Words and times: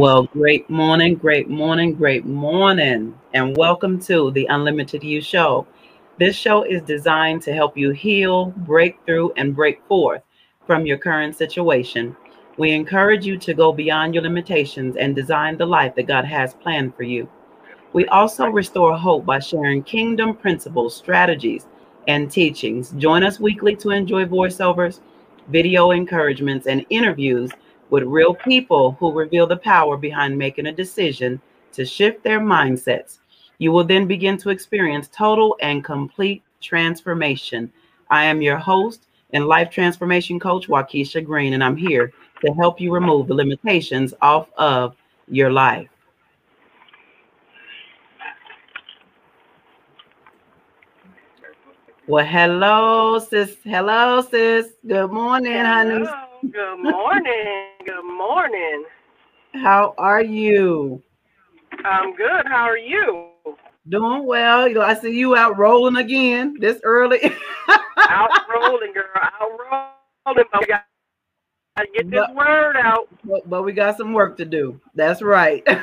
Well, 0.00 0.22
great 0.32 0.70
morning, 0.70 1.16
great 1.16 1.50
morning, 1.50 1.92
great 1.92 2.24
morning, 2.24 3.14
and 3.34 3.54
welcome 3.54 4.00
to 4.04 4.30
the 4.30 4.46
Unlimited 4.46 5.04
You 5.04 5.20
Show. 5.20 5.66
This 6.18 6.34
show 6.34 6.62
is 6.62 6.80
designed 6.80 7.42
to 7.42 7.52
help 7.52 7.76
you 7.76 7.90
heal, 7.90 8.46
break 8.46 8.96
through, 9.04 9.34
and 9.36 9.54
break 9.54 9.86
forth 9.86 10.22
from 10.66 10.86
your 10.86 10.96
current 10.96 11.36
situation. 11.36 12.16
We 12.56 12.70
encourage 12.70 13.26
you 13.26 13.36
to 13.40 13.52
go 13.52 13.74
beyond 13.74 14.14
your 14.14 14.22
limitations 14.22 14.96
and 14.96 15.14
design 15.14 15.58
the 15.58 15.66
life 15.66 15.94
that 15.96 16.06
God 16.06 16.24
has 16.24 16.54
planned 16.54 16.96
for 16.96 17.02
you. 17.02 17.28
We 17.92 18.06
also 18.06 18.46
restore 18.46 18.96
hope 18.96 19.26
by 19.26 19.38
sharing 19.38 19.82
kingdom 19.82 20.34
principles, 20.34 20.96
strategies, 20.96 21.66
and 22.08 22.30
teachings. 22.30 22.92
Join 22.92 23.22
us 23.22 23.38
weekly 23.38 23.76
to 23.76 23.90
enjoy 23.90 24.24
voiceovers, 24.24 25.00
video 25.48 25.90
encouragements, 25.90 26.66
and 26.66 26.86
interviews 26.88 27.50
with 27.90 28.04
real 28.04 28.34
people 28.34 28.92
who 28.98 29.12
reveal 29.12 29.46
the 29.46 29.56
power 29.56 29.96
behind 29.96 30.38
making 30.38 30.66
a 30.66 30.72
decision 30.72 31.40
to 31.72 31.84
shift 31.84 32.22
their 32.22 32.40
mindsets. 32.40 33.18
You 33.58 33.72
will 33.72 33.84
then 33.84 34.06
begin 34.06 34.36
to 34.38 34.50
experience 34.50 35.08
total 35.08 35.56
and 35.60 35.84
complete 35.84 36.42
transformation. 36.60 37.70
I 38.08 38.24
am 38.24 38.42
your 38.42 38.56
host 38.56 39.06
and 39.32 39.46
life 39.46 39.70
transformation 39.70 40.40
coach, 40.40 40.68
Waukesha 40.68 41.24
Green, 41.24 41.52
and 41.52 41.62
I'm 41.62 41.76
here 41.76 42.12
to 42.44 42.52
help 42.54 42.80
you 42.80 42.92
remove 42.92 43.28
the 43.28 43.34
limitations 43.34 44.14
off 44.22 44.48
of 44.56 44.96
your 45.28 45.52
life. 45.52 45.88
Well, 52.06 52.26
hello, 52.26 53.20
sis. 53.20 53.56
Hello, 53.62 54.20
sis. 54.22 54.72
Good 54.84 55.12
morning, 55.12 55.52
honey. 55.52 56.29
Good 56.42 56.78
morning. 56.78 57.66
Good 57.84 58.02
morning. 58.02 58.84
How 59.52 59.94
are 59.98 60.22
you? 60.22 61.02
I'm 61.84 62.16
good. 62.16 62.46
How 62.46 62.64
are 62.64 62.78
you? 62.78 63.28
Doing 63.86 64.24
well. 64.24 64.66
You 64.66 64.76
know, 64.76 64.80
I 64.80 64.94
see 64.94 65.10
you 65.10 65.36
out 65.36 65.58
rolling 65.58 65.96
again 65.96 66.56
this 66.58 66.80
early. 66.82 67.20
out 67.98 68.30
rolling, 68.48 68.94
girl. 68.94 69.04
Out 69.16 69.50
rolling. 69.50 70.46
But 70.50 70.60
we 70.60 70.66
got 70.66 70.84
to 71.76 71.86
get 71.94 72.10
this 72.10 72.20
but, 72.28 72.34
word 72.34 72.76
out. 72.76 73.06
But, 73.22 73.50
but 73.50 73.62
we 73.62 73.72
got 73.72 73.98
some 73.98 74.14
work 74.14 74.38
to 74.38 74.46
do. 74.46 74.80
That's 74.94 75.20
right. 75.20 75.62
All 75.68 75.76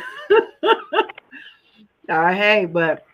right. 2.09 2.35
Hey, 2.35 2.65
but 2.65 3.05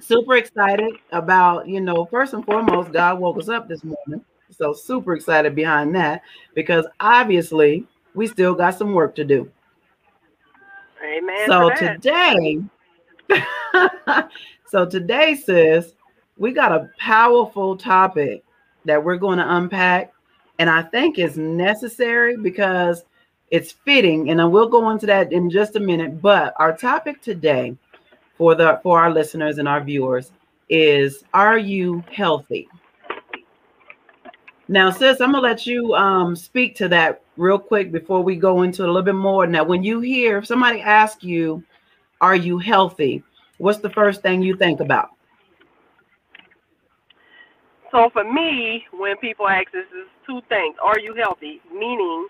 super 0.00 0.36
excited 0.36 0.94
about, 1.12 1.68
you 1.68 1.82
know, 1.82 2.06
first 2.06 2.32
and 2.32 2.46
foremost, 2.46 2.92
God 2.92 3.18
woke 3.18 3.38
us 3.38 3.50
up 3.50 3.68
this 3.68 3.84
morning. 3.84 4.24
So 4.50 4.72
super 4.72 5.14
excited 5.14 5.54
behind 5.54 5.94
that 5.94 6.22
because 6.54 6.86
obviously 7.00 7.86
we 8.14 8.26
still 8.26 8.54
got 8.54 8.76
some 8.76 8.92
work 8.92 9.14
to 9.16 9.24
do. 9.24 9.50
Amen. 11.04 11.46
So 11.46 11.70
today, 11.70 12.58
so 14.66 14.86
today, 14.86 15.34
sis, 15.34 15.92
we 16.36 16.52
got 16.52 16.72
a 16.72 16.90
powerful 16.98 17.76
topic 17.76 18.42
that 18.84 19.02
we're 19.02 19.16
going 19.16 19.38
to 19.38 19.56
unpack, 19.56 20.12
and 20.58 20.68
I 20.68 20.82
think 20.82 21.18
is 21.18 21.38
necessary 21.38 22.36
because 22.36 23.04
it's 23.50 23.72
fitting, 23.72 24.30
and 24.30 24.40
I 24.40 24.44
will 24.44 24.68
go 24.68 24.90
into 24.90 25.06
that 25.06 25.32
in 25.32 25.50
just 25.50 25.76
a 25.76 25.80
minute. 25.80 26.20
But 26.20 26.54
our 26.58 26.76
topic 26.76 27.22
today 27.22 27.76
for 28.36 28.54
the 28.54 28.80
for 28.82 29.00
our 29.00 29.10
listeners 29.10 29.58
and 29.58 29.68
our 29.68 29.82
viewers 29.82 30.32
is 30.68 31.24
are 31.32 31.58
you 31.58 32.02
healthy? 32.10 32.68
Now, 34.70 34.90
sis, 34.90 35.20
I'm 35.20 35.32
gonna 35.32 35.42
let 35.42 35.66
you 35.66 35.94
um, 35.94 36.36
speak 36.36 36.76
to 36.76 36.88
that 36.90 37.22
real 37.38 37.58
quick 37.58 37.90
before 37.90 38.22
we 38.22 38.36
go 38.36 38.62
into 38.62 38.84
a 38.84 38.86
little 38.86 39.02
bit 39.02 39.14
more. 39.14 39.46
Now, 39.46 39.64
when 39.64 39.82
you 39.82 40.00
hear 40.00 40.38
if 40.38 40.46
somebody 40.46 40.82
ask 40.82 41.24
you, 41.24 41.64
"Are 42.20 42.36
you 42.36 42.58
healthy?" 42.58 43.22
What's 43.56 43.78
the 43.78 43.90
first 43.90 44.20
thing 44.20 44.42
you 44.42 44.56
think 44.56 44.80
about? 44.80 45.10
So 47.90 48.10
for 48.12 48.24
me, 48.24 48.84
when 48.92 49.16
people 49.16 49.48
ask 49.48 49.72
this, 49.72 49.86
is 49.86 50.06
two 50.26 50.42
things: 50.50 50.76
Are 50.82 50.98
you 50.98 51.14
healthy? 51.14 51.62
Meaning, 51.72 52.28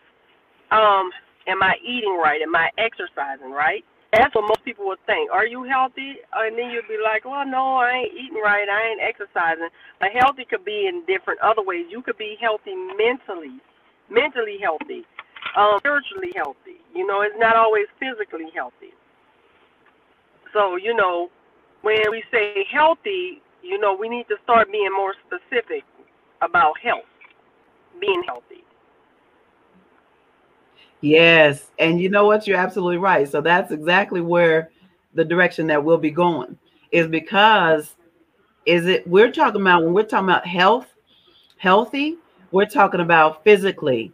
um, 0.70 1.10
am 1.48 1.60
I 1.60 1.74
eating 1.84 2.16
right? 2.22 2.40
Am 2.40 2.54
I 2.54 2.70
exercising 2.78 3.50
right? 3.50 3.84
That's 4.12 4.34
what 4.34 4.42
most 4.48 4.64
people 4.64 4.86
would 4.86 5.04
think. 5.06 5.30
Are 5.30 5.46
you 5.46 5.64
healthy? 5.64 6.16
And 6.34 6.56
then 6.56 6.70
you'd 6.70 6.88
be 6.88 6.96
like, 7.02 7.24
well, 7.24 7.46
no, 7.46 7.76
I 7.76 8.04
ain't 8.08 8.14
eating 8.14 8.40
right. 8.42 8.66
I 8.68 8.90
ain't 8.90 9.00
exercising. 9.02 9.68
But 10.00 10.10
healthy 10.12 10.46
could 10.48 10.64
be 10.64 10.86
in 10.88 11.04
different 11.06 11.40
other 11.40 11.62
ways. 11.62 11.86
You 11.90 12.02
could 12.02 12.16
be 12.16 12.36
healthy 12.40 12.74
mentally, 12.96 13.60
mentally 14.10 14.58
healthy, 14.62 15.04
um, 15.56 15.76
spiritually 15.78 16.32
healthy. 16.34 16.80
You 16.94 17.06
know, 17.06 17.20
it's 17.20 17.36
not 17.38 17.56
always 17.56 17.86
physically 18.00 18.48
healthy. 18.54 18.96
So, 20.54 20.76
you 20.76 20.94
know, 20.94 21.28
when 21.82 21.98
we 22.10 22.24
say 22.32 22.64
healthy, 22.72 23.42
you 23.62 23.78
know, 23.78 23.94
we 23.94 24.08
need 24.08 24.26
to 24.28 24.36
start 24.44 24.72
being 24.72 24.90
more 24.96 25.14
specific 25.26 25.84
about 26.40 26.78
health, 26.82 27.08
being 28.00 28.22
healthy. 28.26 28.57
Yes. 31.00 31.70
And 31.78 32.00
you 32.00 32.08
know 32.08 32.26
what? 32.26 32.46
You're 32.46 32.58
absolutely 32.58 32.98
right. 32.98 33.28
So 33.28 33.40
that's 33.40 33.70
exactly 33.72 34.20
where 34.20 34.70
the 35.14 35.24
direction 35.24 35.66
that 35.68 35.82
we'll 35.82 35.98
be 35.98 36.10
going 36.10 36.58
is 36.92 37.06
because 37.06 37.94
is 38.66 38.86
it 38.86 39.06
we're 39.06 39.32
talking 39.32 39.60
about 39.60 39.82
when 39.82 39.94
we're 39.94 40.02
talking 40.02 40.28
about 40.28 40.46
health, 40.46 40.86
healthy, 41.56 42.16
we're 42.50 42.66
talking 42.66 43.00
about 43.00 43.42
physically, 43.44 44.12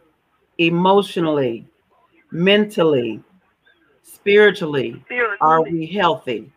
emotionally, 0.57 1.67
mentally, 2.31 3.21
spiritually. 4.03 5.01
spiritually. 5.05 5.37
Are 5.41 5.61
we 5.61 5.85
healthy? 5.85 6.51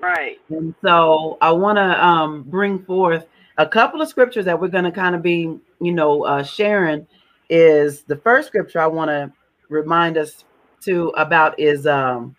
Right. 0.00 0.38
And 0.48 0.74
so 0.82 1.38
I 1.40 1.52
want 1.52 1.76
to 1.76 2.04
um, 2.04 2.42
bring 2.42 2.84
forth 2.84 3.26
a 3.58 3.66
couple 3.66 4.00
of 4.00 4.08
scriptures 4.08 4.44
that 4.46 4.60
we're 4.60 4.68
going 4.68 4.84
to 4.84 4.90
kind 4.90 5.14
of 5.14 5.22
be, 5.22 5.58
you 5.80 5.92
know, 5.92 6.24
uh, 6.24 6.42
sharing 6.42 7.06
is 7.48 8.02
the 8.02 8.16
first 8.16 8.48
scripture 8.48 8.80
I 8.80 8.86
want 8.86 9.08
to 9.08 9.32
remind 9.68 10.16
us 10.16 10.44
to 10.82 11.08
about 11.10 11.58
is 11.58 11.86
um 11.86 12.34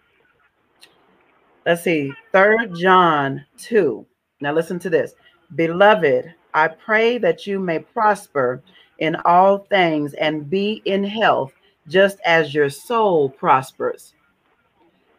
let's 1.65 1.83
see, 1.83 2.11
third 2.31 2.75
John 2.75 3.45
2. 3.57 4.05
Now 4.41 4.53
listen 4.53 4.79
to 4.79 4.89
this. 4.89 5.13
Beloved, 5.55 6.33
I 6.53 6.67
pray 6.67 7.17
that 7.19 7.47
you 7.47 7.59
may 7.59 7.79
prosper 7.79 8.61
in 8.99 9.15
all 9.25 9.59
things 9.69 10.13
and 10.15 10.49
be 10.49 10.81
in 10.85 11.03
health 11.03 11.53
just 11.87 12.19
as 12.25 12.53
your 12.53 12.69
soul 12.69 13.29
prospers. 13.29 14.13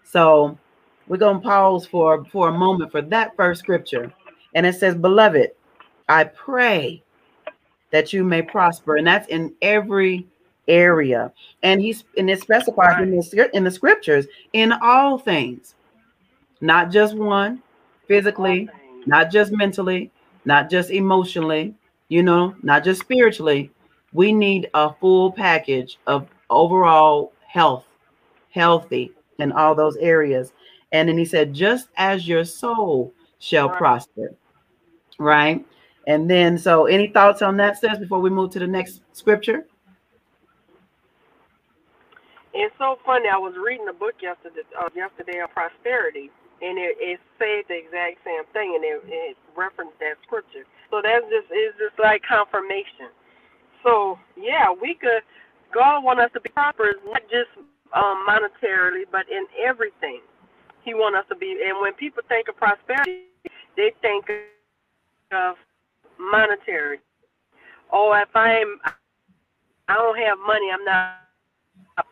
So 0.04 0.58
we're 1.06 1.16
going 1.18 1.40
to 1.40 1.46
pause 1.46 1.86
for 1.86 2.24
for 2.26 2.48
a 2.48 2.58
moment 2.58 2.90
for 2.90 3.02
that 3.02 3.36
first 3.36 3.60
scripture. 3.60 4.12
And 4.54 4.64
it 4.64 4.74
says, 4.74 4.94
Beloved, 4.94 5.50
I 6.08 6.24
pray 6.24 7.02
that 7.90 8.12
you 8.12 8.24
may 8.24 8.42
prosper. 8.42 8.96
And 8.96 9.06
that's 9.06 9.28
in 9.28 9.54
every 9.62 10.26
area. 10.68 11.32
And 11.62 11.80
he's 11.80 12.04
and 12.16 12.30
it 12.30 12.40
specifies 12.40 13.00
in 13.02 13.10
the, 13.10 13.50
in 13.52 13.64
the 13.64 13.70
scriptures 13.70 14.26
in 14.52 14.72
all 14.72 15.18
things, 15.18 15.74
not 16.60 16.90
just 16.90 17.14
one, 17.14 17.62
physically, 18.06 18.68
not 19.06 19.30
just 19.30 19.52
mentally, 19.52 20.10
not 20.44 20.70
just 20.70 20.90
emotionally, 20.90 21.74
you 22.08 22.22
know, 22.22 22.54
not 22.62 22.84
just 22.84 23.00
spiritually. 23.00 23.70
We 24.12 24.32
need 24.32 24.70
a 24.74 24.94
full 24.94 25.32
package 25.32 25.98
of 26.06 26.28
overall 26.50 27.32
health, 27.46 27.84
healthy 28.50 29.12
in 29.38 29.52
all 29.52 29.74
those 29.74 29.96
areas. 29.96 30.52
And 30.92 31.08
then 31.08 31.18
he 31.18 31.24
said, 31.24 31.52
just 31.52 31.88
as 31.96 32.28
your 32.28 32.44
soul 32.44 33.12
shall 33.40 33.68
prosper. 33.68 34.34
Right. 35.18 35.64
And 36.06 36.28
then, 36.30 36.58
so 36.58 36.86
any 36.86 37.08
thoughts 37.08 37.40
on 37.42 37.56
that, 37.58 37.78
sis, 37.78 37.98
before 37.98 38.20
we 38.20 38.30
move 38.30 38.50
to 38.50 38.58
the 38.58 38.66
next 38.66 39.00
scripture? 39.12 39.64
It's 42.52 42.74
so 42.78 42.98
funny. 43.04 43.28
I 43.28 43.36
was 43.36 43.54
reading 43.58 43.88
a 43.88 43.92
book 43.92 44.14
yesterday, 44.22 44.62
uh, 44.78 44.88
yesterday 44.94 45.40
on 45.40 45.48
prosperity, 45.48 46.30
and 46.62 46.78
it, 46.78 46.96
it 47.00 47.20
said 47.38 47.66
the 47.66 47.74
exact 47.74 48.22
same 48.24 48.44
thing, 48.52 48.78
and 48.78 48.84
it, 48.84 49.02
it 49.08 49.36
referenced 49.56 49.98
that 49.98 50.14
scripture. 50.22 50.62
So 50.90 51.00
that's 51.02 51.24
just 51.26 51.50
is 51.50 51.74
just 51.82 51.98
like 51.98 52.22
confirmation. 52.22 53.10
So 53.82 54.18
yeah, 54.36 54.70
we 54.70 54.94
could. 54.94 55.26
God 55.74 56.04
want 56.04 56.20
us 56.20 56.30
to 56.34 56.40
be 56.40 56.50
prosperous, 56.50 56.94
not 57.04 57.22
just 57.26 57.50
um, 57.92 58.22
monetarily, 58.28 59.02
but 59.10 59.26
in 59.28 59.46
everything. 59.58 60.20
He 60.84 60.94
want 60.94 61.16
us 61.16 61.24
to 61.30 61.34
be. 61.34 61.58
And 61.66 61.80
when 61.80 61.94
people 61.94 62.22
think 62.28 62.46
of 62.48 62.56
prosperity, 62.56 63.34
they 63.76 63.90
think 64.00 64.30
of 65.32 65.56
monetary. 66.18 67.00
Oh, 67.92 68.12
if 68.20 68.34
I'm, 68.34 68.78
I 69.88 69.94
don't 69.94 70.18
have 70.18 70.38
money, 70.46 70.70
I'm 70.72 70.84
not 70.84 71.18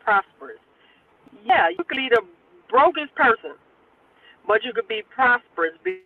prosperous. 0.05 0.59
Yeah, 1.45 1.69
you 1.71 1.85
could 1.85 1.97
be 1.97 2.09
the 2.11 2.23
brokest 2.71 3.15
person, 3.15 3.55
but 4.47 4.65
you 4.65 4.73
could 4.73 4.89
be 4.89 5.03
prosperous 5.15 5.75
because 5.85 6.01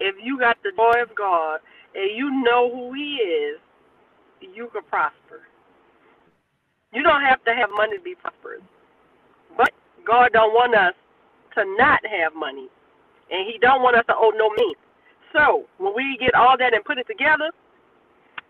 if 0.00 0.16
you 0.22 0.38
got 0.38 0.56
the 0.62 0.72
joy 0.76 1.02
of 1.02 1.14
God 1.16 1.60
and 1.94 2.16
you 2.16 2.30
know 2.42 2.70
who 2.72 2.92
He 2.94 3.16
is, 3.16 3.58
you 4.40 4.68
could 4.72 4.86
prosper. 4.88 5.42
You 6.92 7.02
don't 7.02 7.22
have 7.22 7.44
to 7.44 7.54
have 7.54 7.70
money 7.76 7.98
to 7.98 8.02
be 8.02 8.14
prosperous. 8.14 8.62
But 9.56 9.70
God 10.06 10.32
don't 10.32 10.52
want 10.52 10.74
us 10.74 10.94
to 11.54 11.64
not 11.76 12.00
have 12.06 12.34
money. 12.34 12.68
And 13.30 13.46
he 13.50 13.58
don't 13.58 13.82
want 13.82 13.96
us 13.96 14.04
to 14.06 14.14
owe 14.14 14.32
no 14.36 14.50
means. 14.56 14.76
So 15.36 15.66
when 15.78 15.94
we 15.94 16.16
get 16.18 16.34
all 16.34 16.56
that 16.58 16.72
and 16.72 16.82
put 16.84 16.96
it 16.98 17.06
together, 17.06 17.50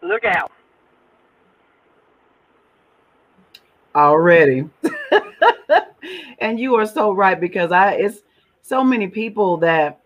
look 0.02 0.24
out. 0.24 0.52
Already. 3.94 4.68
and 6.38 6.60
you 6.60 6.76
are 6.76 6.86
so 6.86 7.12
right 7.12 7.40
because 7.40 7.72
I 7.72 7.92
it's 7.92 8.22
so 8.62 8.84
many 8.84 9.08
people 9.08 9.56
that 9.58 10.00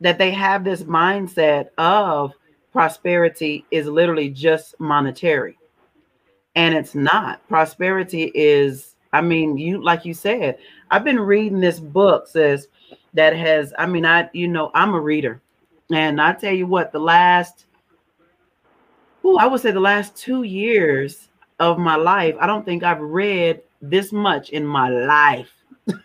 that 0.00 0.18
they 0.18 0.32
have 0.32 0.64
this 0.64 0.82
mindset 0.82 1.68
of 1.78 2.32
prosperity 2.72 3.64
is 3.70 3.86
literally 3.86 4.28
just 4.28 4.78
monetary. 4.80 5.56
And 6.56 6.74
it's 6.74 6.94
not. 6.94 7.46
Prosperity 7.48 8.32
is, 8.34 8.96
I 9.12 9.20
mean, 9.20 9.56
you 9.58 9.82
like 9.82 10.04
you 10.04 10.14
said, 10.14 10.58
I've 10.90 11.04
been 11.04 11.20
reading 11.20 11.60
this 11.60 11.78
book, 11.78 12.26
says 12.26 12.68
that 13.14 13.36
has, 13.36 13.72
I 13.78 13.86
mean, 13.86 14.04
I, 14.04 14.28
you 14.32 14.48
know, 14.48 14.70
I'm 14.74 14.94
a 14.94 15.00
reader. 15.00 15.40
And 15.92 16.20
I 16.20 16.32
tell 16.32 16.52
you 16.52 16.66
what, 16.66 16.92
the 16.92 16.98
last, 16.98 17.66
oh, 19.24 19.38
I 19.38 19.46
would 19.46 19.60
say 19.60 19.70
the 19.70 19.80
last 19.80 20.16
two 20.16 20.42
years 20.42 21.28
of 21.58 21.78
my 21.78 21.96
life, 21.96 22.34
I 22.40 22.46
don't 22.46 22.64
think 22.64 22.82
I've 22.82 23.00
read 23.00 23.62
this 23.80 24.12
much 24.12 24.50
in 24.50 24.66
my 24.66 24.88
life 24.88 25.52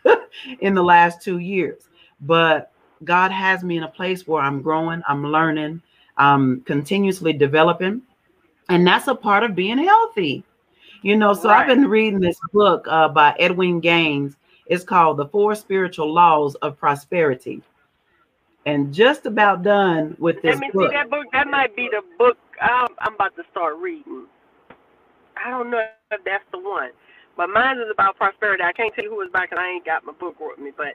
in 0.60 0.76
the 0.76 0.84
last 0.84 1.22
two 1.22 1.40
years. 1.40 1.90
But 2.22 2.72
God 3.04 3.32
has 3.32 3.64
me 3.64 3.78
in 3.78 3.84
a 3.84 3.88
place 3.88 4.28
where 4.28 4.44
I'm 4.44 4.62
growing, 4.62 5.02
I'm 5.08 5.26
learning, 5.26 5.82
I'm 6.18 6.62
continuously 6.62 7.34
developing. 7.34 8.04
And 8.70 8.86
that's 8.86 9.08
a 9.08 9.16
part 9.16 9.44
of 9.44 9.56
being 9.56 9.80
healthy. 9.80 10.44
You 11.02 11.18
know, 11.18 11.34
so 11.34 11.50
right. 11.50 11.62
I've 11.62 11.68
been 11.68 11.88
reading 11.88 12.20
this 12.20 12.40
book 12.54 12.86
uh, 12.88 13.10
by 13.10 13.36
Edwene 13.40 13.82
Gaines. 13.82 14.38
It's 14.68 14.84
called 14.84 15.18
The 15.18 15.26
Four 15.28 15.56
Spiritual 15.56 16.14
Laws 16.14 16.54
of 16.56 16.78
Prosperity. 16.78 17.64
And 18.66 18.94
just 18.94 19.26
about 19.26 19.64
done 19.64 20.16
with 20.20 20.42
this 20.42 20.54
Let 20.56 20.60
me 20.60 20.70
book. 20.74 20.92
see 20.92 20.96
that 20.96 21.10
book. 21.10 21.26
That 21.34 21.48
might 21.48 21.76
be 21.76 21.90
the 21.92 22.02
book 22.18 22.38
I'm, 22.62 22.90
I'm 23.00 23.16
about 23.16 23.36
to 23.36 23.44
start 23.52 23.78
reading. 23.78 24.28
I 25.44 25.50
don't 25.50 25.72
know 25.72 25.82
if 26.12 26.24
that's 26.24 26.44
the 26.52 26.60
one. 26.60 26.92
But 27.38 27.48
mine 27.50 27.78
is 27.78 27.90
about 27.92 28.18
prosperity. 28.18 28.64
I 28.64 28.72
can't 28.74 28.94
tell 28.94 29.04
you 29.04 29.10
who 29.10 29.22
it's 29.22 29.32
by 29.32 29.46
because 29.46 29.58
I 29.60 29.70
ain't 29.70 29.86
got 29.86 30.06
my 30.06 30.14
book 30.14 30.36
with 30.40 30.60
me. 30.60 30.72
But 30.76 30.94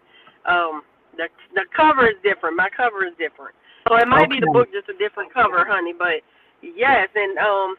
um, 0.48 0.82
the 1.16 1.28
the 1.54 1.64
cover 1.74 2.06
is 2.06 2.16
different. 2.22 2.56
My 2.56 2.68
cover 2.70 3.04
is 3.04 3.14
different. 3.18 3.54
So 3.88 3.96
it 3.96 4.06
might 4.06 4.26
okay. 4.26 4.38
be 4.38 4.40
the 4.40 4.50
book 4.52 4.68
just 4.72 4.88
a 4.88 4.96
different 4.98 5.32
cover, 5.32 5.64
honey. 5.66 5.94
But 5.96 6.22
yes, 6.62 7.08
and 7.14 7.38
um, 7.38 7.74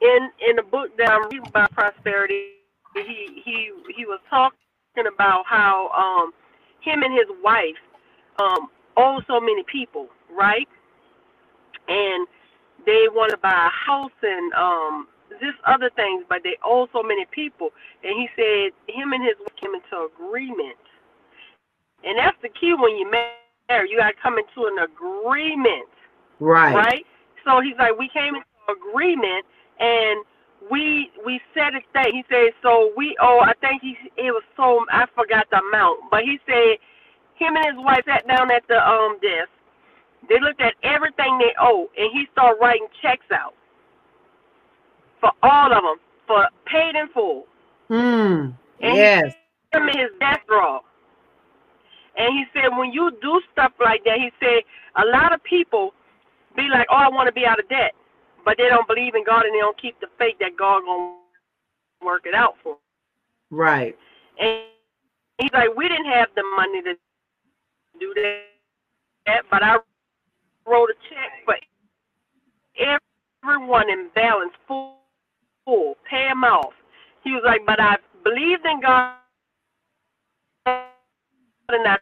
in 0.00 0.30
in 0.48 0.56
the 0.56 0.62
book 0.62 0.96
that 0.98 1.10
I'm 1.10 1.24
reading 1.30 1.46
about 1.46 1.70
prosperity, 1.72 2.58
he 2.94 3.42
he 3.44 3.70
he 3.94 4.04
was 4.06 4.20
talking 4.30 5.06
about 5.06 5.44
how 5.46 5.90
um 5.94 6.32
him 6.80 7.02
and 7.02 7.12
his 7.12 7.28
wife 7.42 7.78
um 8.40 8.68
owe 8.96 9.20
so 9.26 9.40
many 9.40 9.64
people, 9.70 10.08
right? 10.36 10.68
And 11.88 12.26
they 12.86 13.06
want 13.12 13.30
to 13.32 13.38
buy 13.38 13.50
a 13.68 13.70
house 13.90 14.12
and 14.22 14.52
um 14.54 15.08
this 15.40 15.54
other 15.66 15.90
things, 15.96 16.24
but 16.28 16.42
they 16.44 16.56
owe 16.64 16.88
so 16.92 17.02
many 17.02 17.24
people. 17.30 17.70
And 18.04 18.14
he 18.18 18.28
said 18.36 18.72
him 18.94 19.12
and 19.12 19.24
his 19.24 19.36
wife 19.40 19.56
came 19.60 19.74
into 19.74 20.08
agreement 20.14 20.76
and 22.04 22.18
that's 22.18 22.36
the 22.42 22.48
key 22.48 22.74
when 22.74 22.96
you 22.96 23.10
marry. 23.10 23.90
You 23.90 23.98
gotta 23.98 24.14
come 24.22 24.38
into 24.38 24.68
an 24.68 24.78
agreement. 24.78 25.88
Right. 26.40 26.74
Right? 26.74 27.06
So 27.44 27.60
he's 27.60 27.76
like, 27.78 27.98
we 27.98 28.08
came 28.08 28.34
into 28.34 28.46
agreement 28.68 29.46
and 29.80 30.24
we 30.70 31.10
we 31.24 31.40
set 31.54 31.74
a 31.74 31.80
thing. 31.92 32.12
He 32.14 32.24
said, 32.30 32.52
so 32.62 32.92
we 32.96 33.16
owe 33.20 33.40
I 33.40 33.54
think 33.60 33.82
he 33.82 33.96
it 34.16 34.32
was 34.32 34.44
so 34.56 34.84
I 34.90 35.06
forgot 35.14 35.46
the 35.50 35.60
amount, 35.60 36.10
but 36.10 36.22
he 36.22 36.38
said 36.46 36.78
him 37.34 37.56
and 37.56 37.76
his 37.76 37.84
wife 37.84 38.04
sat 38.06 38.26
down 38.28 38.50
at 38.50 38.62
the 38.68 38.76
um 38.86 39.18
desk. 39.20 39.50
They 40.28 40.38
looked 40.40 40.60
at 40.60 40.74
everything 40.82 41.38
they 41.38 41.52
owe, 41.60 41.88
and 41.96 42.10
he 42.12 42.26
started 42.32 42.58
writing 42.60 42.86
checks 43.02 43.26
out 43.32 43.54
for 45.20 45.30
all 45.42 45.72
of 45.72 45.82
them 45.82 45.96
for 46.26 46.46
paid 46.66 46.94
in 46.94 47.08
full. 47.08 47.46
Hmm. 47.88 48.50
yes. 48.80 49.34
Him 49.72 49.86
his 49.88 50.10
death 50.20 50.40
draw. 50.48 50.80
And 52.16 52.32
he 52.36 52.44
said, 52.52 52.76
when 52.76 52.92
you 52.92 53.10
do 53.22 53.40
stuff 53.52 53.72
like 53.80 54.04
that, 54.04 54.18
he 54.18 54.30
said, 54.38 54.62
a 54.96 55.06
lot 55.06 55.32
of 55.32 55.42
people 55.44 55.94
be 56.56 56.68
like, 56.70 56.86
oh, 56.90 56.96
I 56.96 57.08
want 57.08 57.26
to 57.26 57.32
be 57.32 57.46
out 57.46 57.58
of 57.58 57.68
debt. 57.68 57.92
But 58.44 58.58
they 58.58 58.68
don't 58.68 58.86
believe 58.86 59.14
in 59.14 59.24
God 59.24 59.44
and 59.46 59.54
they 59.54 59.60
don't 59.60 59.80
keep 59.80 59.98
the 60.00 60.08
faith 60.18 60.36
that 60.40 60.56
God 60.58 60.80
to 60.80 61.16
work 62.04 62.26
it 62.26 62.34
out 62.34 62.56
for 62.62 62.74
them. 62.74 62.78
Right. 63.50 63.96
And 64.38 64.64
he's 65.38 65.52
like, 65.52 65.74
we 65.76 65.88
didn't 65.88 66.10
have 66.12 66.28
the 66.36 66.42
money 66.56 66.82
to 66.82 66.94
do 67.98 68.14
that, 68.14 69.42
but 69.50 69.62
I 69.62 69.78
wrote 70.66 70.90
a 70.90 70.94
check 71.08 71.44
for 71.44 71.56
everyone 73.44 73.90
in 73.90 74.08
balance, 74.14 74.52
full, 74.66 74.96
full, 75.64 75.96
pay 76.08 76.28
them 76.28 76.44
off. 76.44 76.72
He 77.24 77.30
was 77.32 77.42
like, 77.44 77.60
but 77.66 77.80
I 77.80 77.96
believed 78.24 78.64
in 78.64 78.80
God 78.80 79.16
and 80.66 81.86
I 81.88 81.98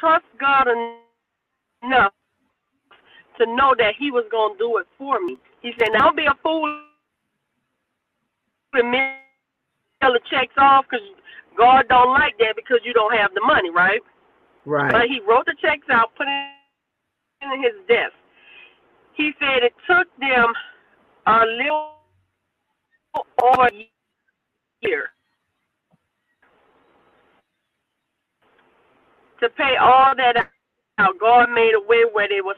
trust 0.00 0.24
God 0.40 0.66
enough 1.84 2.12
to 3.38 3.46
know 3.46 3.74
that 3.78 3.94
He 3.98 4.10
was 4.10 4.24
going 4.30 4.54
to 4.54 4.58
do 4.58 4.78
it 4.78 4.86
for 4.98 5.20
me. 5.20 5.38
He 5.60 5.72
said, 5.78 5.90
"Don't 5.96 6.16
be 6.16 6.26
a 6.26 6.34
fool 6.42 6.82
and 8.74 8.90
mail 8.90 9.14
the 10.00 10.20
checks 10.30 10.54
off 10.58 10.86
because 10.90 11.06
God 11.56 11.84
don't 11.88 12.10
like 12.12 12.36
that 12.38 12.56
because 12.56 12.80
you 12.84 12.92
don't 12.92 13.16
have 13.16 13.32
the 13.34 13.42
money, 13.42 13.70
right?" 13.70 14.00
Right. 14.64 14.92
But 14.92 15.08
He 15.08 15.20
wrote 15.28 15.46
the 15.46 15.54
checks 15.60 15.86
out, 15.90 16.14
put 16.16 16.26
it 16.28 16.50
in 17.42 17.62
his 17.62 17.72
desk. 17.88 18.12
He 19.14 19.32
said 19.38 19.62
it 19.62 19.74
took 19.86 20.06
them 20.18 20.52
a 21.26 21.44
little 21.46 21.92
over 23.42 23.66
a 23.66 23.88
year 24.80 25.10
to 29.40 29.48
pay 29.50 29.76
all 29.80 30.14
that 30.16 30.36
out. 30.98 31.18
God 31.20 31.50
made 31.50 31.72
a 31.74 31.80
way 31.86 32.04
where 32.12 32.28
they 32.28 32.40
was 32.40 32.56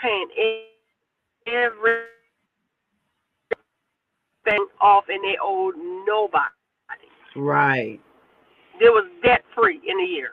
paying 0.00 0.28
every 1.46 2.04
everything 4.46 4.66
off 4.80 5.04
and 5.08 5.22
they 5.24 5.36
owed 5.42 5.74
nobody. 6.06 6.44
Right. 7.36 8.00
There 8.80 8.92
was 8.92 9.08
debt 9.22 9.44
free 9.54 9.80
in 9.86 10.00
a 10.00 10.06
year. 10.06 10.32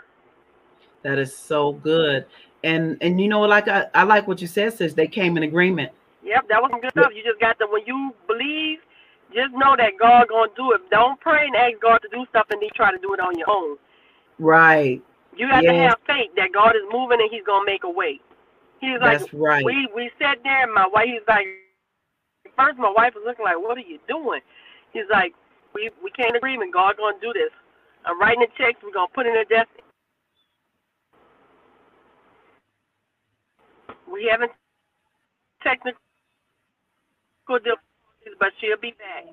That 1.03 1.17
is 1.17 1.35
so 1.35 1.73
good. 1.73 2.25
And 2.63 2.97
and 3.01 3.19
you 3.19 3.27
know 3.27 3.41
like 3.41 3.67
I, 3.67 3.87
I 3.93 4.03
like 4.03 4.27
what 4.27 4.41
you 4.41 4.47
said, 4.47 4.73
sis. 4.73 4.93
They 4.93 5.07
came 5.07 5.37
in 5.37 5.43
agreement. 5.43 5.91
Yep, 6.23 6.47
that 6.49 6.61
was 6.61 6.71
good 6.81 6.91
stuff. 6.91 7.11
You 7.15 7.23
just 7.23 7.39
got 7.39 7.57
to 7.59 7.67
when 7.67 7.81
you 7.87 8.13
believe, 8.27 8.79
just 9.33 9.51
know 9.53 9.75
that 9.75 9.93
God 9.99 10.27
gonna 10.29 10.51
do 10.55 10.73
it. 10.73 10.81
Don't 10.91 11.19
pray 11.19 11.47
and 11.47 11.55
ask 11.55 11.81
God 11.81 11.97
to 11.99 12.09
do 12.09 12.25
stuff 12.29 12.45
and 12.51 12.61
then 12.61 12.69
try 12.75 12.91
to 12.91 12.99
do 12.99 13.13
it 13.13 13.19
on 13.19 13.37
your 13.37 13.49
own. 13.49 13.77
Right. 14.37 15.01
You 15.35 15.47
have 15.47 15.63
to 15.63 15.73
have 15.73 15.97
faith 16.05 16.29
that 16.35 16.51
God 16.53 16.75
is 16.75 16.83
moving 16.91 17.19
and 17.19 17.29
He's 17.31 17.43
gonna 17.43 17.65
make 17.65 17.83
a 17.83 17.89
way. 17.89 18.19
He's 18.79 18.99
like, 19.01 19.19
That's 19.19 19.33
right. 19.33 19.65
We 19.65 19.89
we 19.95 20.11
sat 20.19 20.37
there 20.43 20.63
and 20.63 20.73
my 20.73 20.87
wife. 20.93 21.05
He's 21.05 21.25
like, 21.27 21.47
first 22.55 22.77
my 22.77 22.93
wife 22.95 23.13
was 23.15 23.23
looking 23.25 23.45
like, 23.45 23.57
what 23.57 23.77
are 23.77 23.87
you 23.87 23.99
doing? 24.07 24.41
He's 24.93 25.09
like, 25.09 25.33
we 25.73 25.89
we 26.03 26.11
can't 26.11 26.35
agree, 26.35 26.53
agreement. 26.53 26.73
God 26.73 26.97
gonna 26.97 27.17
do 27.21 27.33
this. 27.33 27.51
I'm 28.05 28.19
writing 28.19 28.41
the 28.41 28.47
checks. 28.57 28.79
We're 28.83 28.93
gonna 28.93 29.07
put 29.13 29.25
in 29.25 29.35
a 29.35 29.45
desk. 29.45 29.69
We 34.11 34.27
haven't 34.29 34.51
technical 35.63 35.99
difficulties, 37.47 38.35
but 38.39 38.49
she'll 38.59 38.77
be 38.81 38.91
back. 38.91 39.25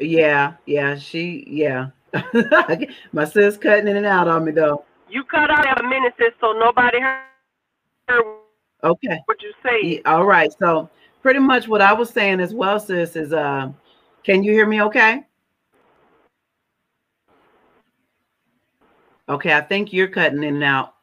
Yeah, 0.00 0.54
yeah, 0.66 0.96
she, 0.96 1.44
yeah. 1.48 1.88
My 3.12 3.24
sis 3.24 3.56
cutting 3.56 3.88
in 3.88 3.96
and 3.96 4.06
out 4.06 4.28
on 4.28 4.44
me 4.44 4.52
though. 4.52 4.84
You 5.08 5.24
cut 5.24 5.50
out 5.50 5.80
a 5.80 5.82
minute, 5.84 6.14
sis, 6.18 6.32
so 6.40 6.52
nobody 6.52 6.98
heard. 7.00 7.22
Okay. 8.84 9.20
What 9.26 9.40
you 9.42 9.52
say? 9.62 9.80
Yeah, 9.82 10.00
all 10.06 10.24
right. 10.24 10.52
So 10.58 10.90
pretty 11.22 11.38
much 11.38 11.68
what 11.68 11.80
I 11.80 11.92
was 11.92 12.10
saying 12.10 12.40
as 12.40 12.52
well, 12.52 12.80
sis, 12.80 13.16
is 13.16 13.32
uh, 13.32 13.70
can 14.24 14.42
you 14.42 14.52
hear 14.52 14.66
me? 14.66 14.82
Okay. 14.82 15.24
Okay, 19.28 19.52
I 19.52 19.60
think 19.60 19.92
you're 19.92 20.08
cutting 20.08 20.42
in 20.42 20.56
and 20.56 20.64
out, 20.64 20.94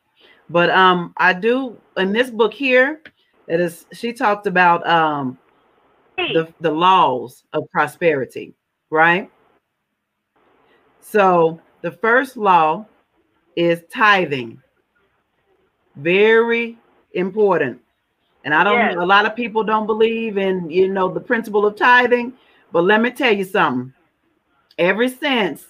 but 0.50 0.70
um, 0.70 1.14
I 1.18 1.34
do 1.34 1.78
in 1.98 2.12
this 2.12 2.30
book 2.30 2.54
here. 2.54 3.02
It 3.48 3.60
is 3.60 3.86
she 3.94 4.14
talked 4.14 4.46
about 4.46 4.86
um, 4.88 5.38
the 6.18 6.54
the 6.60 6.72
laws 6.72 7.44
of 7.54 7.70
prosperity, 7.72 8.54
right? 8.90 9.32
So 11.02 11.60
the 11.82 11.92
first 11.92 12.38
law 12.38 12.86
is 13.56 13.84
tithing. 13.92 14.62
Very 15.96 16.78
important. 17.14 17.82
And 18.44 18.54
I 18.54 18.64
don't 18.64 18.78
yes. 18.78 18.96
a 18.98 19.06
lot 19.06 19.26
of 19.26 19.36
people 19.36 19.64
don't 19.64 19.86
believe 19.86 20.38
in, 20.38 20.70
you 20.70 20.88
know, 20.88 21.12
the 21.12 21.20
principle 21.20 21.66
of 21.66 21.76
tithing, 21.76 22.34
But 22.72 22.84
let 22.84 23.02
me 23.02 23.12
tell 23.12 23.34
you 23.34 23.44
something. 23.44 23.94
Ever 24.78 25.10
since 25.10 25.68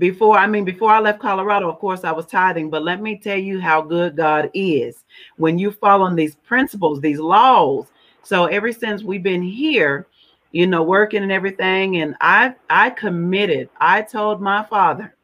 before, 0.00 0.38
I 0.38 0.46
mean, 0.46 0.64
before 0.64 0.90
I 0.90 0.98
left 0.98 1.20
Colorado, 1.20 1.68
of 1.68 1.78
course, 1.78 2.04
I 2.04 2.10
was 2.10 2.26
tithing, 2.26 2.70
but 2.70 2.82
let 2.82 3.02
me 3.02 3.18
tell 3.18 3.36
you 3.36 3.60
how 3.60 3.82
good 3.82 4.16
God 4.16 4.50
is 4.54 5.04
when 5.36 5.58
you 5.58 5.70
follow 5.70 6.12
these 6.14 6.36
principles, 6.36 7.00
these 7.00 7.20
laws. 7.20 7.86
So 8.22 8.46
ever 8.46 8.72
since 8.72 9.02
we've 9.02 9.22
been 9.22 9.42
here, 9.42 10.06
you 10.52 10.66
know, 10.66 10.82
working 10.82 11.22
and 11.22 11.30
everything, 11.30 11.98
and 11.98 12.16
I 12.20 12.54
I 12.70 12.90
committed. 12.90 13.68
I 13.78 14.02
told 14.02 14.40
my 14.40 14.64
father, 14.64 15.14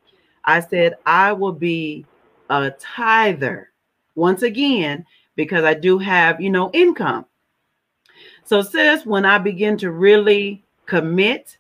I 0.45 0.61
said 0.61 0.97
I 1.07 1.33
will 1.33 1.53
be 1.53 2.05
a 2.51 2.71
tither 2.79 3.71
once 4.15 4.43
again 4.43 5.07
because 5.37 5.65
I 5.65 5.73
do 5.73 5.99
have, 5.99 6.41
you 6.41 6.51
know, 6.51 6.71
income. 6.73 7.25
So, 8.45 8.61
sis, 8.61 9.07
when 9.07 9.25
I 9.25 9.39
begin 9.39 9.79
to 9.79 9.91
really 9.91 10.63
commit 10.85 11.57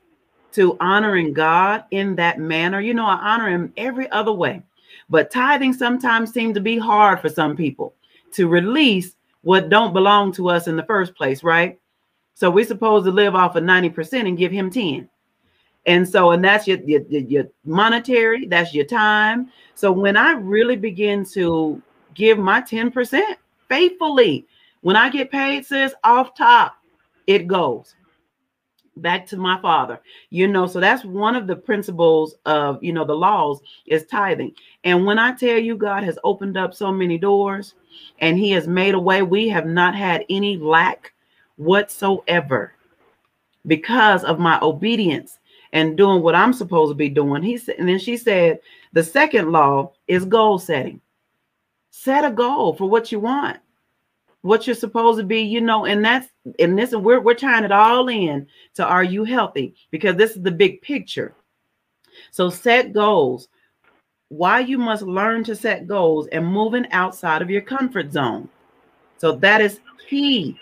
to 0.57 0.77
honoring 0.81 1.33
God 1.33 1.85
in 1.91 2.17
that 2.17 2.39
manner, 2.39 2.81
you 2.81 2.95
know, 2.95 3.07
I 3.07 3.17
honor 3.17 3.49
Him 3.49 3.73
every 3.77 4.11
other 4.11 4.33
way. 4.33 4.63
But 5.09 5.31
tithing 5.31 5.75
sometimes 5.75 6.33
seems 6.33 6.55
to 6.55 6.61
be 6.61 6.79
hard 6.79 7.21
for 7.21 7.29
some 7.29 7.57
people 7.57 7.95
to 8.33 8.49
release 8.49 9.15
what 9.43 9.69
don't 9.69 9.93
belong 9.93 10.33
to 10.33 10.49
us 10.49 10.67
in 10.67 10.77
the 10.77 10.83
first 10.83 11.15
place, 11.15 11.45
right? 11.45 11.79
So 12.35 12.51
we're 12.51 12.65
supposed 12.65 13.05
to 13.05 13.13
live 13.13 13.35
off 13.35 13.55
of 13.55 13.65
90% 13.65 14.27
and 14.27 14.37
give 14.37 14.51
him 14.51 14.71
10. 14.71 15.09
And 15.87 16.09
so, 16.09 16.33
and 16.33 16.45
that's 16.45 16.67
your, 16.67 16.79
your, 16.81 17.03
your 17.03 17.45
monetary, 17.65 18.47
that's 18.47 18.75
your 18.75 18.85
time. 18.85 19.51
So 19.75 19.93
when 19.93 20.17
I 20.17 20.33
really 20.33 20.77
begin 20.77 21.25
to 21.27 21.81
give 22.15 22.39
my 22.39 22.61
10% 22.61 23.23
faithfully, 23.69 24.47
when 24.81 24.97
I 24.97 25.11
get 25.11 25.31
paid, 25.31 25.65
sis, 25.65 25.95
off 26.03 26.35
top, 26.35 26.77
it 27.27 27.47
goes 27.47 27.95
back 28.97 29.26
to 29.26 29.37
my 29.37 29.61
father 29.61 30.00
you 30.31 30.49
know 30.49 30.67
so 30.67 30.81
that's 30.81 31.05
one 31.05 31.37
of 31.37 31.47
the 31.47 31.57
principles 31.57 32.35
of 32.47 32.83
you 32.83 32.93
know 32.93 33.05
the 33.05 33.15
laws 33.15 33.61
is 33.87 34.07
tithing. 34.07 34.53
And 34.85 35.05
when 35.05 35.19
i 35.19 35.33
tell 35.33 35.59
you 35.59 35.76
god 35.76 36.03
has 36.03 36.19
opened 36.25 36.57
up 36.57 36.75
so 36.75 36.91
many 36.91 37.19
doors 37.19 37.75
and 38.21 38.38
he 38.38 38.50
has 38.53 38.67
made 38.67 38.95
a 38.95 38.99
way 38.99 39.23
we 39.23 39.49
have 39.49 39.67
not 39.67 39.95
had 39.95 40.25
any 40.31 40.57
lack 40.57 41.12
whatsoever 41.57 42.73
because 43.67 44.25
of 44.25 44.38
my 44.38 44.59
obedience 44.62 45.38
and 45.73 45.97
doing 45.97 46.23
what 46.23 46.35
i'm 46.35 46.53
supposed 46.53 46.91
to 46.91 46.95
be 46.95 47.09
doing. 47.09 47.43
He 47.43 47.59
said 47.59 47.76
and 47.79 47.88
then 47.88 47.99
she 47.99 48.17
said 48.17 48.61
the 48.93 49.03
second 49.03 49.53
law 49.53 49.93
is 50.09 50.25
goal 50.25 50.59
setting. 50.59 51.00
Set 51.91 52.25
a 52.25 52.31
goal 52.31 52.75
for 52.75 52.88
what 52.88 53.11
you 53.11 53.21
want 53.21 53.59
what 54.47 54.67
you're 54.67 54.76
supposed 54.76 55.19
to 55.19 55.25
be, 55.25 55.41
you 55.41 55.61
know, 55.61 55.87
and 55.87 56.05
that's 56.05 56.29
and 56.59 56.79
this 56.79 56.93
and 56.93 57.05
we're 57.05 57.21
we're 57.21 57.35
tying 57.35 57.65
it 57.65 57.73
all 57.73 58.09
in 58.09 58.47
to 58.75 58.85
are 58.85 59.05
you 59.05 59.25
healthy? 59.25 59.75
Because 59.91 60.17
this 60.17 60.37
is 60.37 60.43
the 60.43 60.50
big 60.50 60.83
picture. 60.83 61.35
So 62.31 62.50
set 62.50 62.93
goals. 62.93 63.49
Why 64.29 64.61
you 64.61 64.79
must 64.79 65.03
learn 65.03 65.45
to 65.45 65.55
set 65.55 65.87
goals 65.87 66.26
and 66.29 66.47
moving 66.47 66.91
outside 66.91 67.43
of 67.43 67.50
your 67.50 67.62
comfort 67.62 68.12
zone. 68.12 68.49
So 69.19 69.33
that 69.37 69.61
is 69.61 69.81
key. 70.09 70.59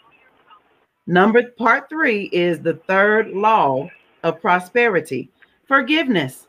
Number 1.06 1.42
part 1.50 1.88
three 1.88 2.24
is 2.24 2.60
the 2.60 2.74
third 2.86 3.30
law 3.30 3.88
of 4.22 4.40
prosperity 4.40 5.30
forgiveness. 5.66 6.46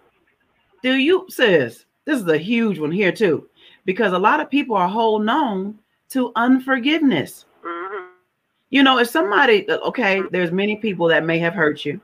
Do 0.82 0.96
you, 0.96 1.26
sis? 1.30 1.86
This 2.06 2.22
is 2.22 2.28
a 2.28 2.38
huge 2.38 2.80
one 2.80 2.92
here, 2.92 3.12
too, 3.12 3.50
because 3.86 4.14
a 4.14 4.20
lot 4.20 4.40
of 4.40 4.50
people 4.50 4.76
are 4.76 4.88
holding 4.88 5.30
on 5.30 5.80
to 6.16 6.32
unforgiveness. 6.38 7.46
Mm-hmm. 7.66 8.06
You 8.70 8.84
know, 8.84 9.00
if 9.00 9.10
somebody, 9.10 9.70
okay, 9.70 10.22
there's 10.32 10.52
many 10.52 10.78
people 10.78 11.08
that 11.10 11.26
may 11.26 11.38
have 11.40 11.54
hurt 11.54 11.84
you, 11.84 12.00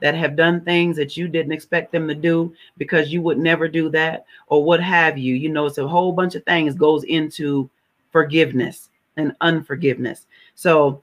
that 0.00 0.14
have 0.14 0.36
done 0.36 0.60
things 0.60 0.96
that 0.96 1.16
you 1.16 1.26
didn't 1.26 1.50
expect 1.50 1.90
them 1.90 2.06
to 2.06 2.14
do 2.14 2.54
because 2.76 3.12
you 3.12 3.20
would 3.22 3.38
never 3.38 3.66
do 3.66 3.90
that, 3.90 4.24
or 4.46 4.62
what 4.62 4.80
have 4.80 5.18
you. 5.18 5.34
You 5.34 5.48
know, 5.48 5.66
it's 5.66 5.78
a 5.78 5.88
whole 5.88 6.12
bunch 6.12 6.36
of 6.36 6.44
things 6.44 6.76
goes 6.76 7.02
into 7.04 7.68
forgiveness 8.12 8.88
and 9.16 9.34
unforgiveness. 9.40 10.26
So 10.54 11.02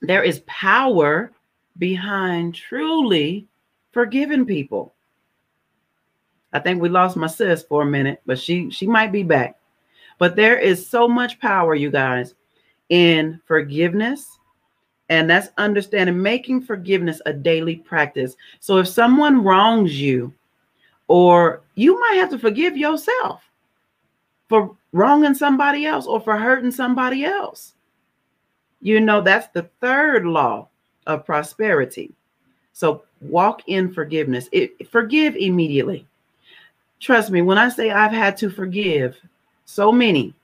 there 0.00 0.22
is 0.22 0.42
power 0.46 1.30
behind 1.78 2.54
truly 2.54 3.46
forgiving 3.92 4.46
people. 4.46 4.94
I 6.54 6.58
think 6.58 6.80
we 6.80 6.88
lost 6.88 7.18
my 7.18 7.26
sis 7.26 7.62
for 7.62 7.82
a 7.82 7.86
minute, 7.86 8.22
but 8.24 8.38
she 8.38 8.70
she 8.70 8.86
might 8.86 9.12
be 9.12 9.22
back. 9.22 9.58
But 10.18 10.36
there 10.36 10.58
is 10.58 10.86
so 10.86 11.08
much 11.08 11.40
power, 11.40 11.74
you 11.74 11.90
guys, 11.90 12.34
in 12.88 13.40
forgiveness. 13.44 14.38
And 15.08 15.28
that's 15.28 15.48
understanding, 15.58 16.20
making 16.20 16.62
forgiveness 16.62 17.20
a 17.26 17.32
daily 17.32 17.76
practice. 17.76 18.34
So 18.60 18.78
if 18.78 18.88
someone 18.88 19.44
wrongs 19.44 20.00
you, 20.00 20.32
or 21.08 21.62
you 21.74 22.00
might 22.00 22.16
have 22.16 22.30
to 22.30 22.38
forgive 22.38 22.76
yourself 22.76 23.42
for 24.48 24.74
wronging 24.92 25.34
somebody 25.34 25.86
else 25.86 26.06
or 26.06 26.20
for 26.20 26.36
hurting 26.36 26.70
somebody 26.70 27.24
else. 27.24 27.74
You 28.80 29.00
know, 29.00 29.20
that's 29.20 29.48
the 29.48 29.68
third 29.80 30.24
law 30.24 30.68
of 31.06 31.24
prosperity. 31.24 32.12
So 32.72 33.02
walk 33.20 33.62
in 33.66 33.92
forgiveness. 33.92 34.48
It, 34.52 34.88
forgive 34.88 35.36
immediately. 35.36 36.06
Trust 37.00 37.30
me, 37.30 37.42
when 37.42 37.58
I 37.58 37.68
say 37.68 37.90
I've 37.90 38.12
had 38.12 38.36
to 38.38 38.50
forgive, 38.50 39.20
so 39.64 39.92
many. 39.92 40.34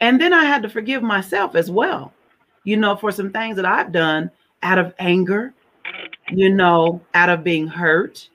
And 0.00 0.20
then 0.20 0.32
I 0.32 0.44
had 0.44 0.62
to 0.62 0.68
forgive 0.68 1.02
myself 1.02 1.54
as 1.54 1.70
well, 1.70 2.12
you 2.64 2.76
know, 2.76 2.96
for 2.96 3.10
some 3.12 3.32
things 3.32 3.56
that 3.56 3.64
I've 3.64 3.92
done 3.92 4.30
out 4.62 4.78
of 4.78 4.94
anger, 4.98 5.54
you 6.30 6.50
know, 6.50 7.00
out 7.14 7.28
of 7.28 7.44
being 7.44 7.66
hurt, 7.66 8.28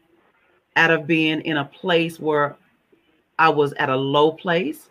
out 0.75 0.91
of 0.91 1.07
being 1.07 1.41
in 1.41 1.57
a 1.57 1.65
place 1.65 2.19
where 2.19 2.55
I 3.39 3.49
was 3.49 3.73
at 3.73 3.89
a 3.89 3.95
low 3.95 4.31
place, 4.31 4.89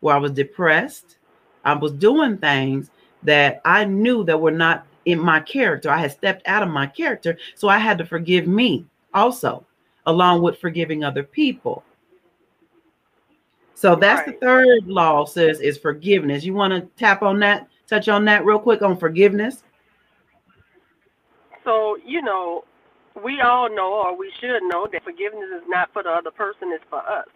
where 0.00 0.14
I 0.14 0.18
was 0.18 0.32
depressed. 0.32 1.16
I 1.64 1.74
was 1.74 1.92
doing 1.92 2.38
things 2.38 2.90
that 3.22 3.60
I 3.64 3.84
knew 3.84 4.24
that 4.24 4.40
were 4.40 4.50
not 4.50 4.86
in 5.04 5.18
my 5.18 5.40
character. 5.40 5.90
I 5.90 5.98
had 5.98 6.12
stepped 6.12 6.46
out 6.46 6.62
of 6.62 6.68
my 6.68 6.86
character. 6.86 7.36
So 7.54 7.68
I 7.68 7.78
had 7.78 7.98
to 7.98 8.06
forgive 8.06 8.46
me 8.46 8.86
also, 9.12 9.64
along 10.06 10.42
with 10.42 10.58
forgiving 10.58 11.04
other 11.04 11.22
people. 11.22 11.82
So 13.74 13.96
that's 13.96 14.26
right. 14.26 14.40
the 14.40 14.46
third 14.46 14.86
law 14.86 15.24
says 15.24 15.60
is 15.60 15.78
forgiveness. 15.78 16.44
You 16.44 16.54
want 16.54 16.72
to 16.72 16.82
tap 16.96 17.22
on 17.22 17.38
that, 17.40 17.68
touch 17.88 18.08
on 18.08 18.24
that 18.26 18.44
real 18.44 18.58
quick 18.58 18.82
on 18.82 18.96
forgiveness? 18.96 19.62
So, 21.64 21.96
you 22.04 22.22
know, 22.22 22.64
we 23.22 23.40
all 23.40 23.68
know 23.74 24.02
or 24.04 24.16
we 24.16 24.32
should 24.40 24.62
know 24.64 24.86
that 24.92 25.02
forgiveness 25.04 25.48
is 25.56 25.62
not 25.68 25.92
for 25.92 26.02
the 26.02 26.10
other 26.10 26.30
person, 26.30 26.72
it's 26.72 26.84
for 26.88 27.00
us. 27.00 27.26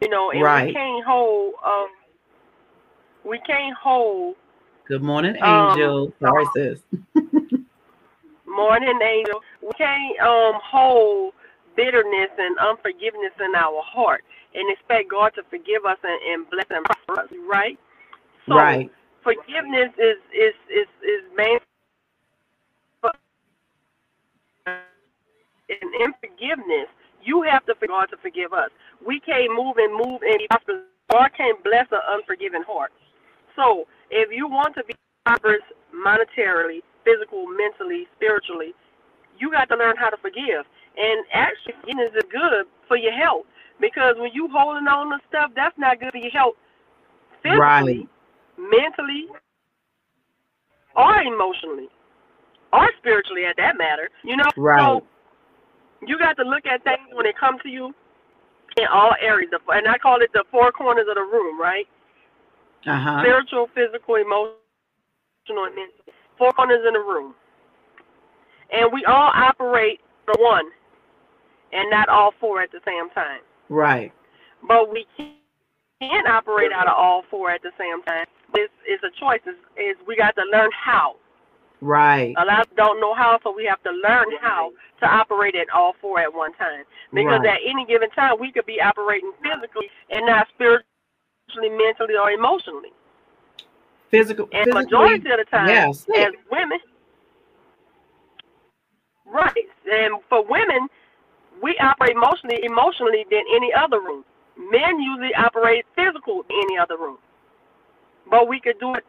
You 0.00 0.08
know, 0.08 0.30
and 0.30 0.42
right. 0.42 0.66
we 0.66 0.72
can't 0.74 1.04
hold 1.04 1.54
um 1.64 1.88
we 3.24 3.38
can't 3.40 3.74
hold 3.76 4.36
Good 4.86 5.02
morning, 5.02 5.36
um, 5.42 5.70
Angel. 5.70 6.04
Um, 6.04 6.12
Sorry, 6.20 6.46
sis. 6.54 6.80
morning, 8.46 8.98
Angel. 9.02 9.42
We 9.62 9.72
can't 9.76 10.20
um 10.20 10.60
hold 10.62 11.34
bitterness 11.76 12.30
and 12.38 12.58
unforgiveness 12.58 13.32
in 13.38 13.54
our 13.54 13.82
heart 13.82 14.24
and 14.54 14.70
expect 14.72 15.10
God 15.10 15.32
to 15.36 15.42
forgive 15.50 15.84
us 15.84 15.98
and, 16.02 16.20
and 16.32 16.50
bless 16.50 16.66
and 16.70 16.84
prosper 16.84 17.20
us, 17.20 17.30
right? 17.48 17.78
So 18.48 18.56
right. 18.56 18.90
forgiveness 19.22 19.92
is 19.98 20.18
is 20.32 20.54
is 20.70 20.88
is 21.02 21.22
main 21.36 21.58
and 25.68 25.94
in 26.00 26.14
forgiveness, 26.20 26.88
you 27.22 27.42
have 27.42 27.66
to 27.66 27.74
for 27.74 27.88
God 27.88 28.06
to 28.10 28.16
forgive 28.18 28.52
us. 28.52 28.70
We 29.04 29.20
can't 29.20 29.52
move 29.54 29.76
and 29.78 29.92
move 29.92 30.22
and 30.22 30.40
prosper. 30.48 30.82
God 31.10 31.30
can't 31.36 31.62
bless 31.62 31.86
an 31.90 32.00
unforgiving 32.08 32.62
heart. 32.62 32.92
So 33.54 33.86
if 34.10 34.30
you 34.30 34.48
want 34.48 34.74
to 34.76 34.84
be 34.84 34.94
prosperous 35.24 35.62
monetarily, 35.94 36.82
physical, 37.04 37.46
mentally, 37.46 38.06
spiritually, 38.16 38.74
you 39.38 39.50
got 39.50 39.68
to 39.68 39.76
learn 39.76 39.96
how 39.96 40.10
to 40.10 40.16
forgive. 40.16 40.66
And 40.96 41.24
actually, 41.32 41.74
forgiveness 41.80 42.12
is 42.16 42.24
good 42.30 42.66
for 42.88 42.96
your 42.96 43.12
health 43.12 43.44
because 43.80 44.16
when 44.18 44.32
you 44.32 44.48
holding 44.48 44.88
on 44.88 45.10
to 45.10 45.18
stuff, 45.28 45.50
that's 45.54 45.76
not 45.78 46.00
good 46.00 46.12
for 46.12 46.18
your 46.18 46.30
health 46.30 46.54
physically, 47.42 47.60
right. 47.60 48.08
mentally, 48.58 49.26
or 50.94 51.20
emotionally, 51.20 51.88
or 52.72 52.88
spiritually 52.98 53.44
at 53.44 53.56
that 53.58 53.76
matter. 53.76 54.08
You 54.24 54.36
know, 54.36 54.48
right. 54.56 54.80
so 54.80 55.04
you 56.06 56.18
got 56.18 56.36
to 56.38 56.44
look 56.44 56.66
at 56.66 56.82
things 56.84 57.08
when 57.12 57.24
they 57.24 57.34
come 57.38 57.58
to 57.62 57.68
you 57.68 57.94
in 58.78 58.86
all 58.92 59.12
areas, 59.20 59.50
and 59.68 59.88
I 59.88 59.98
call 59.98 60.20
it 60.20 60.30
the 60.32 60.44
four 60.50 60.72
corners 60.72 61.06
of 61.08 61.16
the 61.16 61.22
room, 61.22 61.60
right? 61.60 61.86
Uh-huh. 62.86 63.20
Spiritual, 63.20 63.68
physical, 63.74 64.14
emotional, 64.14 64.54
and 65.48 65.74
mental. 65.74 66.14
Four 66.38 66.52
corners 66.52 66.84
in 66.86 66.92
the 66.92 67.00
room. 67.00 67.34
And 68.72 68.92
we 68.92 69.04
all 69.04 69.30
operate 69.34 70.00
for 70.24 70.34
one 70.42 70.66
and 71.72 71.90
not 71.90 72.08
all 72.08 72.32
four 72.40 72.62
at 72.62 72.72
the 72.72 72.80
same 72.86 73.10
time. 73.10 73.40
Right. 73.68 74.12
But 74.66 74.92
we 74.92 75.06
can't 76.00 76.28
operate 76.28 76.72
out 76.72 76.86
of 76.88 76.94
all 76.96 77.24
four 77.30 77.50
at 77.50 77.62
the 77.62 77.72
same 77.78 78.02
time. 78.04 78.26
This 78.54 78.70
is 78.88 79.00
a 79.04 79.10
choice. 79.20 79.40
Is, 79.46 79.56
is 79.76 79.96
we 80.06 80.16
got 80.16 80.34
to 80.36 80.44
learn 80.52 80.70
how 80.72 81.16
Right. 81.80 82.34
A 82.38 82.44
lot 82.44 82.68
don't 82.76 83.00
know 83.00 83.14
how, 83.14 83.38
so 83.42 83.54
we 83.54 83.64
have 83.66 83.82
to 83.82 83.90
learn 83.90 84.26
how 84.40 84.72
to 85.00 85.06
operate 85.06 85.54
at 85.54 85.68
all 85.74 85.94
four 86.00 86.20
at 86.20 86.32
one 86.32 86.52
time. 86.54 86.84
Because 87.12 87.40
Right. 87.40 87.54
at 87.54 87.60
any 87.64 87.84
given 87.84 88.10
time, 88.10 88.36
we 88.40 88.50
could 88.50 88.66
be 88.66 88.80
operating 88.80 89.32
physically 89.42 89.90
and 90.10 90.26
not 90.26 90.48
spiritually, 90.48 90.84
mentally, 91.70 92.16
or 92.16 92.30
emotionally. 92.30 92.92
Physical. 94.10 94.48
And 94.52 94.64
physically, 94.66 94.84
majority 94.84 95.30
of 95.30 95.38
the 95.38 95.44
time, 95.50 95.68
yes. 95.68 96.06
as 96.16 96.32
women, 96.50 96.78
right? 99.26 99.68
And 99.90 100.14
for 100.28 100.44
women, 100.44 100.88
we 101.62 101.76
operate 101.78 102.16
emotionally, 102.16 102.64
emotionally 102.64 103.24
than 103.30 103.42
any 103.54 103.72
other 103.72 104.00
room. 104.00 104.24
Men 104.58 105.00
usually 105.00 105.34
operate 105.34 105.84
physical 105.94 106.44
in 106.48 106.56
any 106.62 106.78
other 106.78 106.96
room, 106.96 107.18
but 108.30 108.48
we 108.48 108.60
could 108.60 108.78
do 108.80 108.94
it 108.94 109.04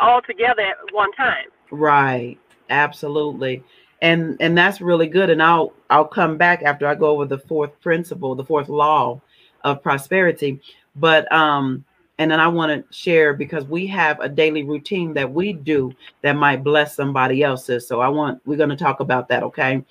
all 0.00 0.22
together 0.22 0.62
at 0.62 0.76
one 0.92 1.12
time. 1.12 1.46
Right. 1.70 2.38
Absolutely. 2.70 3.62
And 4.00 4.36
and 4.40 4.56
that's 4.56 4.80
really 4.80 5.06
good. 5.08 5.30
And 5.30 5.42
I'll 5.42 5.72
I'll 5.90 6.06
come 6.06 6.36
back 6.38 6.62
after 6.62 6.86
I 6.86 6.94
go 6.94 7.08
over 7.08 7.26
the 7.26 7.38
fourth 7.38 7.78
principle, 7.80 8.34
the 8.34 8.44
fourth 8.44 8.68
law 8.68 9.20
of 9.64 9.82
prosperity. 9.82 10.60
But 10.96 11.30
um, 11.32 11.84
and 12.18 12.30
then 12.30 12.40
I 12.40 12.48
want 12.48 12.72
to 12.72 12.96
share 12.96 13.34
because 13.34 13.64
we 13.66 13.86
have 13.88 14.20
a 14.20 14.28
daily 14.28 14.62
routine 14.62 15.14
that 15.14 15.30
we 15.30 15.52
do 15.52 15.92
that 16.22 16.32
might 16.34 16.64
bless 16.64 16.94
somebody 16.94 17.42
else's. 17.42 17.86
So 17.86 18.00
I 18.00 18.08
want 18.08 18.40
we're 18.46 18.56
going 18.56 18.70
to 18.70 18.76
talk 18.76 19.00
about 19.00 19.28
that, 19.28 19.42
okay? 19.42 19.84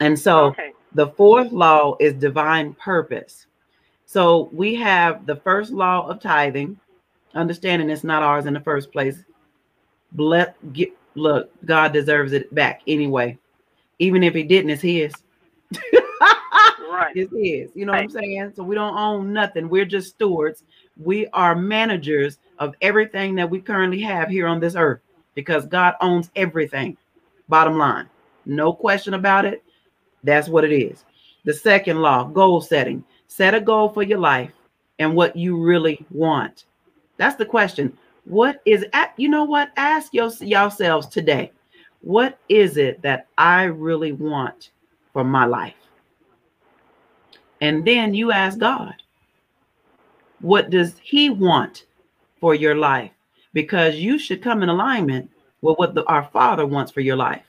And 0.00 0.18
so 0.18 0.46
Okay. 0.46 0.72
The 0.94 1.08
fourth 1.08 1.52
law 1.52 1.96
is 2.00 2.14
divine 2.14 2.74
purpose. 2.74 3.46
So 4.06 4.50
we 4.52 4.74
have 4.76 5.24
the 5.26 5.36
first 5.36 5.70
law 5.70 6.08
of 6.08 6.20
tithing, 6.20 6.78
understanding 7.34 7.90
it's 7.90 8.02
not 8.02 8.22
ours 8.22 8.46
in 8.46 8.54
the 8.54 8.60
first 8.60 8.90
place. 8.92 9.22
Let 10.16 10.56
get 10.72 10.90
look, 11.14 11.50
God 11.64 11.92
deserves 11.92 12.32
it 12.32 12.52
back 12.54 12.82
anyway. 12.86 13.38
Even 13.98 14.22
if 14.22 14.34
he 14.34 14.42
didn't, 14.42 14.70
it's 14.70 14.82
his. 14.82 15.12
Right. 16.90 17.12
It's 17.14 17.32
his. 17.32 17.70
You 17.74 17.86
know 17.86 17.92
what 17.92 18.02
I'm 18.02 18.10
saying? 18.10 18.52
So 18.54 18.62
we 18.62 18.74
don't 18.74 18.96
own 18.96 19.32
nothing. 19.32 19.68
We're 19.68 19.84
just 19.84 20.10
stewards. 20.10 20.64
We 20.96 21.28
are 21.28 21.54
managers 21.54 22.38
of 22.58 22.74
everything 22.82 23.34
that 23.36 23.48
we 23.48 23.60
currently 23.60 24.00
have 24.02 24.28
here 24.28 24.46
on 24.46 24.60
this 24.60 24.74
earth 24.74 25.00
because 25.34 25.66
God 25.66 25.94
owns 26.00 26.30
everything. 26.36 26.96
Bottom 27.48 27.78
line. 27.78 28.08
No 28.44 28.72
question 28.72 29.14
about 29.14 29.44
it. 29.44 29.62
That's 30.22 30.48
what 30.48 30.64
it 30.64 30.72
is. 30.72 31.04
The 31.44 31.54
second 31.54 32.02
law, 32.02 32.24
goal 32.24 32.60
setting. 32.60 33.04
Set 33.26 33.54
a 33.54 33.60
goal 33.60 33.88
for 33.88 34.02
your 34.02 34.18
life 34.18 34.50
and 34.98 35.14
what 35.14 35.36
you 35.36 35.56
really 35.56 36.04
want. 36.10 36.64
That's 37.16 37.36
the 37.36 37.46
question. 37.46 37.96
What 38.24 38.60
is 38.66 38.84
at 38.92 39.14
you 39.16 39.28
know 39.28 39.44
what? 39.44 39.70
Ask 39.76 40.12
your, 40.12 40.30
yourselves 40.40 41.06
today. 41.06 41.52
What 42.02 42.38
is 42.48 42.76
it 42.76 43.02
that 43.02 43.26
I 43.38 43.64
really 43.64 44.12
want 44.12 44.70
for 45.12 45.24
my 45.24 45.44
life? 45.44 45.74
And 47.60 47.84
then 47.84 48.14
you 48.14 48.32
ask 48.32 48.58
God, 48.58 48.94
what 50.40 50.70
does 50.70 50.98
He 50.98 51.30
want 51.30 51.84
for 52.40 52.54
your 52.54 52.74
life? 52.74 53.10
Because 53.52 53.96
you 53.96 54.18
should 54.18 54.42
come 54.42 54.62
in 54.62 54.68
alignment 54.68 55.30
with 55.60 55.78
what 55.78 55.94
the, 55.94 56.04
our 56.06 56.28
Father 56.32 56.66
wants 56.66 56.90
for 56.90 57.00
your 57.00 57.16
life. 57.16 57.44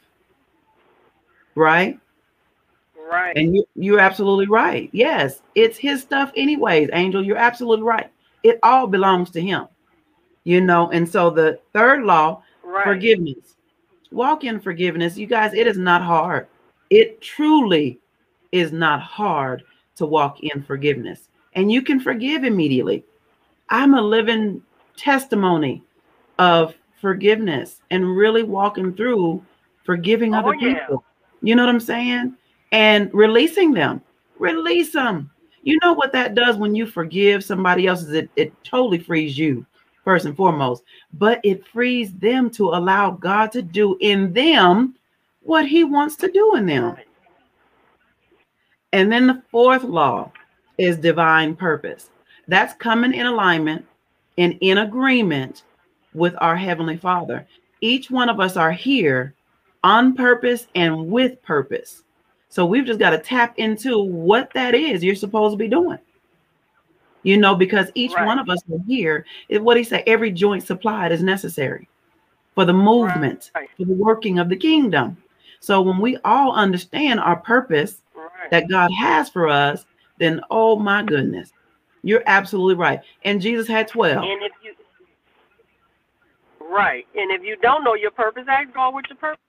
Right? 1.56 2.00
Right. 3.12 3.36
And 3.36 3.56
you, 3.56 3.66
you're 3.76 4.00
absolutely 4.00 4.48
right. 4.48 4.90
Yes, 4.94 5.42
it's 5.54 5.78
His 5.78 6.02
stuff, 6.02 6.32
anyways, 6.36 6.90
Angel. 6.94 7.24
You're 7.24 7.38
absolutely 7.38 7.86
right. 7.86 8.10
It 8.44 8.58
all 8.64 8.88
belongs 8.88 9.30
to 9.32 9.42
Him. 9.42 9.68
You 10.46 10.62
know, 10.62 10.90
and 10.92 11.08
so 11.08 11.30
the 11.30 11.60
third 11.74 12.04
law 12.04 12.42
right. 12.64 12.86
forgiveness. 12.86 13.56
Walk 14.12 14.44
in 14.44 14.60
forgiveness. 14.60 15.18
You 15.18 15.28
guys, 15.28 15.54
it 15.54 15.68
is 15.68 15.78
not 15.78 16.02
hard. 16.02 16.48
It 16.90 17.22
truly 17.22 18.00
is 18.52 18.72
not 18.72 19.02
hard 19.02 19.64
to 19.98 20.06
walk 20.06 20.40
in 20.42 20.64
forgiveness. 20.64 21.30
And 21.54 21.72
you 21.72 21.82
can 21.82 22.00
forgive 22.00 22.44
immediately. 22.44 23.04
I'm 23.70 23.94
a 23.94 24.02
living 24.02 24.62
testimony 24.98 25.84
of 26.40 26.74
forgiveness 27.00 27.82
and 27.92 28.16
really 28.16 28.44
walking 28.44 28.94
through 28.94 29.44
forgiving 29.84 30.34
Oh, 30.34 30.40
other 30.40 30.56
yeah. 30.56 30.80
people. 30.80 31.04
You 31.42 31.56
know 31.56 31.66
what 31.66 31.74
I'm 31.74 31.80
saying? 31.80 32.36
And 32.72 33.14
releasing 33.14 33.72
them. 33.74 34.02
Release 34.40 34.94
them. 34.94 35.30
You 35.64 35.78
know 35.84 35.94
what 35.94 36.14
that 36.14 36.36
does 36.36 36.58
when 36.58 36.74
you 36.74 36.86
forgive 36.86 37.44
somebody 37.44 37.86
else 37.86 38.02
is 38.02 38.14
it, 38.14 38.30
it 38.36 38.52
totally 38.64 38.98
frees 38.98 39.38
you 39.38 39.66
first 40.04 40.26
and 40.26 40.36
foremost, 40.36 40.84
but 41.14 41.40
it 41.44 41.68
frees 41.68 42.12
them 42.14 42.50
to 42.52 42.70
allow 42.70 43.12
God 43.12 43.52
to 43.52 43.62
do 43.62 43.98
in 44.00 44.34
them 44.34 44.96
what 45.44 45.68
he 45.68 45.84
wants 45.84 46.16
to 46.18 46.32
do 46.32 46.56
in 46.56 46.66
them. 46.66 46.96
And 48.94 49.12
then 49.12 49.28
the 49.28 49.42
fourth 49.52 49.84
law 49.84 50.32
is 50.78 50.98
divine 50.98 51.56
purpose. 51.56 52.10
That's 52.48 52.74
coming 52.74 53.14
in 53.14 53.26
alignment 53.26 53.86
and 54.38 54.58
in 54.62 54.80
agreement 54.80 55.64
with 56.14 56.34
our 56.40 56.56
Heavenly 56.56 56.98
Father. 56.98 57.48
Each 57.82 58.12
one 58.12 58.30
of 58.30 58.40
us 58.40 58.58
are 58.58 58.72
here 58.72 59.34
on 59.84 60.16
purpose 60.16 60.68
and 60.76 61.10
with 61.10 61.42
purpose. 61.44 62.04
So 62.52 62.66
we've 62.66 62.86
just 62.86 63.00
got 63.00 63.12
to 63.12 63.18
tap 63.18 63.58
into 63.58 63.98
what 63.98 64.52
that 64.54 64.76
is 64.76 65.02
you're 65.02 65.16
supposed 65.16 65.54
to 65.54 65.58
be 65.58 65.70
doing. 65.70 65.98
You 67.24 67.38
know, 67.38 67.56
because 67.56 67.90
each 67.96 68.14
Right. 68.14 68.26
one 68.26 68.40
of 68.40 68.50
us 68.50 68.62
are 68.70 68.80
here. 68.86 69.26
What 69.50 69.78
he 69.78 69.86
said, 69.86 70.04
every 70.06 70.32
joint 70.32 70.64
supplied 70.64 71.14
is 71.14 71.24
necessary 71.24 71.88
for 72.54 72.66
the 72.66 72.74
movement, 72.74 73.52
Right. 73.56 73.70
for 73.78 73.86
the 73.86 73.94
working 73.94 74.38
of 74.38 74.50
the 74.50 74.58
kingdom. 74.58 75.16
So 75.62 75.82
when 75.82 76.00
we 76.00 76.18
all 76.26 76.52
understand 76.52 77.22
our 77.22 77.38
purpose, 77.38 78.02
Right. 78.14 78.52
that 78.52 78.68
God 78.68 78.92
has 79.00 79.30
for 79.30 79.48
us, 79.48 79.86
then 80.18 80.42
oh 80.52 80.76
my 80.76 81.04
goodness, 81.04 81.54
you're 82.04 82.24
absolutely 82.26 82.76
right. 82.76 83.00
And 83.24 83.40
Jesus 83.40 83.68
had 83.68 83.88
12. 83.88 84.26
And 84.26 84.44
if 84.44 84.52
you 84.62 84.76
right, 86.60 87.08
and 87.16 87.32
if 87.32 87.44
you 87.44 87.56
don't 87.62 87.86
know 87.86 87.94
your 87.94 88.12
purpose, 88.12 88.44
ask 88.50 88.74
God 88.74 88.94
what 88.94 89.08
your 89.08 89.18
purpose. 89.18 89.40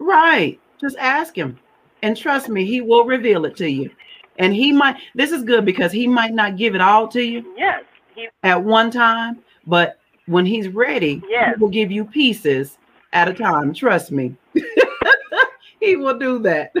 Right. 0.00 0.58
Just 0.80 0.96
ask 0.98 1.36
him. 1.36 1.60
And 2.02 2.16
trust 2.16 2.48
me, 2.48 2.64
he 2.64 2.80
will 2.80 3.04
reveal 3.04 3.44
it 3.44 3.56
to 3.56 3.70
you. 3.70 3.90
And 4.38 4.54
he 4.54 4.72
might, 4.72 4.96
this 5.14 5.30
is 5.30 5.42
good 5.44 5.64
because 5.64 5.92
he 5.92 6.06
might 6.06 6.32
not 6.32 6.56
give 6.56 6.74
it 6.74 6.80
all 6.80 7.06
to 7.08 7.22
you 7.22 7.54
Yes, 7.56 7.84
he 8.14 8.28
at 8.42 8.62
one 8.62 8.90
time, 8.90 9.40
but 9.66 9.98
when 10.26 10.46
he's 10.46 10.68
ready, 10.68 11.22
Yes. 11.28 11.54
he 11.54 11.60
will 11.60 11.68
give 11.68 11.90
you 11.92 12.04
pieces 12.04 12.78
at 13.12 13.28
a 13.28 13.34
time. 13.34 13.74
Trust 13.74 14.10
me. 14.10 14.34
he 15.80 15.96
will 15.96 16.18
do 16.18 16.38
that. 16.40 16.72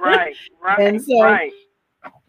right, 0.00 0.34
right, 0.62 0.78
And 0.80 1.02
so- 1.02 1.22
right. 1.22 1.52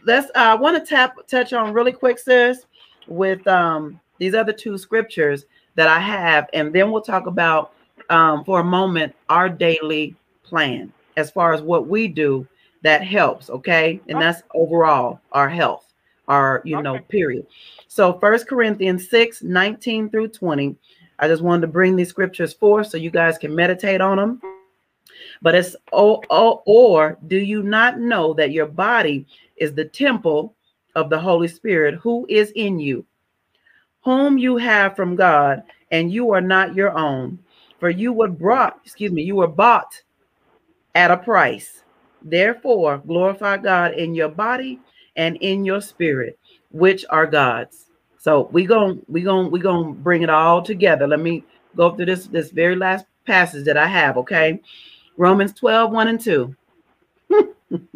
let's 0.06 0.28
uh, 0.30 0.40
I 0.40 0.56
want 0.56 0.78
to 0.78 0.86
tap 0.86 1.16
touch 1.28 1.54
on 1.54 1.74
really 1.74 1.92
quick, 1.92 2.18
sis, 2.20 2.66
with 3.08 3.46
um 3.48 4.00
these 4.18 4.34
other 4.36 4.54
two 4.54 4.78
scriptures 4.78 5.46
that 5.76 5.88
I 5.88 6.00
have, 6.00 6.50
and 6.54 6.74
then 6.74 6.92
we'll 6.92 7.02
talk 7.02 7.28
about 7.28 7.74
um 8.10 8.44
for 8.44 8.60
a 8.60 8.64
moment 8.64 9.14
our 9.30 9.48
daily 9.48 10.16
plan 10.44 10.92
as 11.17 11.32
far 11.32 11.54
as 11.54 11.62
what 11.62 11.88
we 11.88 12.08
do 12.08 12.47
that 12.82 13.04
helps, 13.04 13.50
okay? 13.50 14.02
And 14.08 14.17
Okay. 14.17 14.26
that's 14.26 14.43
overall 14.54 15.19
our 15.32 15.50
health, 15.50 15.93
our 16.28 16.62
you 16.65 16.82
know, 16.82 17.00
period. 17.00 17.45
So 17.88 18.19
first 18.19 18.47
Corinthians 18.47 19.10
6, 19.10 19.43
19 19.43 20.10
through 20.10 20.30
20. 20.30 20.76
I 21.19 21.28
just 21.28 21.43
wanted 21.43 21.62
to 21.62 21.67
bring 21.67 21.95
these 21.95 22.10
scriptures 22.10 22.54
forth 22.54 22.88
so 22.88 22.97
you 22.97 23.12
guys 23.12 23.38
can 23.38 23.54
meditate 23.54 24.02
on 24.02 24.17
them. 24.17 24.41
But 25.41 25.56
it's 25.56 25.76
oh, 25.93 26.24
oh 26.30 26.63
or 26.65 27.17
do 27.28 27.38
you 27.38 27.62
not 27.63 28.00
know 28.00 28.34
that 28.34 28.52
your 28.52 28.65
body 28.65 29.28
is 29.58 29.74
the 29.74 29.86
temple 29.86 30.56
of 30.95 31.10
the 31.10 31.19
Holy 31.19 31.47
Spirit 31.47 31.95
who 31.95 32.26
is 32.30 32.52
in 32.56 32.80
you, 32.80 33.06
whom 34.04 34.38
you 34.38 34.58
have 34.58 34.95
from 34.95 35.15
God, 35.15 35.63
and 35.91 36.12
you 36.12 36.32
are 36.32 36.41
not 36.41 36.76
your 36.76 36.97
own. 36.97 37.39
For 37.80 37.89
you 37.89 38.13
were 38.13 38.28
brought, 38.28 38.80
excuse 38.84 39.12
me, 39.12 39.24
you 39.24 39.36
were 39.36 39.47
bought 39.47 40.02
at 40.95 41.12
a 41.12 41.17
price. 41.17 41.84
Therefore, 42.21 42.99
glorify 42.99 43.58
God 43.58 43.93
in 43.93 44.13
your 44.13 44.30
body 44.30 44.80
and 45.15 45.38
in 45.38 45.65
your 45.65 45.82
spirit, 45.82 46.38
which 46.71 47.06
are 47.10 47.25
God's. 47.25 47.88
So 48.17 48.49
we 48.51 48.65
going 48.65 49.04
we 49.08 49.21
going 49.21 49.49
we 49.49 49.60
going 49.60 49.95
to 49.95 49.99
bring 49.99 50.21
it 50.21 50.30
all 50.30 50.62
together. 50.62 51.08
Let 51.08 51.19
me 51.19 51.43
go 51.75 51.95
through 51.95 52.06
this 52.06 52.27
this 52.27 52.51
very 52.51 52.75
last 52.75 53.06
passage 53.25 53.65
that 53.65 53.77
I 53.77 53.88
have, 53.88 54.17
okay? 54.17 54.62
Romans 55.17 55.54
12, 55.54 55.91
1 55.91 56.08
and 56.08 56.19
2. 56.19 56.56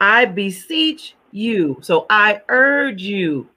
I 0.00 0.24
beseech 0.24 1.14
you, 1.30 1.78
so 1.80 2.06
I 2.10 2.42
urge 2.48 3.02
you, 3.02 3.48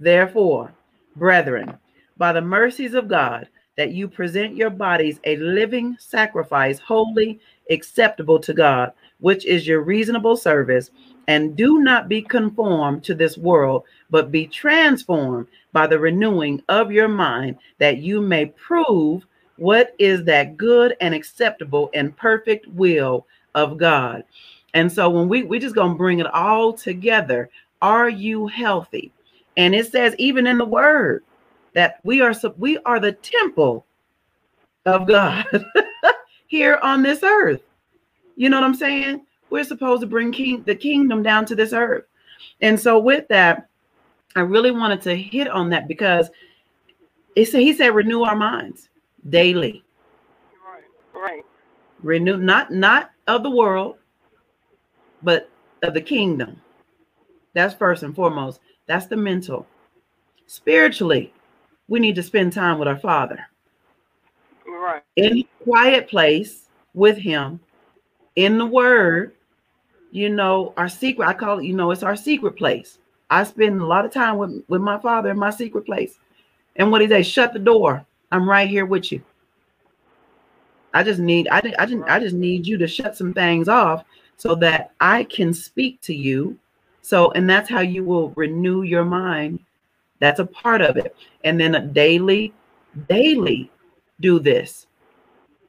therefore, 0.00 0.72
brethren, 1.16 1.76
by 2.16 2.32
the 2.32 2.40
mercies 2.40 2.94
of 2.94 3.08
God, 3.08 3.48
that 3.76 3.92
you 3.92 4.08
present 4.08 4.56
your 4.56 4.70
bodies 4.70 5.20
a 5.24 5.36
living 5.36 5.96
sacrifice, 5.98 6.78
holy, 6.78 7.38
acceptable 7.70 8.38
to 8.40 8.54
God, 8.54 8.92
which 9.20 9.44
is 9.44 9.66
your 9.66 9.82
reasonable 9.82 10.36
service. 10.36 10.90
And 11.28 11.56
do 11.56 11.80
not 11.80 12.08
be 12.08 12.22
conformed 12.22 13.02
to 13.04 13.14
this 13.14 13.36
world, 13.36 13.84
but 14.10 14.30
be 14.30 14.46
transformed 14.46 15.48
by 15.72 15.86
the 15.86 15.98
renewing 15.98 16.62
of 16.68 16.92
your 16.92 17.08
mind, 17.08 17.56
that 17.78 17.98
you 17.98 18.20
may 18.20 18.46
prove 18.46 19.26
what 19.56 19.94
is 19.98 20.24
that 20.24 20.56
good 20.56 20.96
and 21.00 21.14
acceptable 21.14 21.90
and 21.94 22.16
perfect 22.16 22.66
will 22.68 23.26
of 23.54 23.78
God. 23.78 24.22
And 24.74 24.92
so 24.92 25.08
when 25.08 25.28
we 25.28 25.42
we 25.42 25.58
just 25.58 25.74
gonna 25.74 25.94
bring 25.94 26.20
it 26.20 26.26
all 26.26 26.72
together, 26.72 27.50
are 27.82 28.08
you 28.08 28.46
healthy? 28.46 29.12
And 29.56 29.74
it 29.74 29.86
says 29.90 30.14
even 30.18 30.46
in 30.46 30.58
the 30.58 30.64
word 30.64 31.24
that 31.76 32.00
we 32.04 32.22
are 32.22 32.34
we 32.56 32.78
are 32.78 32.98
the 32.98 33.12
temple 33.12 33.84
of 34.86 35.06
God 35.06 35.44
here 36.46 36.78
on 36.82 37.02
this 37.02 37.22
earth. 37.22 37.60
You 38.34 38.48
know 38.48 38.58
what 38.58 38.66
I'm 38.66 38.74
saying? 38.74 39.26
We're 39.50 39.62
supposed 39.62 40.00
to 40.00 40.06
bring 40.06 40.32
king 40.32 40.62
the 40.64 40.74
kingdom 40.74 41.22
down 41.22 41.44
to 41.44 41.54
this 41.54 41.74
earth. 41.74 42.04
And 42.62 42.80
so 42.80 42.98
with 42.98 43.28
that, 43.28 43.68
I 44.36 44.40
really 44.40 44.70
wanted 44.70 45.02
to 45.02 45.14
hit 45.14 45.48
on 45.48 45.68
that 45.68 45.86
because 45.86 46.30
it 47.36 47.46
said 47.46 47.60
he 47.60 47.74
said 47.74 47.94
renew 47.94 48.22
our 48.22 48.36
minds 48.36 48.88
daily. 49.28 49.84
Right. 51.14 51.22
Right. 51.22 51.44
Renew 52.02 52.38
not 52.38 52.72
not 52.72 53.10
of 53.26 53.42
the 53.42 53.50
world, 53.50 53.96
but 55.22 55.50
of 55.82 55.92
the 55.92 56.00
kingdom. 56.00 56.58
That's 57.52 57.74
first 57.74 58.02
and 58.02 58.16
foremost. 58.16 58.60
That's 58.86 59.08
the 59.08 59.16
mental. 59.16 59.66
Spiritually, 60.46 61.34
we 61.88 62.00
need 62.00 62.14
to 62.16 62.22
spend 62.22 62.52
time 62.52 62.78
with 62.78 62.88
our 62.88 62.98
Father. 62.98 63.38
Right. 64.66 65.02
In 65.16 65.38
a 65.38 65.48
quiet 65.64 66.08
place 66.08 66.66
with 66.94 67.16
Him, 67.16 67.60
in 68.34 68.58
the 68.58 68.66
Word. 68.66 69.32
You 70.12 70.30
know, 70.30 70.72
our 70.76 70.88
secret. 70.88 71.28
I 71.28 71.34
call 71.34 71.58
it. 71.58 71.66
You 71.66 71.74
know, 71.74 71.90
it's 71.90 72.02
our 72.02 72.16
secret 72.16 72.56
place. 72.56 72.98
I 73.28 73.44
spend 73.44 73.80
a 73.80 73.86
lot 73.86 74.04
of 74.04 74.12
time 74.12 74.38
with 74.38 74.62
with 74.68 74.80
my 74.80 74.98
Father 74.98 75.30
in 75.30 75.38
my 75.38 75.50
secret 75.50 75.84
place. 75.84 76.18
And 76.76 76.90
what 76.90 77.00
he 77.00 77.08
say? 77.08 77.22
Shut 77.22 77.52
the 77.52 77.58
door. 77.58 78.06
I'm 78.30 78.48
right 78.48 78.68
here 78.68 78.86
with 78.86 79.12
you. 79.12 79.22
I 80.94 81.02
just 81.02 81.20
need 81.20 81.48
I, 81.50 81.60
I 81.78 81.86
just 81.86 82.02
I 82.08 82.18
just 82.18 82.34
need 82.34 82.66
you 82.66 82.78
to 82.78 82.86
shut 82.86 83.16
some 83.16 83.34
things 83.34 83.68
off 83.68 84.04
so 84.36 84.54
that 84.56 84.92
I 85.00 85.24
can 85.24 85.52
speak 85.52 86.00
to 86.02 86.14
you. 86.14 86.58
So 87.02 87.30
and 87.32 87.48
that's 87.48 87.68
how 87.68 87.80
you 87.80 88.04
will 88.04 88.30
renew 88.30 88.82
your 88.82 89.04
mind. 89.04 89.60
That's 90.18 90.40
a 90.40 90.46
part 90.46 90.82
of 90.82 90.96
it. 90.96 91.14
And 91.44 91.60
then 91.60 91.92
daily 91.92 92.52
daily 93.08 93.70
do 94.20 94.38
this. 94.38 94.86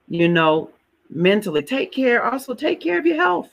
You 0.08 0.30
know, 0.30 0.72
mentally 1.10 1.62
take 1.62 1.92
care 1.92 2.24
also 2.24 2.54
take 2.54 2.80
care 2.80 3.00
of 3.00 3.06
your 3.06 3.18
health. 3.18 3.50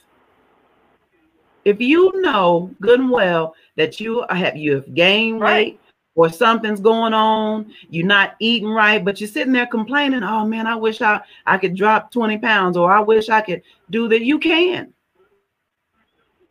If 1.63 1.81
you 1.81 2.11
know 2.21 2.71
good 2.79 2.99
and 2.99 3.09
well 3.09 3.55
that 3.75 3.99
you 3.99 4.25
have 4.29 4.55
you 4.55 4.75
have 4.75 4.93
gained 4.93 5.39
weight 5.39 5.79
or 6.13 6.29
something's 6.29 6.79
going 6.79 7.13
on, 7.13 7.73
you're 7.89 8.05
not 8.05 8.35
eating 8.39 8.69
right, 8.69 9.03
but 9.03 9.19
you're 9.19 9.27
sitting 9.27 9.51
there 9.51 9.67
complaining, 9.67 10.23
oh 10.23 10.45
man, 10.45 10.65
I 10.67 10.75
wish 10.75 11.01
I, 11.01 11.19
I 11.45 11.57
could 11.57 11.75
drop 11.75 12.11
20 12.11 12.37
pounds 12.37 12.77
or 12.77 12.91
I 12.91 13.01
wish 13.01 13.29
I 13.29 13.41
could 13.41 13.61
do 13.89 14.07
that. 14.07 14.21
You 14.21 14.39
can. 14.39 14.93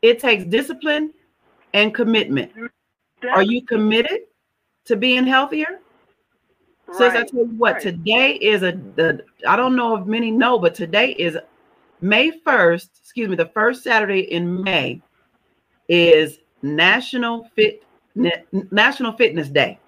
It 0.02 0.18
takes 0.18 0.44
discipline 0.44 1.14
and 1.72 1.94
commitment. 1.94 2.54
Mm-hmm. 2.54 3.28
Are 3.28 3.42
you 3.42 3.64
committed 3.64 4.20
to 4.86 4.96
being 4.96 5.26
healthier? 5.26 5.80
Sis, 6.92 7.14
I 7.14 7.24
tell 7.24 7.40
you 7.40 7.54
what, 7.56 7.74
right. 7.74 7.82
today 7.82 8.32
is 8.34 8.62
a 8.62 8.72
the 8.72 9.24
I 9.48 9.56
don't 9.56 9.74
know 9.74 9.96
if 9.96 10.06
many 10.06 10.30
know, 10.30 10.58
but 10.58 10.74
today 10.74 11.12
is 11.12 11.36
May 12.00 12.30
1st, 12.30 12.88
excuse 13.00 13.28
me, 13.28 13.36
the 13.36 13.46
first 13.46 13.82
Saturday 13.82 14.20
in 14.32 14.62
May 14.62 15.00
is 15.88 16.38
National 16.62 17.48
Fit 17.56 17.82
National 18.70 19.12
Fitness 19.12 19.48
Day. 19.48 19.78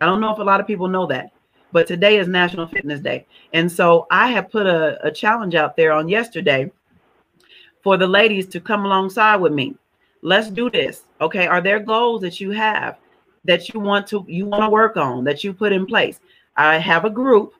I 0.00 0.06
don't 0.06 0.20
know 0.20 0.32
if 0.32 0.38
a 0.38 0.42
lot 0.42 0.60
of 0.60 0.66
people 0.66 0.88
know 0.88 1.06
that, 1.06 1.30
but 1.72 1.86
today 1.86 2.18
is 2.18 2.28
National 2.28 2.66
Fitness 2.66 3.00
Day. 3.00 3.26
And 3.52 3.70
so 3.70 4.06
I 4.10 4.28
have 4.32 4.50
put 4.50 4.66
a, 4.66 4.98
a 5.06 5.10
challenge 5.10 5.54
out 5.54 5.76
there 5.76 5.92
on 5.92 6.08
yesterday 6.08 6.70
for 7.82 7.96
the 7.96 8.06
ladies 8.06 8.46
to 8.48 8.60
come 8.60 8.84
alongside 8.84 9.36
with 9.36 9.52
me. 9.52 9.76
Let's 10.22 10.50
do 10.50 10.68
this. 10.68 11.04
Okay. 11.20 11.46
Are 11.46 11.60
there 11.60 11.78
goals 11.78 12.20
that 12.22 12.40
you 12.40 12.50
have 12.50 12.98
that 13.44 13.72
you 13.72 13.80
want 13.80 14.06
to 14.08 14.24
you 14.28 14.46
want 14.46 14.62
to 14.62 14.68
work 14.68 14.96
on 14.96 15.24
that 15.24 15.44
you 15.44 15.52
put 15.52 15.72
in 15.72 15.86
place? 15.86 16.20
I 16.56 16.78
have 16.78 17.04
a 17.04 17.10
group 17.10 17.54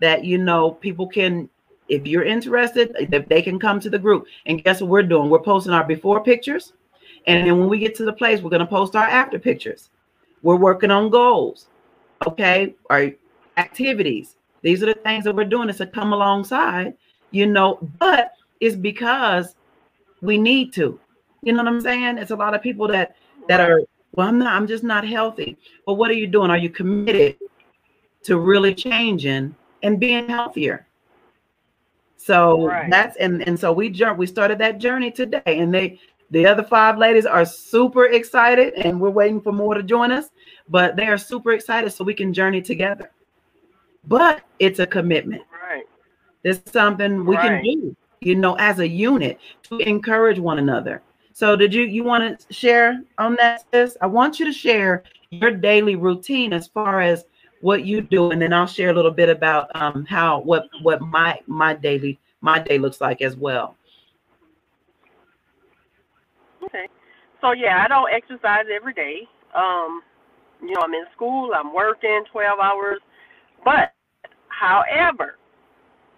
that 0.00 0.24
you 0.24 0.38
know 0.38 0.72
people 0.72 1.06
can 1.06 1.48
if 1.90 2.06
you're 2.06 2.24
interested, 2.24 2.94
if 2.98 3.28
they 3.28 3.42
can 3.42 3.58
come 3.58 3.80
to 3.80 3.90
the 3.90 3.98
group. 3.98 4.26
And 4.46 4.62
guess 4.62 4.80
what 4.80 4.90
we're 4.90 5.02
doing? 5.02 5.28
We're 5.28 5.40
posting 5.40 5.72
our 5.72 5.84
before 5.84 6.22
pictures. 6.22 6.72
And 7.26 7.46
then 7.46 7.58
when 7.58 7.68
we 7.68 7.78
get 7.78 7.94
to 7.96 8.04
the 8.04 8.12
place, 8.12 8.40
we're 8.40 8.50
going 8.50 8.60
to 8.60 8.66
post 8.66 8.96
our 8.96 9.04
after 9.04 9.38
pictures. 9.38 9.90
We're 10.42 10.56
working 10.56 10.90
on 10.90 11.10
goals. 11.10 11.66
Okay. 12.26 12.74
Our 12.88 13.10
activities. 13.56 14.36
These 14.62 14.82
are 14.82 14.86
the 14.86 14.94
things 14.94 15.24
that 15.24 15.34
we're 15.34 15.44
doing 15.44 15.68
is 15.68 15.78
to 15.78 15.86
come 15.86 16.12
alongside, 16.12 16.94
you 17.30 17.46
know, 17.46 17.78
but 17.98 18.34
it's 18.60 18.76
because 18.76 19.56
we 20.22 20.38
need 20.38 20.72
to. 20.74 20.98
You 21.42 21.52
know 21.52 21.62
what 21.62 21.72
I'm 21.72 21.80
saying? 21.80 22.18
It's 22.18 22.30
a 22.30 22.36
lot 22.36 22.54
of 22.54 22.62
people 22.62 22.86
that 22.88 23.16
that 23.48 23.60
are 23.60 23.82
well, 24.12 24.28
I'm 24.28 24.38
not, 24.38 24.54
I'm 24.54 24.66
just 24.66 24.84
not 24.84 25.06
healthy. 25.06 25.56
But 25.86 25.94
what 25.94 26.10
are 26.10 26.14
you 26.14 26.26
doing? 26.26 26.50
Are 26.50 26.58
you 26.58 26.70
committed 26.70 27.36
to 28.24 28.38
really 28.38 28.74
changing 28.74 29.54
and 29.82 30.00
being 30.00 30.28
healthier? 30.28 30.86
So 32.16 32.66
Right. 32.66 32.90
that's 32.90 33.16
and 33.16 33.46
and 33.48 33.58
so 33.58 33.72
we 33.72 33.88
jump 33.88 34.18
we 34.18 34.26
started 34.26 34.58
that 34.58 34.78
journey 34.78 35.10
today 35.10 35.40
and 35.46 35.72
they 35.72 35.98
the 36.30 36.46
other 36.46 36.62
five 36.62 36.98
ladies 36.98 37.26
are 37.26 37.44
super 37.44 38.06
excited 38.06 38.74
and 38.74 39.00
we're 39.00 39.10
waiting 39.10 39.40
for 39.40 39.52
more 39.52 39.74
to 39.74 39.82
join 39.82 40.12
us, 40.12 40.28
but 40.68 40.96
they 40.96 41.06
are 41.06 41.18
super 41.18 41.52
excited 41.52 41.90
so 41.90 42.04
we 42.04 42.14
can 42.14 42.32
journey 42.32 42.62
together. 42.62 43.10
But 44.06 44.42
it's 44.58 44.78
a 44.78 44.86
commitment. 44.86 45.42
Right. 45.50 45.84
It's 46.44 46.70
something 46.70 47.24
we 47.24 47.36
can 47.36 47.62
do, 47.62 47.96
you 48.20 48.34
know, 48.36 48.54
as 48.56 48.78
a 48.78 48.86
unit 48.88 49.40
to 49.64 49.78
encourage 49.78 50.38
one 50.38 50.58
another. 50.58 51.02
So 51.40 51.56
did 51.56 51.72
you 51.72 51.84
you 51.84 52.04
want 52.04 52.38
to 52.38 52.52
share 52.52 53.02
on 53.16 53.34
that, 53.36 53.64
sis? 53.72 53.96
I 54.02 54.06
want 54.06 54.38
you 54.38 54.44
to 54.44 54.52
share 54.52 55.04
your 55.30 55.50
daily 55.50 55.96
routine 55.96 56.52
as 56.52 56.68
far 56.68 57.00
as 57.00 57.24
what 57.62 57.86
you 57.86 58.02
do, 58.02 58.30
and 58.30 58.42
then 58.42 58.52
I'll 58.52 58.66
share 58.66 58.90
a 58.90 58.92
little 58.92 59.10
bit 59.10 59.30
about 59.30 59.74
um 59.74 60.04
how 60.04 60.42
what 60.42 60.68
what 60.82 61.00
my 61.00 61.40
my 61.46 61.72
daily 61.72 62.20
my 62.42 62.58
day 62.58 62.76
looks 62.76 63.00
like 63.00 63.22
as 63.22 63.38
well. 63.38 63.74
Okay. 66.62 66.88
So 67.40 67.52
yeah, 67.52 67.82
I 67.82 67.88
don't 67.88 68.12
exercise 68.12 68.66
every 68.70 68.92
day. 68.92 69.26
Um, 69.54 70.02
you 70.60 70.74
know, 70.74 70.82
I'm 70.82 70.92
in 70.92 71.06
school, 71.16 71.52
I'm 71.56 71.72
working 71.72 72.22
12 72.30 72.58
hours, 72.60 73.00
but 73.64 73.94
however, 74.48 75.36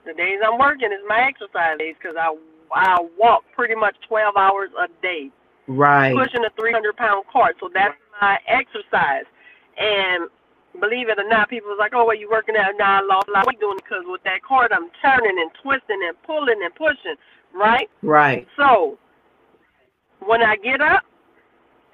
the 0.05 0.15
days 0.15 0.41
I'm 0.45 0.59
working 0.59 0.91
is 0.91 0.99
my 1.07 1.29
exercise 1.29 1.79
days 1.79 1.95
because 1.97 2.17
I 2.19 2.35
I 2.75 2.99
walk 3.19 3.45
pretty 3.55 3.75
much 3.75 3.97
12 4.09 4.37
hours 4.37 4.71
a 4.81 4.89
day, 5.03 5.31
Right. 5.67 6.15
pushing 6.15 6.45
a 6.45 6.51
300 6.51 6.97
pound 6.97 7.27
cart. 7.33 7.57
So 7.61 7.69
that's 7.73 7.95
my 8.21 8.39
exercise. 8.47 9.25
And 9.79 10.29
believe 10.81 11.09
it 11.09 11.19
or 11.19 11.29
not, 11.29 11.49
people 11.51 11.71
was 11.71 11.79
like, 11.79 11.95
"Oh, 11.95 12.05
well, 12.07 12.17
you 12.17 12.31
working 12.31 12.57
out 12.57 12.75
now?" 12.79 12.99
I 12.99 13.01
lost 13.03 13.29
a 13.29 13.33
lot 13.33 13.43
of 13.43 13.49
weight 13.49 13.61
doing 13.61 13.79
it 13.79 13.85
because 13.85 14.05
with 14.07 14.23
that 14.25 14.43
cart, 14.43 14.73
I'm 14.75 14.91
turning 15.03 15.39
and 15.39 15.53
twisting 15.63 16.03
and 16.07 16.21
pulling 16.23 16.63
and 16.63 16.75
pushing, 16.75 17.17
right? 17.55 17.91
Right. 18.03 18.47
So, 18.57 18.99
when 20.21 20.43
I 20.43 20.57
get 20.57 20.81
up, 20.81 21.05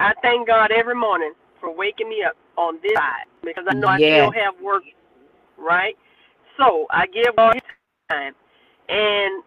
I 0.01 0.14
thank 0.23 0.47
God 0.49 0.71
every 0.73 0.95
morning 0.95 1.35
for 1.61 1.71
waking 1.75 2.09
me 2.09 2.23
up 2.23 2.37
on 2.57 2.81
this 2.83 2.95
side 2.97 3.27
because 3.43 3.64
I 3.69 3.75
know 3.75 3.88
Yes. 3.88 4.03
I 4.03 4.12
still 4.12 4.33
have 4.33 4.61
work, 4.61 4.85
right? 5.57 5.97
So, 6.59 6.87
I 6.91 7.07
give 7.07 7.37
God 7.37 7.61
time. 8.11 8.35
And 8.88 9.43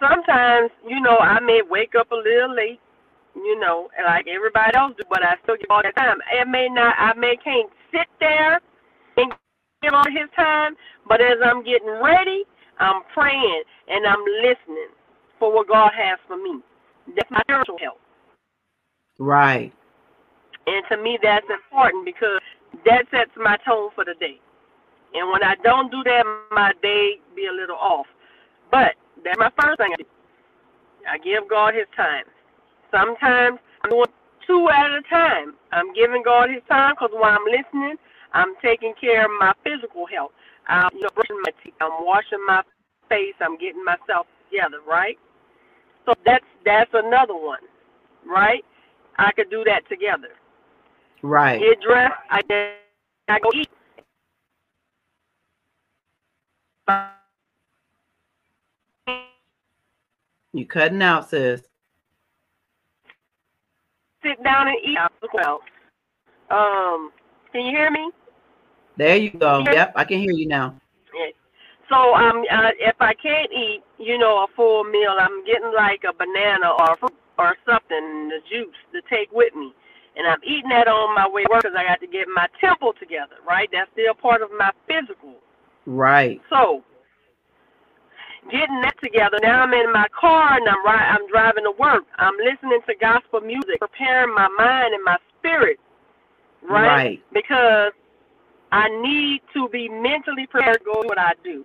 sometimes, 0.00 0.70
you 0.86 1.00
know, 1.00 1.18
I 1.18 1.40
may 1.40 1.62
wake 1.68 1.94
up 1.98 2.10
a 2.12 2.16
little 2.16 2.54
late, 2.54 2.80
you 3.36 3.58
know, 3.60 3.88
like 4.04 4.26
everybody 4.28 4.76
else 4.76 4.94
do, 4.96 5.04
but 5.10 5.22
I 5.24 5.34
still 5.42 5.56
give 5.56 5.70
all 5.70 5.82
that 5.82 5.96
time. 5.96 6.18
It 6.32 6.48
may 6.48 6.68
not, 6.68 6.94
I 6.98 7.14
may 7.14 7.36
can't 7.36 7.70
sit 7.92 8.06
there 8.20 8.60
and 9.16 9.32
give 9.82 9.92
all 9.94 10.06
his 10.08 10.30
time, 10.36 10.76
but 11.08 11.20
as 11.20 11.38
I'm 11.44 11.64
getting 11.64 11.88
ready, 12.02 12.44
I'm 12.78 13.02
praying 13.14 13.62
and 13.88 14.06
I'm 14.06 14.24
listening 14.42 14.92
for 15.38 15.52
what 15.54 15.68
God 15.68 15.90
has 15.96 16.18
for 16.26 16.36
me. 16.36 16.60
That's 17.16 17.30
my 17.30 17.40
spiritual 17.42 17.78
health. 17.78 17.98
Right. 19.18 19.72
And 20.66 20.84
to 20.90 20.96
me, 21.02 21.18
that's 21.22 21.46
important 21.50 22.04
because 22.04 22.40
that 22.86 23.04
sets 23.10 23.30
my 23.36 23.56
tone 23.66 23.90
for 23.94 24.04
the 24.04 24.14
day. 24.18 24.40
And 25.14 25.30
when 25.30 25.42
I 25.44 25.54
don't 25.62 25.90
do 25.90 26.02
that, 26.04 26.24
my 26.50 26.72
day 26.82 27.20
be 27.36 27.46
a 27.46 27.52
little 27.52 27.76
off. 27.76 28.06
But 28.70 28.94
that's 29.24 29.38
my 29.38 29.50
first 29.60 29.78
thing 29.78 29.92
I 29.92 29.96
do. 29.96 30.04
I 31.10 31.18
give 31.18 31.48
God 31.48 31.74
His 31.74 31.86
time. 31.96 32.24
Sometimes 32.90 33.58
I'm 33.82 33.90
doing 33.90 34.06
two 34.46 34.68
at 34.70 34.90
a 34.92 35.02
time. 35.10 35.54
I'm 35.72 35.92
giving 35.94 36.22
God 36.24 36.50
His 36.50 36.62
time 36.68 36.94
because 36.94 37.10
while 37.12 37.36
I'm 37.36 37.46
listening, 37.46 37.96
I'm 38.32 38.54
taking 38.62 38.94
care 39.00 39.24
of 39.24 39.30
my 39.40 39.52
physical 39.64 40.06
health. 40.06 40.32
I'm 40.68 40.90
you 40.94 41.02
know, 41.02 41.08
brushing 41.14 41.40
my 41.44 41.52
teeth. 41.62 41.74
I'm 41.80 42.04
washing 42.04 42.44
my 42.46 42.62
face. 43.08 43.34
I'm 43.40 43.58
getting 43.58 43.84
myself 43.84 44.26
together, 44.50 44.78
right? 44.88 45.18
So 46.06 46.14
that's 46.24 46.44
that's 46.64 46.90
another 46.94 47.34
one, 47.36 47.60
right? 48.26 48.64
I 49.18 49.32
could 49.32 49.50
do 49.50 49.64
that 49.64 49.88
together. 49.88 50.30
Right. 51.22 51.60
Get 51.60 51.80
dressed. 51.80 52.14
I 52.30 52.42
I 53.28 53.38
go 53.40 53.50
eat. 53.54 53.68
You 60.54 60.64
cutting 60.66 61.02
out, 61.02 61.28
sis. 61.28 61.62
Sit 64.22 64.42
down 64.44 64.68
and 64.68 64.76
eat 64.84 64.96
as 64.96 65.30
well. 65.34 65.60
Um, 66.48 67.10
can 67.52 67.66
you 67.66 67.72
hear 67.72 67.90
me? 67.90 68.10
There 68.96 69.16
you 69.16 69.30
go. 69.30 69.64
Yep, 69.70 69.94
I 69.96 70.04
can 70.04 70.20
hear 70.20 70.30
you 70.30 70.46
now. 70.46 70.80
So 71.90 72.14
um, 72.14 72.44
uh, 72.50 72.70
if 72.78 72.96
I 73.00 73.12
can't 73.14 73.52
eat, 73.52 73.82
you 73.98 74.16
know, 74.16 74.44
a 74.44 74.46
full 74.56 74.84
meal, 74.84 75.16
I'm 75.18 75.44
getting 75.44 75.72
like 75.74 76.02
a 76.08 76.14
banana 76.14 76.70
or 76.70 76.96
fruit 76.96 77.12
or 77.38 77.56
something, 77.66 78.28
the 78.28 78.38
juice 78.48 78.74
to 78.92 79.02
take 79.10 79.30
with 79.32 79.54
me, 79.54 79.74
and 80.16 80.26
I'm 80.26 80.38
eating 80.44 80.70
that 80.70 80.88
on 80.88 81.14
my 81.14 81.28
way 81.28 81.42
to 81.42 81.48
work 81.50 81.62
because 81.62 81.76
I 81.76 81.84
got 81.84 82.00
to 82.00 82.06
get 82.06 82.26
my 82.34 82.46
temple 82.60 82.94
together. 82.98 83.36
Right, 83.46 83.68
that's 83.72 83.90
still 83.92 84.14
part 84.14 84.40
of 84.40 84.48
my 84.56 84.70
physical. 84.86 85.34
Right. 85.84 86.40
So 86.48 86.82
getting 88.50 88.80
that 88.82 88.94
together. 89.02 89.38
Now 89.42 89.62
I'm 89.62 89.72
in 89.72 89.92
my 89.92 90.06
car 90.18 90.56
and 90.56 90.68
I'm 90.68 90.84
right. 90.84 91.10
I'm 91.10 91.26
driving 91.28 91.64
to 91.64 91.72
work. 91.78 92.04
I'm 92.18 92.34
listening 92.38 92.80
to 92.86 92.94
gospel 93.00 93.40
music, 93.40 93.80
preparing 93.80 94.34
my 94.34 94.48
mind 94.48 94.94
and 94.94 95.04
my 95.04 95.18
spirit. 95.38 95.78
Right. 96.62 96.86
Right. 96.86 97.22
Because 97.32 97.92
I 98.72 98.88
need 99.02 99.42
to 99.54 99.68
be 99.68 99.88
mentally 99.88 100.46
prepared 100.46 100.78
to 100.78 100.84
go 100.84 101.02
do 101.02 101.08
what 101.08 101.18
I 101.18 101.32
do 101.44 101.64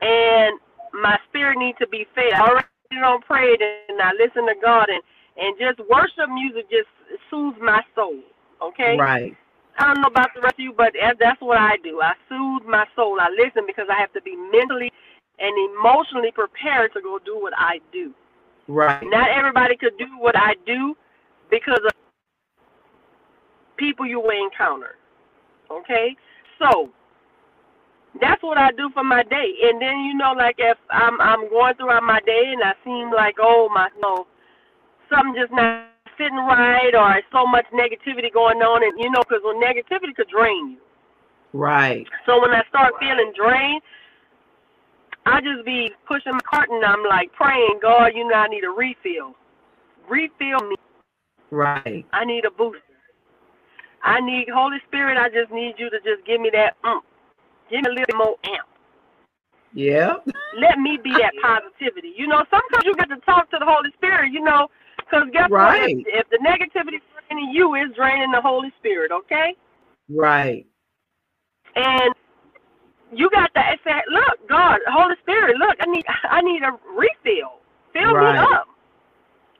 and 0.00 0.58
my 0.92 1.18
spirit 1.28 1.58
needs 1.58 1.78
to 1.78 1.88
be 1.88 2.06
fed. 2.14 2.32
I 2.34 2.40
already 2.48 2.66
don't 3.00 3.24
pray 3.24 3.54
and 3.54 4.00
I 4.00 4.12
listen 4.12 4.46
to 4.46 4.54
God 4.60 4.88
and 4.88 5.02
and 5.36 5.56
just 5.58 5.78
worship 5.88 6.28
music 6.28 6.68
just 6.70 6.88
soothes 7.30 7.56
my 7.62 7.80
soul. 7.94 8.20
Okay. 8.62 8.96
Right. 8.98 9.34
I 9.78 9.86
don't 9.86 10.02
know 10.02 10.08
about 10.08 10.28
the 10.34 10.42
rest 10.42 10.54
of 10.54 10.60
you, 10.60 10.74
but 10.76 10.92
that's 11.18 11.40
what 11.40 11.56
I 11.56 11.76
do. 11.82 12.00
I 12.02 12.12
soothe 12.28 12.68
my 12.68 12.84
soul. 12.94 13.16
I 13.20 13.30
listen 13.30 13.64
because 13.66 13.86
I 13.90 13.98
have 13.98 14.12
to 14.12 14.20
be 14.20 14.36
mentally 14.36 14.92
and 15.40 15.76
emotionally 15.76 16.30
prepared 16.32 16.92
to 16.92 17.00
go 17.00 17.18
do 17.24 17.40
what 17.40 17.52
I 17.56 17.80
do. 17.92 18.12
Right. 18.68 19.02
Not 19.04 19.30
everybody 19.30 19.76
could 19.76 19.96
do 19.98 20.06
what 20.18 20.36
I 20.36 20.54
do 20.66 20.96
because 21.50 21.80
of 21.84 21.92
people 23.76 24.06
you 24.06 24.20
will 24.20 24.30
encounter. 24.30 24.96
Okay? 25.70 26.16
So, 26.58 26.90
that's 28.20 28.42
what 28.42 28.58
I 28.58 28.70
do 28.72 28.90
for 28.92 29.04
my 29.04 29.22
day. 29.22 29.54
And 29.64 29.80
then 29.80 30.00
you 30.00 30.14
know, 30.14 30.32
like 30.32 30.56
if 30.58 30.76
I'm 30.90 31.20
I'm 31.20 31.48
going 31.48 31.74
throughout 31.74 32.02
my 32.02 32.20
day 32.26 32.52
and 32.52 32.62
I 32.62 32.74
seem 32.84 33.10
like 33.12 33.36
oh 33.38 33.68
my 33.72 33.88
know 34.00 34.26
something 35.08 35.34
just 35.40 35.52
not 35.52 35.86
sitting 36.18 36.36
right 36.36 36.94
or 36.94 37.22
so 37.32 37.46
much 37.46 37.66
negativity 37.72 38.32
going 38.32 38.58
on, 38.58 38.82
and 38.82 38.98
you 38.98 39.10
know, 39.10 39.22
because 39.22 39.42
when 39.44 39.60
negativity 39.60 40.14
could 40.14 40.28
drain 40.28 40.70
you. 40.70 40.78
Right. 41.52 42.06
So 42.26 42.40
when 42.40 42.50
I 42.50 42.62
start 42.68 42.94
feeling 43.00 43.32
drained, 43.34 43.82
I 45.26 45.40
just 45.40 45.64
be 45.64 45.92
pushing 46.06 46.32
my 46.32 46.40
cart 46.48 46.68
and 46.70 46.84
I'm 46.84 47.04
like 47.04 47.32
praying, 47.32 47.78
God, 47.82 48.12
you 48.14 48.26
know, 48.28 48.34
I 48.34 48.48
need 48.48 48.64
a 48.64 48.70
refill. 48.70 49.34
Refill 50.08 50.68
me. 50.68 50.76
Right. 51.50 52.06
I 52.12 52.24
need 52.24 52.44
a 52.44 52.50
booster. 52.50 52.80
I 54.02 54.20
need 54.20 54.48
Holy 54.52 54.78
Spirit. 54.88 55.18
I 55.18 55.28
just 55.28 55.52
need 55.52 55.74
you 55.76 55.90
to 55.90 55.98
just 55.98 56.26
give 56.26 56.40
me 56.40 56.50
that 56.52 56.76
mm, 56.84 57.00
Give 57.70 57.82
me 57.82 57.90
a 57.90 57.94
little 57.94 58.18
more 58.18 58.36
amp. 58.44 58.66
Yeah. 59.72 60.14
Let 60.58 60.78
me 60.78 60.98
be 61.02 61.10
that 61.12 61.32
positivity. 61.40 62.12
You 62.16 62.26
know, 62.26 62.42
sometimes 62.50 62.84
you 62.84 62.94
got 62.96 63.08
to 63.10 63.18
talk 63.18 63.50
to 63.50 63.58
the 63.60 63.66
Holy 63.66 63.90
Spirit, 63.92 64.32
you 64.32 64.42
know, 64.42 64.68
because 64.98 65.28
guess 65.32 65.48
right. 65.50 65.96
what? 65.96 66.06
If, 66.06 66.26
if 66.26 66.30
the 66.30 66.38
negativity 66.38 66.96
is 66.96 67.02
draining 67.28 67.50
you, 67.50 67.74
is 67.76 67.94
draining 67.94 68.32
the 68.32 68.40
Holy 68.40 68.72
Spirit, 68.78 69.12
okay? 69.12 69.54
Right. 70.08 70.66
And 71.76 72.14
you 73.12 73.28
got 73.30 73.52
to 73.54 73.62
say, 73.84 74.02
look, 74.10 74.48
God, 74.48 74.78
Holy 74.88 75.14
Spirit, 75.22 75.56
look, 75.56 75.76
I 75.80 75.86
need 75.86 76.04
I 76.24 76.40
need 76.42 76.62
a 76.62 76.72
refill. 76.94 77.60
Fill 77.92 78.14
right. 78.14 78.34
me 78.34 78.38
up. 78.38 78.66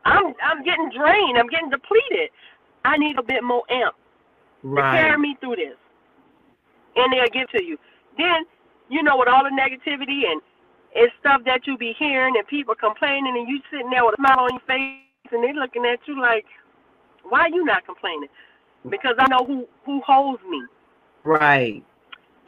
I'm 0.05 0.35
I'm 0.43 0.65
getting 0.65 0.91
drained. 0.97 1.39
I'm 1.39 1.49
getting 1.49 1.71
depleted. 1.71 2.31
I 2.85 2.97
need 2.97 3.19
a 3.19 3.23
bit 3.23 3.43
more 3.43 3.63
amp 3.71 3.95
right. 4.63 4.93
to 4.93 4.99
carry 4.99 5.19
me 5.19 5.37
through 5.41 5.57
this. 5.57 5.77
And 6.97 7.13
they'll 7.13 7.29
give 7.33 7.49
to 7.51 7.63
you. 7.63 7.79
Then, 8.17 8.45
you 8.89 9.03
know, 9.03 9.17
with 9.17 9.29
all 9.29 9.45
the 9.45 9.51
negativity 9.51 10.31
and 10.31 10.41
it's 10.93 11.13
stuff 11.21 11.43
that 11.45 11.67
you 11.67 11.77
be 11.77 11.95
hearing 11.99 12.35
and 12.37 12.47
people 12.47 12.75
complaining 12.75 13.37
and 13.37 13.49
you 13.49 13.61
sitting 13.71 13.91
there 13.91 14.05
with 14.05 14.15
a 14.15 14.17
smile 14.17 14.41
on 14.41 14.51
your 14.53 14.67
face 14.67 15.33
and 15.33 15.45
they 15.45 15.53
looking 15.53 15.85
at 15.85 16.01
you 16.07 16.21
like, 16.21 16.47
why 17.29 17.41
are 17.43 17.49
you 17.51 17.65
not 17.65 17.85
complaining? 17.87 18.29
Because 18.89 19.15
I 19.19 19.29
know 19.29 19.45
who 19.47 19.69
who 19.85 20.01
holds 20.01 20.43
me. 20.49 20.63
Right. 21.23 21.85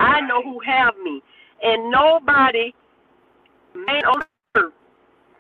I 0.02 0.20
know 0.22 0.42
who 0.42 0.58
have 0.66 0.94
me, 1.02 1.22
and 1.62 1.90
nobody, 1.90 2.74
man 3.74 4.04
on 4.04 4.22
earth, 4.56 4.72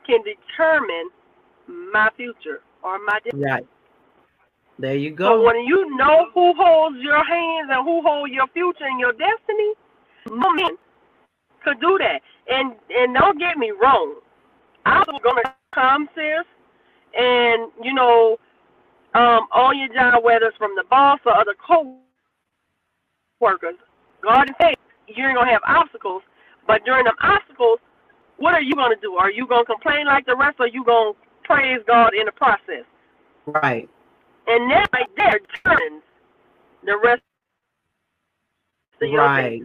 can 0.06 0.20
determine 0.22 1.10
my 1.92 2.08
future 2.16 2.62
or 2.82 2.98
my 3.04 3.18
destiny. 3.24 3.44
Right. 3.44 3.66
There 4.78 4.96
you 4.96 5.10
go. 5.10 5.26
So 5.26 5.42
when 5.44 5.56
you 5.64 5.94
know 5.96 6.28
who 6.32 6.54
holds 6.56 6.96
your 7.00 7.22
hands 7.24 7.68
and 7.70 7.84
who 7.84 8.00
holds 8.02 8.32
your 8.32 8.46
future 8.48 8.84
and 8.84 8.98
your 9.00 9.12
destiny, 9.12 9.74
no 10.30 10.50
man 10.54 10.76
could 11.64 11.80
do 11.80 11.98
that. 11.98 12.20
And 12.48 12.74
and 12.90 13.14
don't 13.14 13.38
get 13.38 13.56
me 13.58 13.70
wrong, 13.72 14.20
I'm 14.86 15.04
gonna 15.22 15.42
come, 15.74 16.08
sis, 16.14 16.46
and 17.18 17.70
you 17.82 17.92
know, 17.94 18.38
um, 19.14 19.46
on 19.52 19.78
your 19.78 19.88
job, 19.88 20.22
whether 20.24 20.46
it's 20.46 20.56
from 20.56 20.74
the 20.76 20.84
boss 20.88 21.18
or 21.26 21.36
other 21.36 21.54
co-workers, 21.66 21.98
God 24.22 24.48
is 24.48 24.56
saying 24.60 24.76
you 25.08 25.26
ain't 25.26 25.36
gonna 25.36 25.50
have 25.50 25.62
obstacles, 25.66 26.22
but 26.66 26.84
during 26.84 27.04
them 27.04 27.14
obstacles, 27.20 27.78
what 28.38 28.54
are 28.54 28.62
you 28.62 28.74
gonna 28.74 28.96
do? 29.00 29.14
Are 29.14 29.30
you 29.30 29.46
gonna 29.46 29.64
complain 29.64 30.06
like 30.06 30.26
the 30.26 30.36
rest, 30.36 30.56
or 30.58 30.66
are 30.66 30.68
you 30.68 30.84
gonna 30.84 31.12
praise 31.44 31.80
God 31.86 32.14
in 32.14 32.26
the 32.26 32.32
process? 32.32 32.84
Right. 33.46 33.88
And 34.46 34.70
that 34.70 34.88
right 34.92 35.08
there 35.16 35.38
determines 35.38 36.02
the 36.84 36.96
rest 37.02 37.22
of 39.00 39.12
right. 39.12 39.62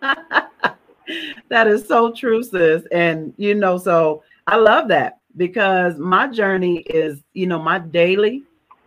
that 1.48 1.66
is 1.66 1.86
so 1.86 2.12
true, 2.12 2.42
sis. 2.42 2.84
And 2.92 3.34
you 3.36 3.54
know, 3.54 3.78
so 3.78 4.22
I 4.46 4.56
love 4.56 4.88
that 4.88 5.18
because 5.36 5.98
my 5.98 6.28
journey 6.28 6.78
is, 6.78 7.20
you 7.32 7.46
know, 7.46 7.58
my 7.58 7.78
daily 7.78 8.44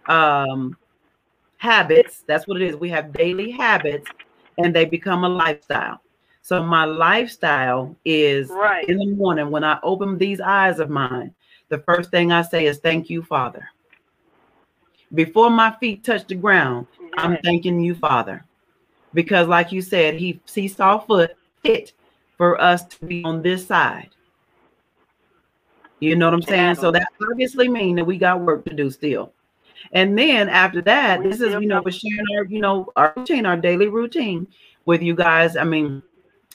um 0.08 0.78
habits. 1.58 2.24
That's 2.28 2.48
what 2.48 2.62
it 2.62 2.68
is. 2.68 2.76
We 2.76 2.90
have 2.90 3.14
daily 3.14 3.52
habits 3.52 4.10
and 4.58 4.76
they 4.76 4.86
become 4.86 5.24
a 5.24 5.30
lifestyle. 5.30 6.02
So 6.42 6.64
my 6.64 6.86
lifestyle 6.86 7.96
is 8.06 8.50
right. 8.50 8.88
in 8.88 8.98
the 8.98 9.08
morning 9.08 9.52
when 9.52 9.64
I 9.64 9.80
open 9.84 10.18
these 10.18 10.40
eyes 10.40 10.80
of 10.80 10.90
mine, 10.90 11.34
the 11.70 11.80
first 11.80 12.10
thing 12.12 12.32
I 12.32 12.42
say 12.42 12.68
is 12.68 12.80
thank 12.80 13.10
you, 13.10 13.22
Father. 13.22 13.68
Before 15.14 15.50
my 15.50 15.76
feet 15.80 16.04
touch 16.04 16.28
the 16.28 16.36
ground, 16.36 16.88
yes. 17.00 17.12
I'm 17.18 17.38
thanking 17.44 17.82
you, 17.82 17.96
Father 17.96 18.46
because 19.14 19.48
like 19.48 19.72
you 19.72 19.82
said 19.82 20.14
he 20.14 20.40
he 20.54 20.68
saw 20.68 21.00
foot 21.00 21.36
fit 21.64 21.94
for 22.38 22.62
us 22.62 22.86
to 22.86 23.06
be 23.06 23.24
on 23.24 23.42
this 23.42 23.66
side 23.66 24.10
you 26.00 26.16
know 26.16 26.28
what 26.28 26.34
i'm 26.34 26.42
saying 26.42 26.76
so 26.76 26.92
that 26.92 27.08
obviously 27.32 27.68
means 27.68 27.96
that 27.96 28.06
we 28.06 28.18
got 28.18 28.40
work 28.40 28.64
to 28.66 28.74
do 28.74 28.92
still 28.92 29.34
and 29.92 30.18
then 30.18 30.50
after 30.50 30.82
that 30.82 31.24
this 31.24 31.42
is 31.42 31.54
you 31.54 31.68
know 31.68 31.82
we're 31.84 31.92
sharing 31.92 32.26
our 32.38 32.46
you 32.46 32.60
know 32.60 32.92
our 32.96 33.14
routine 33.16 33.46
our 33.46 33.58
daily 33.58 33.88
routine 33.88 34.48
with 34.86 35.02
you 35.02 35.16
guys 35.16 35.56
i 35.58 35.64
mean 35.64 36.02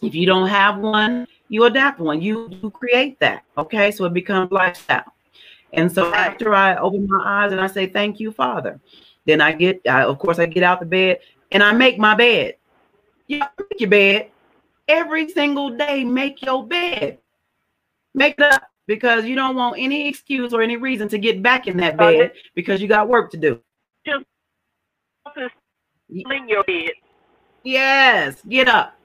if 0.02 0.14
you 0.14 0.26
don't 0.26 0.48
have 0.48 0.78
one 0.78 1.26
you 1.48 1.64
adapt 1.64 2.00
one 2.00 2.20
you 2.20 2.48
you 2.62 2.70
create 2.70 3.18
that 3.20 3.42
okay 3.56 3.90
so 3.90 4.04
it 4.04 4.14
becomes 4.14 4.50
lifestyle 4.50 5.12
and 5.72 5.90
so 5.90 6.12
after 6.14 6.54
i 6.54 6.76
open 6.76 7.06
my 7.08 7.22
eyes 7.24 7.52
and 7.52 7.60
i 7.60 7.66
say 7.66 7.86
thank 7.86 8.20
you 8.20 8.32
father 8.32 8.80
then 9.24 9.40
i 9.40 9.52
get 9.52 9.80
I, 9.88 10.02
of 10.02 10.18
course 10.18 10.38
i 10.38 10.46
get 10.46 10.62
out 10.62 10.80
the 10.80 10.86
bed 10.86 11.18
and 11.52 11.62
I 11.62 11.72
make 11.72 11.98
my 11.98 12.14
bed. 12.14 12.56
Yeah, 13.28 13.48
make 13.58 13.80
your 13.80 13.90
bed 13.90 14.30
every 14.88 15.28
single 15.28 15.70
day. 15.70 16.02
Make 16.02 16.42
your 16.42 16.66
bed. 16.66 17.18
Make 18.14 18.34
it 18.38 18.42
up 18.42 18.62
because 18.86 19.24
you 19.24 19.34
don't 19.34 19.56
want 19.56 19.76
any 19.78 20.08
excuse 20.08 20.52
or 20.52 20.62
any 20.62 20.76
reason 20.76 21.08
to 21.08 21.18
get 21.18 21.42
back 21.42 21.66
in 21.66 21.76
that 21.78 21.96
bed 21.96 22.32
because 22.54 22.80
you 22.80 22.88
got 22.88 23.08
work 23.08 23.30
to 23.32 23.36
do. 23.36 23.60
Just 24.06 24.24
in 26.08 26.48
your 26.48 26.64
bed. 26.64 26.90
Yes, 27.62 28.42
get 28.48 28.68
up. 28.68 28.98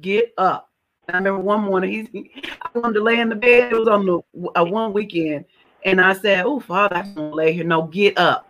Get 0.00 0.32
up. 0.38 0.70
I 1.08 1.16
remember 1.16 1.40
one 1.40 1.62
morning 1.62 2.08
he's 2.12 2.42
I 2.62 2.78
wanted 2.78 2.94
to 2.94 3.02
lay 3.02 3.20
in 3.20 3.28
the 3.28 3.36
bed. 3.36 3.72
It 3.72 3.78
was 3.78 3.88
on 3.88 4.06
the 4.06 4.20
uh, 4.60 4.64
one 4.64 4.92
weekend, 4.92 5.44
and 5.84 6.00
I 6.00 6.12
said, 6.12 6.44
"Oh, 6.44 6.58
Father, 6.58 6.96
I 6.96 7.02
don't 7.02 7.34
lay 7.34 7.52
here. 7.52 7.64
No, 7.64 7.82
get 7.82 8.18
up." 8.18 8.46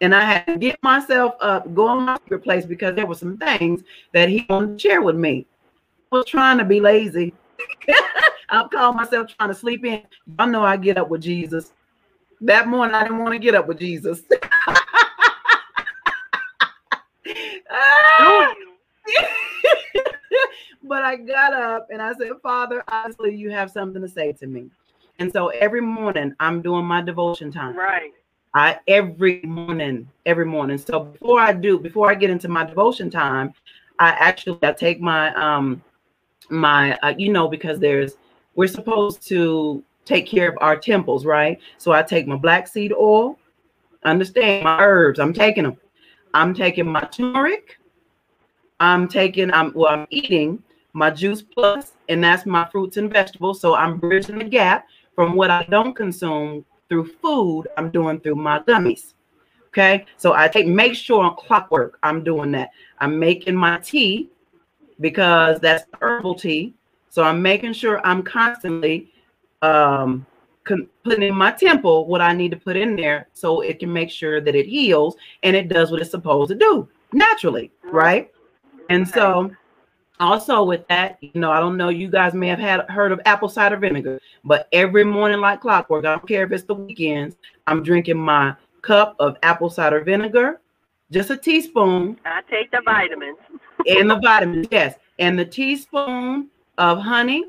and 0.00 0.14
I 0.14 0.22
had 0.22 0.46
to 0.46 0.58
get 0.58 0.78
myself 0.82 1.34
up, 1.40 1.72
go 1.74 1.96
in 1.96 2.04
my 2.04 2.18
secret 2.24 2.44
place 2.44 2.66
because 2.66 2.94
there 2.94 3.06
were 3.06 3.14
some 3.14 3.38
things 3.38 3.82
that 4.12 4.28
he 4.28 4.44
wanted 4.48 4.78
to 4.78 4.82
share 4.82 5.00
with 5.00 5.16
me. 5.16 5.46
I 6.12 6.16
was 6.16 6.26
trying 6.26 6.58
to 6.58 6.64
be 6.64 6.78
lazy. 6.80 7.32
I 8.48 8.66
called 8.68 8.96
myself 8.96 9.28
trying 9.36 9.50
to 9.50 9.54
sleep 9.54 9.84
in. 9.84 10.02
I 10.38 10.46
know 10.46 10.64
I 10.64 10.76
get 10.76 10.98
up 10.98 11.08
with 11.08 11.22
Jesus. 11.22 11.72
That 12.40 12.68
morning, 12.68 12.94
I 12.94 13.02
didn't 13.02 13.18
want 13.18 13.32
to 13.32 13.38
get 13.38 13.54
up 13.54 13.66
with 13.66 13.78
Jesus. 13.78 14.22
but 14.30 14.40
but 20.82 21.02
I 21.02 21.16
got 21.16 21.54
up 21.54 21.88
and 21.90 22.02
I 22.02 22.12
said, 22.14 22.32
Father, 22.42 22.82
honestly, 22.88 23.34
you 23.34 23.50
have 23.50 23.70
something 23.70 24.02
to 24.02 24.08
say 24.08 24.32
to 24.32 24.46
me. 24.46 24.70
And 25.18 25.32
so 25.32 25.48
every 25.48 25.80
morning 25.80 26.34
I'm 26.40 26.60
doing 26.60 26.84
my 26.84 27.00
devotion 27.00 27.50
time. 27.50 27.76
Right. 27.76 28.12
I 28.54 28.78
every 28.86 29.40
morning, 29.42 30.08
every 30.26 30.46
morning. 30.46 30.78
So 30.78 31.00
before 31.00 31.40
I 31.40 31.52
do, 31.52 31.78
before 31.78 32.10
I 32.10 32.14
get 32.14 32.30
into 32.30 32.48
my 32.48 32.64
devotion 32.64 33.10
time, 33.10 33.52
I 33.98 34.10
actually 34.10 34.58
I 34.62 34.72
take 34.72 35.00
my 35.00 35.34
um 35.34 35.82
my 36.50 36.96
uh, 36.98 37.14
you 37.16 37.32
know 37.32 37.48
because 37.48 37.78
there's 37.78 38.16
we're 38.54 38.68
supposed 38.68 39.26
to 39.28 39.82
take 40.04 40.26
care 40.26 40.48
of 40.48 40.58
our 40.60 40.76
temples, 40.76 41.24
right? 41.24 41.58
So 41.78 41.92
I 41.92 42.02
take 42.02 42.26
my 42.26 42.36
black 42.36 42.68
seed 42.68 42.92
oil, 42.92 43.38
understand 44.04 44.64
my 44.64 44.80
herbs, 44.80 45.18
I'm 45.18 45.32
taking 45.32 45.64
them. 45.64 45.76
I'm 46.34 46.52
taking 46.52 46.86
my 46.86 47.02
turmeric, 47.02 47.78
I'm 48.80 49.06
taking, 49.06 49.52
I'm 49.52 49.72
well, 49.72 49.92
I'm 49.92 50.06
eating 50.10 50.62
my 50.92 51.10
juice 51.10 51.42
plus, 51.42 51.92
and 52.08 52.22
that's 52.22 52.44
my 52.44 52.68
fruits 52.70 52.96
and 52.96 53.10
vegetables. 53.10 53.60
So 53.60 53.76
I'm 53.76 53.98
bridging 53.98 54.38
the 54.38 54.44
gap 54.44 54.88
from 55.14 55.36
what 55.36 55.50
I 55.50 55.62
don't 55.70 55.94
consume 55.94 56.64
through 56.88 57.06
food, 57.06 57.68
I'm 57.76 57.90
doing 57.90 58.20
through 58.20 58.34
my 58.34 58.58
gummies. 58.60 59.14
Okay, 59.68 60.06
so 60.16 60.34
I 60.34 60.48
take 60.48 60.66
make 60.66 60.94
sure 60.94 61.24
on 61.24 61.36
clockwork 61.36 61.98
I'm 62.02 62.22
doing 62.22 62.52
that. 62.52 62.70
I'm 62.98 63.18
making 63.18 63.56
my 63.56 63.78
tea 63.78 64.30
because 65.00 65.58
that's 65.60 65.84
herbal 66.00 66.34
tea. 66.36 66.74
So 67.14 67.22
I'm 67.22 67.40
making 67.40 67.74
sure 67.74 68.04
I'm 68.04 68.24
constantly 68.24 69.12
um, 69.62 70.26
putting 70.64 71.22
in 71.22 71.32
my 71.36 71.52
temple 71.52 72.08
what 72.08 72.20
I 72.20 72.32
need 72.32 72.50
to 72.50 72.56
put 72.56 72.74
in 72.74 72.96
there 72.96 73.28
so 73.32 73.60
it 73.60 73.78
can 73.78 73.92
make 73.92 74.10
sure 74.10 74.40
that 74.40 74.56
it 74.56 74.66
heals 74.66 75.14
and 75.44 75.54
it 75.54 75.68
does 75.68 75.92
what 75.92 76.00
it's 76.00 76.10
supposed 76.10 76.48
to 76.48 76.56
do 76.56 76.88
naturally, 77.12 77.70
right? 77.84 78.32
And 78.90 79.06
so 79.06 79.52
also 80.18 80.64
with 80.64 80.88
that, 80.88 81.18
you 81.20 81.40
know, 81.40 81.52
I 81.52 81.60
don't 81.60 81.76
know, 81.76 81.88
you 81.88 82.10
guys 82.10 82.34
may 82.34 82.48
have 82.48 82.58
had 82.58 82.90
heard 82.90 83.12
of 83.12 83.20
apple 83.26 83.48
cider 83.48 83.76
vinegar, 83.76 84.20
but 84.42 84.66
every 84.72 85.04
morning, 85.04 85.38
like 85.38 85.60
clockwork, 85.60 86.04
I 86.04 86.16
don't 86.16 86.26
care 86.26 86.42
if 86.42 86.50
it's 86.50 86.64
the 86.64 86.74
weekends, 86.74 87.36
I'm 87.68 87.84
drinking 87.84 88.18
my 88.18 88.56
cup 88.82 89.14
of 89.20 89.36
apple 89.44 89.70
cider 89.70 90.00
vinegar, 90.00 90.60
just 91.12 91.30
a 91.30 91.36
teaspoon. 91.36 92.18
I 92.24 92.40
take 92.50 92.72
the 92.72 92.80
vitamins. 92.84 93.38
and 93.86 94.10
the 94.10 94.18
vitamins, 94.18 94.66
yes, 94.72 94.96
and 95.20 95.38
the 95.38 95.44
teaspoon 95.44 96.50
of 96.78 96.98
honey. 96.98 97.44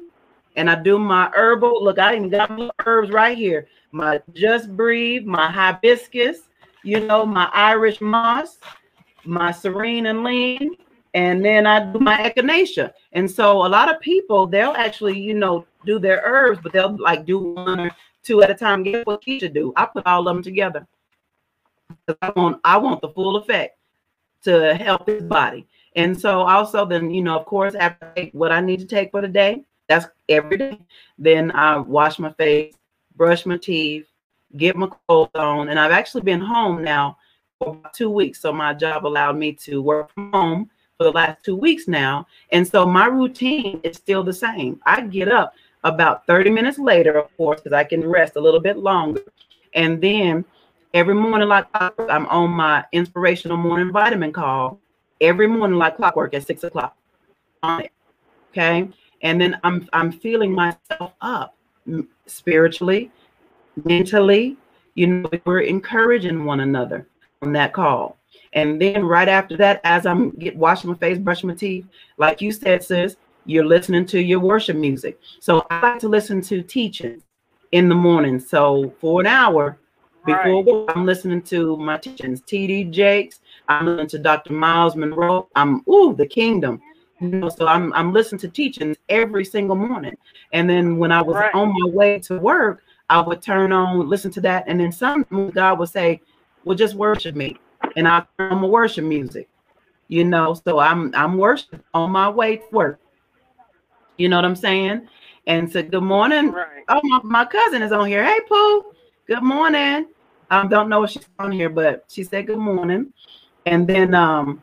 And 0.56 0.70
I 0.70 0.82
do 0.82 0.98
my 0.98 1.30
herbal. 1.34 1.84
Look, 1.84 2.00
I 2.00 2.16
even 2.16 2.30
got 2.30 2.50
my 2.50 2.70
herbs 2.86 3.12
right 3.12 3.38
here. 3.38 3.68
My 3.92 4.22
just 4.34 4.76
breathe, 4.76 5.26
my 5.26 5.52
hibiscus, 5.52 6.48
you 6.84 7.02
know, 7.02 7.26
my 7.26 7.50
Irish 7.54 8.00
moss, 8.00 8.60
my 9.26 9.52
serene 9.52 10.06
and 10.06 10.24
lean, 10.24 10.76
and 11.14 11.44
then 11.44 11.66
I 11.66 11.92
do 11.92 12.00
my 12.00 12.30
echinacea. 12.30 12.92
And 13.14 13.30
so 13.30 13.66
a 13.66 13.70
lot 13.70 13.94
of 13.94 14.00
people 14.02 14.48
they'll 14.48 14.74
actually, 14.74 15.20
you 15.20 15.34
know, 15.34 15.66
do 15.86 16.00
their 16.00 16.22
herbs, 16.26 16.60
but 16.62 16.74
they'll 16.74 16.98
like 16.98 17.26
do 17.26 17.40
one 17.40 17.80
or 17.80 17.92
two 18.24 18.42
at 18.44 18.52
a 18.52 18.56
time. 18.56 18.84
Get 18.84 19.08
what 19.08 19.24
Keisha 19.24 19.54
do. 19.54 19.74
I 19.76 19.86
put 19.86 20.06
all 20.06 20.28
of 20.28 20.36
them 20.36 20.44
together. 20.44 20.86
I 22.22 22.32
want 22.36 22.60
I 22.64 22.78
want 22.78 23.02
the 23.02 23.10
full 23.10 23.38
effect 23.38 23.78
to 24.44 24.76
help 24.76 25.08
his 25.08 25.24
body. 25.24 25.68
And 25.96 26.20
so 26.20 26.42
also 26.42 26.86
then, 26.86 27.10
you 27.10 27.24
know, 27.24 27.40
of 27.40 27.46
course, 27.46 27.74
after 27.76 28.08
I 28.08 28.20
take 28.20 28.34
what 28.34 28.52
I 28.52 28.60
need 28.60 28.80
to 28.80 28.86
take 28.86 29.12
for 29.12 29.22
the 29.22 29.28
day, 29.28 29.64
that's 29.88 30.08
every 30.30 30.58
day. 30.58 30.80
Then 31.18 31.52
I 31.52 31.78
wash 31.78 32.20
my 32.20 32.32
face, 32.34 32.74
brush 33.16 33.46
my 33.46 33.58
teeth, 33.58 34.08
get 34.58 34.76
my 34.76 34.88
clothes 35.08 35.30
on. 35.36 35.70
And 35.70 35.80
I've 35.80 35.92
actually 35.92 36.22
been 36.22 36.42
home 36.42 36.84
now 36.84 37.18
for 37.60 37.80
two 37.94 38.10
weeks. 38.10 38.42
So 38.42 38.52
my 38.52 38.74
job 38.74 39.06
allowed 39.06 39.38
me 39.38 39.54
to 39.54 39.82
work 39.82 40.12
from 40.14 40.32
home 40.32 40.70
for 40.98 41.06
the 41.06 41.12
last 41.12 41.44
two 41.44 41.56
weeks 41.56 41.88
now. 41.88 42.28
And 42.52 42.68
so 42.68 42.86
my 42.86 43.06
routine 43.06 43.80
is 43.84 43.96
still 43.96 44.24
the 44.24 44.34
same. 44.34 44.82
I 44.86 45.02
get 45.02 45.30
up 45.30 45.54
about 45.84 46.26
30 46.26 46.50
minutes 46.50 46.80
later, 46.80 47.14
of 47.18 47.36
course, 47.38 47.62
because 47.62 47.76
I 47.76 47.84
can 47.84 48.06
rest 48.08 48.36
a 48.36 48.42
little 48.42 48.60
bit 48.60 48.78
longer. 48.78 49.22
And 49.74 50.02
then 50.02 50.44
every 50.94 51.14
morning, 51.14 51.48
like 51.48 51.68
I'm 51.74 52.26
on 52.28 52.50
my 52.52 52.84
inspirational 52.92 53.58
morning 53.58 53.92
vitamin 53.92 54.34
call 54.34 54.80
every 55.22 55.48
morning, 55.48 55.78
like 55.78 55.98
clockwork 55.98 56.34
at 56.34 56.46
six 56.46 56.64
o'clock 56.64 56.96
on 57.64 57.82
it. 57.82 57.92
Okay. 58.52 58.90
And 59.22 59.40
then 59.40 59.60
I'm 59.64 59.88
I'm 59.94 60.12
feeling 60.12 60.52
myself 60.52 61.14
up 61.22 61.56
spiritually, 62.26 63.12
mentally. 63.84 64.58
You 64.94 65.08
know, 65.08 65.30
we're 65.46 65.62
encouraging 65.62 66.46
one 66.46 66.62
another 66.62 67.08
on 67.42 67.52
that 67.54 67.74
call. 67.74 68.18
And 68.54 68.82
then 68.82 69.04
right 69.06 69.28
after 69.28 69.58
that, 69.58 69.82
as 69.84 70.06
I'm 70.06 70.32
get 70.32 70.56
washing 70.56 70.90
my 70.90 70.96
face, 70.98 71.18
brushing 71.18 71.50
my 71.50 71.56
teeth, 71.56 71.86
like 72.18 72.42
you 72.42 72.52
said, 72.52 72.84
sis, 72.84 73.18
you're 73.46 73.66
listening 73.66 74.06
to 74.08 74.22
your 74.22 74.40
worship 74.40 74.78
music. 74.78 75.20
So 75.40 75.66
I 75.70 75.82
like 75.82 76.00
to 76.00 76.08
listen 76.08 76.42
to 76.42 76.62
teaching 76.62 77.22
in 77.72 77.90
the 77.90 77.96
morning. 77.96 78.40
So 78.40 78.94
for 79.02 79.20
an 79.20 79.28
hour 79.28 79.78
before 80.26 80.64
right. 80.64 80.96
I'm 80.96 81.06
listening 81.06 81.42
to 81.44 81.78
my 81.78 81.98
teachings, 81.98 82.42
TD 82.42 82.92
Jakes. 82.92 83.42
I'm 83.68 83.86
listening 83.86 84.08
to 84.08 84.20
Dr. 84.20 84.54
Myles 84.54 84.96
Munroe. 84.96 85.48
I'm 85.56 85.82
ooh, 85.90 86.16
the 86.16 86.28
kingdom. 86.28 86.82
You 87.20 87.30
know, 87.30 87.50
so 87.50 87.68
I'm 87.68 87.94
I'm 87.94 88.14
listening 88.14 88.40
to 88.40 88.50
teachings 88.50 88.98
every 89.10 89.46
single 89.46 89.76
morning. 89.76 90.16
And 90.54 90.70
then 90.70 90.98
when 90.98 91.12
I 91.12 91.22
was 91.22 91.36
right. 91.36 91.54
on 91.54 91.70
my 91.70 91.90
way 91.90 92.20
to 92.20 92.38
work, 92.40 92.84
I 93.10 93.22
would 93.22 93.42
turn 93.42 93.72
on, 93.72 94.10
listen 94.10 94.32
to 94.32 94.42
that, 94.42 94.66
and 94.68 94.80
then 94.80 94.92
some 94.92 95.26
God 95.54 95.80
would 95.80 95.90
say, 95.90 96.22
Well, 96.64 96.76
just 96.76 96.96
worship 96.96 97.36
me 97.36 97.58
and 97.96 98.08
I 98.08 98.24
am 98.40 98.64
a 98.64 98.68
worship 98.68 99.06
music, 99.06 99.50
you 100.08 100.24
know. 100.24 100.54
So 100.54 100.80
I'm 100.80 101.14
I'm 101.16 101.38
worship 101.38 101.84
on 101.94 102.12
my 102.12 102.30
way 102.30 102.58
to 102.58 102.66
work. 102.72 103.00
You 104.18 104.30
know 104.30 104.38
what 104.38 104.46
I'm 104.46 104.56
saying? 104.56 105.08
And 105.48 105.72
said, 105.72 105.92
Good 105.92 106.04
morning. 106.04 106.52
Right. 106.52 106.84
Oh, 106.88 107.00
my, 107.04 107.20
my 107.24 107.46
cousin 107.46 107.82
is 107.82 107.92
on 107.92 108.08
here. 108.08 108.24
Hey 108.24 108.40
Pooh, 108.48 108.86
good 109.28 109.44
morning. 109.44 110.08
I 110.50 110.68
don't 110.68 110.90
know 110.90 111.04
if 111.04 111.12
she's 111.12 111.28
on 111.40 111.52
here, 111.52 111.70
but 111.70 112.06
she 112.08 112.24
said 112.24 112.48
good 112.48 112.60
morning. 112.60 113.12
And 113.66 113.88
then 113.88 114.14
um 114.14 114.62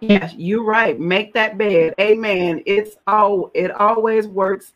yes, 0.00 0.34
you're 0.36 0.64
right. 0.64 0.98
Make 0.98 1.34
that 1.34 1.58
bed. 1.58 1.94
Amen. 2.00 2.62
It's 2.66 2.96
all 3.06 3.50
it 3.54 3.70
always 3.72 4.26
works. 4.26 4.72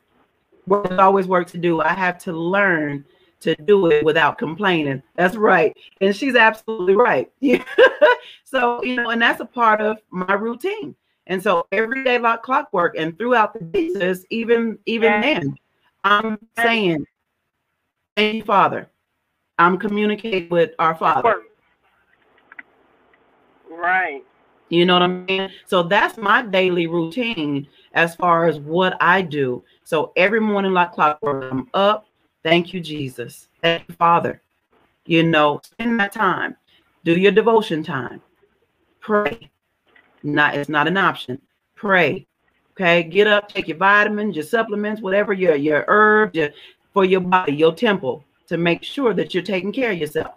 What 0.67 0.93
it 0.93 1.01
always 1.01 1.27
works 1.27 1.53
to 1.53 1.59
do. 1.59 1.81
I 1.81 1.93
have 1.93 2.19
to 2.25 2.33
learn 2.33 3.05
to 3.41 3.55
do 3.57 3.91
it 3.91 4.05
without 4.05 4.39
complaining. 4.39 5.03
That's 5.17 5.37
right. 5.37 5.77
And 6.01 6.15
she's 6.15 6.37
absolutely 6.37 6.95
right. 6.95 7.31
so, 8.45 8.83
you 8.85 8.97
know, 8.97 9.11
and 9.11 9.21
that's 9.21 9.41
a 9.41 9.47
part 9.47 9.81
of 9.81 9.99
my 10.11 10.35
routine. 10.35 10.95
And 11.27 11.43
so 11.43 11.67
every 11.73 12.05
day 12.05 12.19
like 12.19 12.43
clockwork 12.43 12.97
and 12.99 13.17
throughout 13.17 13.55
the 13.55 13.61
days, 13.61 14.27
even 14.31 14.79
even 14.87 15.11
yes. 15.11 15.23
then, 15.23 15.57
I'm 16.05 16.39
saying, 16.57 17.07
Thank 18.17 18.35
you, 18.35 18.43
Father. 18.43 18.91
I'm 19.59 19.79
communicating 19.79 20.49
with 20.49 20.73
our 20.79 20.95
Father. 20.95 21.43
Right. 23.81 24.25
You 24.69 24.87
know 24.87 24.95
what 24.95 25.03
I 25.03 25.07
mean? 25.09 25.51
So 25.67 25.83
that's 25.83 26.17
my 26.17 26.43
daily 26.43 26.87
routine 26.87 27.67
as 27.95 28.15
far 28.15 28.47
as 28.47 28.59
what 28.61 28.97
I 29.01 29.23
do. 29.23 29.65
So 29.85 30.13
every 30.17 30.41
morning, 30.41 30.73
like 30.73 30.93
clockwork, 30.93 31.53
I'm 31.53 31.69
up, 31.75 32.07
Thank 32.43 32.73
you, 32.73 32.81
Jesus. 32.81 33.49
Thank 33.63 33.85
you, 33.89 33.95
Father. 33.95 34.43
You 35.05 35.23
know, 35.25 35.61
spend 35.63 36.01
that 36.01 36.13
time. 36.13 36.57
Do 37.05 37.13
your 37.13 37.33
devotion 37.33 37.83
time. 37.83 38.23
Pray. 39.01 39.51
Not 40.23 40.55
it's 40.55 40.69
not 40.69 40.87
an 40.87 40.97
option. 40.97 41.41
Pray. 41.75 42.27
Okay. 42.73 43.03
Get 43.03 43.27
up, 43.27 43.51
take 43.51 43.69
your 43.69 43.77
vitamins, 43.77 44.37
your 44.37 44.45
supplements, 44.45 45.01
whatever 45.03 45.33
your 45.33 45.55
your 45.55 45.85
herbs 45.89 46.35
your, 46.35 46.51
for 46.93 47.05
your 47.05 47.21
body, 47.21 47.55
your 47.55 47.75
temple, 47.75 48.25
to 48.47 48.57
make 48.57 48.83
sure 48.83 49.15
that 49.15 49.35
you're 49.35 49.43
taking 49.43 49.73
care 49.73 49.93
of 49.93 49.99
yourself. 49.99 50.35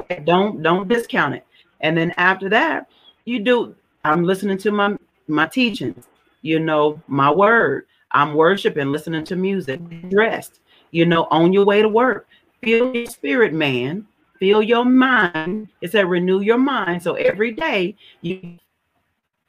Okay? 0.00 0.22
Don't 0.24 0.62
don't 0.62 0.88
discount 0.88 1.34
it. 1.34 1.46
And 1.80 1.96
then 1.96 2.12
after 2.16 2.48
that, 2.50 2.88
you 3.24 3.40
do. 3.40 3.74
I'm 4.04 4.24
listening 4.24 4.58
to 4.58 4.70
my 4.70 4.96
my 5.26 5.46
teachings. 5.46 6.06
You 6.42 6.60
know, 6.60 7.00
my 7.06 7.30
word. 7.30 7.86
I'm 8.12 8.34
worshiping, 8.34 8.90
listening 8.90 9.24
to 9.24 9.36
music, 9.36 9.80
dressed 10.08 10.60
you 10.90 11.06
know, 11.06 11.26
on 11.30 11.52
your 11.52 11.64
way 11.64 11.82
to 11.82 11.88
work. 11.88 12.26
Feel 12.62 12.94
your 12.94 13.06
spirit, 13.06 13.52
man. 13.52 14.06
Feel 14.38 14.62
your 14.62 14.84
mind. 14.84 15.68
It 15.80 15.92
said 15.92 16.08
renew 16.08 16.40
your 16.40 16.58
mind. 16.58 17.02
So 17.02 17.14
every 17.14 17.52
day 17.52 17.96
you 18.20 18.58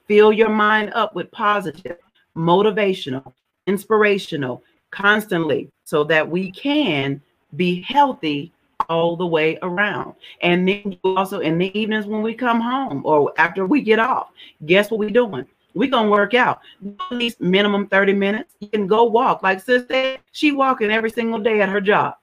fill 0.07 0.33
your 0.33 0.49
mind 0.49 0.91
up 0.93 1.15
with 1.15 1.31
positive, 1.31 1.97
motivational, 2.35 3.33
inspirational, 3.67 4.63
constantly, 4.91 5.69
so 5.83 6.03
that 6.05 6.27
we 6.27 6.51
can 6.51 7.21
be 7.55 7.81
healthy 7.81 8.51
all 8.87 9.15
the 9.15 9.25
way 9.25 9.57
around. 9.61 10.13
And 10.41 10.67
then 10.67 10.97
also 11.03 11.39
in 11.39 11.57
the 11.57 11.77
evenings 11.77 12.05
when 12.05 12.21
we 12.21 12.33
come 12.33 12.61
home 12.61 13.01
or 13.05 13.33
after 13.37 13.65
we 13.65 13.81
get 13.81 13.99
off, 13.99 14.29
guess 14.65 14.89
what 14.89 14.99
we're 14.99 15.09
doing? 15.09 15.45
We're 15.73 15.89
gonna 15.89 16.09
work 16.09 16.33
out 16.33 16.61
at 16.85 17.11
least 17.11 17.41
minimum 17.41 17.87
30 17.87 18.13
minutes. 18.13 18.53
You 18.59 18.69
can 18.69 18.87
go 18.87 19.03
walk. 19.03 19.43
Like 19.43 19.61
sister, 19.61 20.17
she 20.31 20.51
walking 20.51 20.91
every 20.91 21.11
single 21.11 21.39
day 21.39 21.61
at 21.61 21.69
her 21.69 21.81
job. 21.81 22.15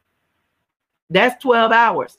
That's 1.11 1.41
12 1.43 1.73
hours. 1.73 2.19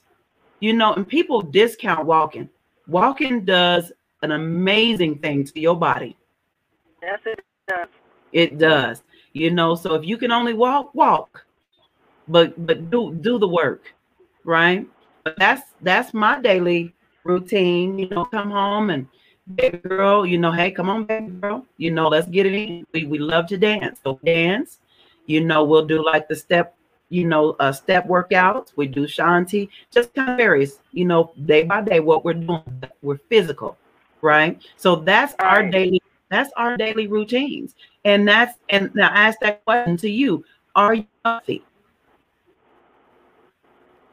You 0.60 0.72
know, 0.72 0.94
and 0.94 1.06
people 1.06 1.40
discount 1.40 2.06
walking. 2.06 2.48
Walking 2.86 3.44
does 3.44 3.92
an 4.22 4.32
amazing 4.32 5.18
thing 5.18 5.44
to 5.44 5.60
your 5.60 5.76
body. 5.76 6.16
That's 7.00 7.22
it. 7.26 7.44
does. 7.68 7.88
It 8.32 8.58
does. 8.58 9.02
You 9.32 9.50
know, 9.50 9.74
so 9.74 9.94
if 9.94 10.04
you 10.04 10.16
can 10.16 10.32
only 10.32 10.54
walk, 10.54 10.94
walk. 10.94 11.44
But 12.26 12.66
but 12.66 12.90
do 12.90 13.14
do 13.14 13.38
the 13.38 13.48
work, 13.48 13.94
right? 14.48 14.88
But 15.24 15.38
that's 15.38 15.74
that's 15.82 16.14
my 16.14 16.40
daily 16.42 16.96
routine. 17.24 17.98
You 17.98 18.08
know, 18.08 18.26
come 18.26 18.50
home 18.52 18.90
and 18.90 19.08
baby 19.54 19.78
girl, 19.78 20.26
you 20.26 20.38
know, 20.38 20.52
hey, 20.52 20.72
come 20.72 20.90
on, 20.90 21.04
baby 21.06 21.30
girl. 21.30 21.66
You 21.78 21.92
know, 21.92 22.08
let's 22.08 22.28
get 22.28 22.46
it 22.46 22.54
in. 22.54 22.84
We 22.94 23.06
we 23.06 23.18
love 23.18 23.46
to 23.48 23.58
dance. 23.58 24.00
So 24.04 24.18
dance. 24.24 24.78
You 25.26 25.42
know, 25.44 25.64
we'll 25.64 25.86
do 25.86 26.04
like 26.04 26.28
the 26.28 26.36
step, 26.36 26.76
you 27.10 27.26
know, 27.26 27.56
uh 27.60 27.72
step 27.72 28.06
workouts. 28.08 28.72
We 28.76 28.86
do 28.88 29.06
Shaun 29.06 29.46
T, 29.46 29.70
just 29.90 30.12
kind 30.12 30.28
of 30.28 30.36
varies, 30.36 30.80
you 30.92 31.04
know, 31.06 31.32
day 31.46 31.64
by 31.64 31.82
day 31.82 32.00
what 32.00 32.24
we're 32.24 32.34
doing. 32.34 32.82
We're 33.02 33.18
physical, 33.30 33.78
right? 34.20 34.60
So 34.76 34.96
that's 34.96 35.34
our 35.42 35.62
Right. 35.62 35.72
daily 35.72 36.02
that's 36.30 36.50
our 36.56 36.76
daily 36.76 37.06
routines. 37.08 37.74
And 38.04 38.28
that's 38.28 38.54
and 38.70 38.90
now 38.94 39.08
I 39.10 39.28
ask 39.28 39.40
that 39.40 39.62
question 39.64 39.96
to 39.98 40.10
you. 40.10 40.44
Are 40.74 40.94
you 40.94 41.08
healthy? 41.18 41.64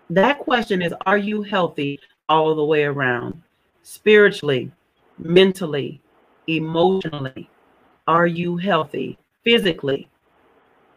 That 0.10 0.40
question 0.40 0.82
is 0.82 0.94
are 1.06 1.18
you 1.18 1.42
healthy 1.42 2.00
all 2.30 2.56
the 2.56 2.66
way 2.66 2.84
around? 2.84 3.42
Spiritually, 3.84 4.72
mentally, 5.18 6.02
emotionally. 6.48 7.50
Are 8.08 8.28
you 8.28 8.58
healthy 8.58 9.18
physically? 9.44 10.08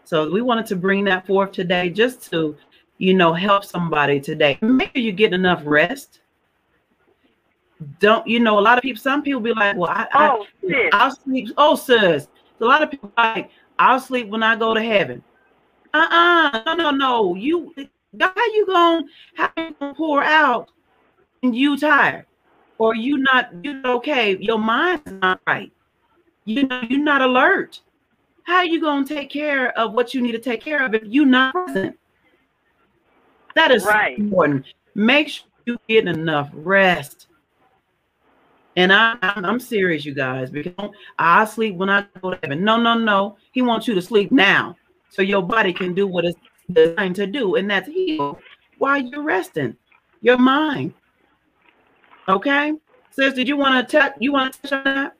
So 0.04 0.30
we 0.30 0.42
wanted 0.42 0.66
to 0.66 0.76
bring 0.76 1.04
that 1.04 1.26
forth 1.26 1.52
today 1.52 1.90
just 1.90 2.30
to, 2.30 2.56
you 2.98 3.14
know, 3.14 3.32
help 3.32 3.64
somebody 3.64 4.20
today. 4.20 4.58
Make 4.60 4.92
sure 4.94 5.02
you 5.02 5.12
get 5.12 5.32
enough 5.32 5.62
rest. 5.64 6.20
Don't 8.00 8.26
you 8.26 8.40
know 8.40 8.58
a 8.58 8.60
lot 8.60 8.76
of 8.76 8.82
people, 8.82 9.00
some 9.00 9.22
people 9.22 9.40
be 9.40 9.52
like, 9.52 9.76
Well, 9.76 9.90
I, 9.90 10.06
I 10.12 10.28
Oh, 10.30 10.46
sis. 10.60 10.90
I'll 10.92 11.14
sleep. 11.14 11.48
Oh, 11.56 11.76
sis. 11.76 12.28
A 12.60 12.64
lot 12.64 12.82
of 12.82 12.90
people 12.90 13.12
like, 13.16 13.50
I'll 13.78 14.00
sleep 14.00 14.28
when 14.28 14.42
I 14.42 14.56
go 14.56 14.74
to 14.74 14.82
heaven. 14.82 15.22
Uh-uh. 15.94 16.62
No, 16.66 16.74
no, 16.74 16.90
no. 16.90 17.34
You 17.34 17.72
how 18.18 18.32
you 18.36 18.66
gonna 18.66 19.04
how 19.34 19.50
you 19.56 19.74
gonna 19.78 19.94
pour 19.94 20.22
out 20.22 20.70
and 21.42 21.54
you 21.54 21.76
tired? 21.76 22.26
Or 22.78 22.94
you 22.94 23.18
not 23.18 23.50
you 23.62 23.80
okay, 23.84 24.36
your 24.38 24.58
mind's 24.58 25.10
not 25.12 25.40
right. 25.46 25.72
You 26.44 26.64
know, 26.66 26.82
you're 26.88 27.00
not 27.00 27.22
alert. 27.22 27.80
How 28.44 28.62
you 28.62 28.80
gonna 28.80 29.04
take 29.04 29.30
care 29.30 29.76
of 29.78 29.92
what 29.92 30.14
you 30.14 30.20
need 30.20 30.32
to 30.32 30.38
take 30.38 30.60
care 30.62 30.84
of 30.84 30.94
if 30.94 31.02
you're 31.04 31.26
not 31.26 31.52
present? 31.54 31.98
That 33.54 33.70
is 33.70 33.84
Right. 33.84 34.18
important. 34.18 34.66
Make 34.94 35.28
sure 35.28 35.46
you 35.66 35.78
get 35.88 36.06
enough 36.06 36.50
rest. 36.52 37.26
And 38.76 38.92
I, 38.92 39.16
I'm, 39.22 39.44
I'm 39.44 39.60
serious, 39.60 40.04
you 40.04 40.14
guys, 40.14 40.50
because 40.50 40.90
I 41.18 41.44
sleep 41.44 41.74
when 41.74 41.90
I 41.90 42.06
go 42.22 42.30
to 42.30 42.38
heaven. 42.42 42.62
No, 42.62 42.76
no, 42.76 42.94
no. 42.94 43.36
He 43.50 43.60
wants 43.60 43.88
you 43.88 43.94
to 43.94 44.02
sleep 44.02 44.30
now 44.30 44.76
so 45.08 45.20
your 45.20 45.42
body 45.42 45.72
can 45.72 45.94
do 45.94 46.06
what 46.06 46.24
it's 46.24 46.38
designed 46.72 47.16
to 47.16 47.26
do, 47.26 47.56
and 47.56 47.70
that's 47.70 47.88
heal 47.88 48.38
while 48.78 48.98
you're 49.00 49.22
resting 49.22 49.76
your 50.20 50.38
mind. 50.38 50.94
Okay, 52.28 52.72
sis, 53.10 53.34
did 53.34 53.48
you 53.48 53.56
want 53.56 53.88
to 53.88 53.98
touch? 53.98 54.12
You 54.20 54.32
want 54.32 54.52
to 54.54 54.62
touch 54.62 54.72
on 54.72 54.84
that? 54.84 55.14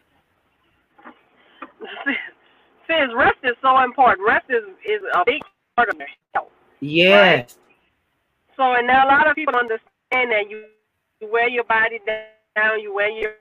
Sis, 2.87 3.09
rest 3.15 3.39
is 3.45 3.57
so 3.63 3.79
important. 3.83 4.27
Rest 4.27 4.47
is, 4.49 4.65
is 4.85 5.01
a 5.15 5.23
big 5.25 5.43
part 5.77 5.89
of 5.89 5.99
your 5.99 6.09
health. 6.35 6.49
Yes. 6.81 7.59
So, 8.57 8.75
and 8.75 8.87
now 8.87 9.07
a 9.07 9.09
lot 9.09 9.29
of 9.29 9.37
people 9.37 9.55
understand 9.55 10.33
that 10.33 10.51
you, 10.51 10.65
you 11.21 11.31
wear 11.31 11.49
your 11.49 11.65
body 11.65 12.01
down, 12.07 12.81
you 12.81 12.95
wear 12.95 13.11
your 13.11 13.33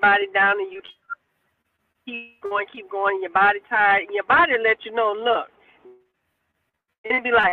body 0.00 0.26
down, 0.34 0.60
and 0.60 0.72
you 0.72 0.82
keep 2.04 2.40
going, 2.42 2.66
keep 2.72 2.90
going. 2.90 3.20
Your 3.22 3.30
body 3.30 3.60
tired, 3.68 4.02
and 4.02 4.14
your 4.14 4.24
body 4.24 4.52
let 4.62 4.84
you 4.84 4.92
know, 4.94 5.14
look. 5.16 5.48
It'd 7.10 7.24
be 7.24 7.32
like, 7.32 7.50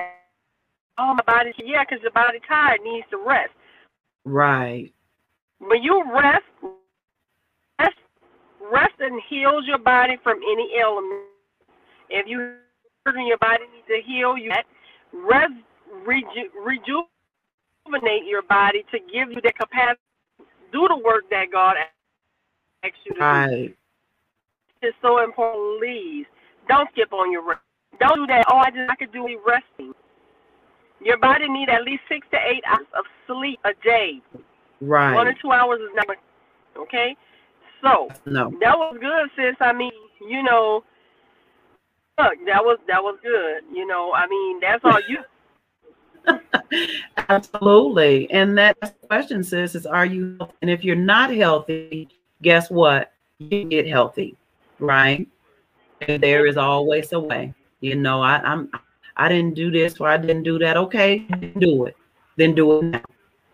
oh, 0.98 1.14
my 1.16 1.24
body, 1.26 1.54
yeah, 1.64 1.84
because 1.84 2.02
your 2.02 2.12
body 2.12 2.40
tired, 2.48 2.82
needs 2.84 3.06
to 3.12 3.18
rest. 3.18 3.52
Right. 4.26 4.94
When 5.60 5.84
you 5.84 6.04
rest, 6.14 6.44
rest, 7.80 7.98
rest 8.72 8.94
and 9.00 9.22
heals 9.30 9.66
your 9.66 9.78
body 9.78 10.18
from 10.24 10.38
any 10.38 10.78
ailment. 10.80 11.22
If 12.10 12.28
you 12.28 12.56
hurting 13.06 13.28
your 13.28 13.38
body 13.38 13.64
needs 13.74 13.88
to 13.88 14.02
heal, 14.06 14.38
you 14.38 14.52
rest, 15.14 15.54
reju, 16.06 16.50
rejuvenate 16.66 18.26
your 18.28 18.42
body 18.44 18.84
to 18.92 19.00
give 19.00 19.32
you 19.32 19.42
the 19.42 19.52
capacity 19.54 20.00
to 20.38 20.46
do 20.72 20.88
the 20.88 20.98
work 21.04 21.30
that 21.30 21.52
God 21.52 21.76
asks 22.84 22.98
you 23.06 23.14
to 23.14 23.20
do. 23.20 23.26
Right. 23.26 23.76
It's 24.82 24.98
so 25.02 25.24
important. 25.24 25.80
Please 25.80 26.26
don't 26.68 26.90
skip 26.92 27.14
on 27.14 27.32
your 27.32 27.44
rest. 27.48 27.62
Don't 28.04 28.18
do 28.18 28.28
that. 28.28 28.46
Oh, 28.50 28.58
I 28.58 28.70
just 28.70 28.90
I 28.90 28.96
could 28.96 29.14
do 29.14 29.28
it 29.28 29.38
resting. 29.46 29.94
Your 31.02 31.18
body 31.18 31.48
need 31.50 31.70
at 31.70 31.84
least 31.84 32.04
six 32.10 32.28
to 32.32 32.38
eight 32.38 32.64
hours 32.66 32.88
of 32.98 33.06
sleep 33.28 33.60
a 33.64 33.72
day. 33.84 34.22
Right. 34.82 35.14
One 35.14 35.28
or 35.28 35.34
two 35.42 35.52
hours 35.52 35.80
is 35.80 35.90
not 35.96 36.08
okay. 36.78 37.16
So 37.82 38.10
No. 38.26 38.52
that 38.62 38.78
was 38.78 38.98
good, 39.00 39.30
sis. 39.36 39.56
I 39.62 39.74
mean, 39.74 39.92
you 40.30 40.44
know, 40.44 40.84
look, 42.18 42.34
that 42.46 42.64
was 42.64 42.78
that 42.88 43.02
was 43.04 43.18
good. 43.24 43.64
You 43.74 43.86
know, 43.88 44.14
I 44.14 44.28
mean, 44.28 44.60
that's 44.60 44.84
all 44.84 45.00
you. 45.08 45.20
Absolutely. 47.30 48.30
And 48.32 48.58
that 48.58 48.78
question, 49.08 49.44
sis, 49.44 49.76
is 49.76 49.86
are 49.86 50.06
you 50.06 50.38
healthy? 50.40 50.56
and 50.62 50.72
if 50.72 50.84
you're 50.84 50.96
not 50.96 51.32
healthy, 51.32 52.10
guess 52.42 52.70
what? 52.70 53.14
You 53.40 53.66
get 53.66 53.88
healthy, 53.88 54.36
right? 54.80 55.28
And 56.08 56.22
there 56.22 56.46
is 56.46 56.58
always 56.58 57.12
a 57.14 57.20
way. 57.20 57.54
You 57.84 57.96
know, 57.98 58.22
I, 58.24 58.40
I'm 58.40 58.72
I 59.18 59.28
didn't 59.28 59.56
do 59.56 59.70
this 59.70 60.00
or 60.00 60.08
I 60.08 60.18
didn't 60.18 60.44
do 60.44 60.58
that. 60.60 60.78
Okay, 60.78 61.28
do 61.60 61.86
it. 61.86 61.96
Then 62.38 62.56
do 62.56 62.80
it 62.80 62.84
now. 62.86 63.02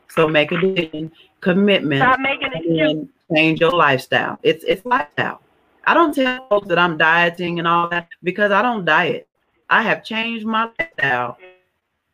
So 0.09 0.27
make 0.27 0.51
a 0.51 0.57
decision, 0.61 1.11
commitment, 1.41 2.01
Stop 2.03 2.19
making 2.19 2.53
and 2.53 3.09
change 3.35 3.59
your 3.59 3.71
lifestyle. 3.71 4.37
It's 4.43 4.63
it's 4.65 4.85
lifestyle. 4.85 5.41
I 5.85 5.95
don't 5.95 6.13
tell 6.13 6.45
folks 6.47 6.67
that 6.67 6.77
I'm 6.77 6.97
dieting 6.97 7.57
and 7.57 7.67
all 7.67 7.89
that 7.89 8.07
because 8.21 8.51
I 8.51 8.61
don't 8.61 8.85
diet. 8.85 9.27
I 9.69 9.81
have 9.81 10.03
changed 10.03 10.45
my 10.45 10.69
lifestyle 10.77 11.37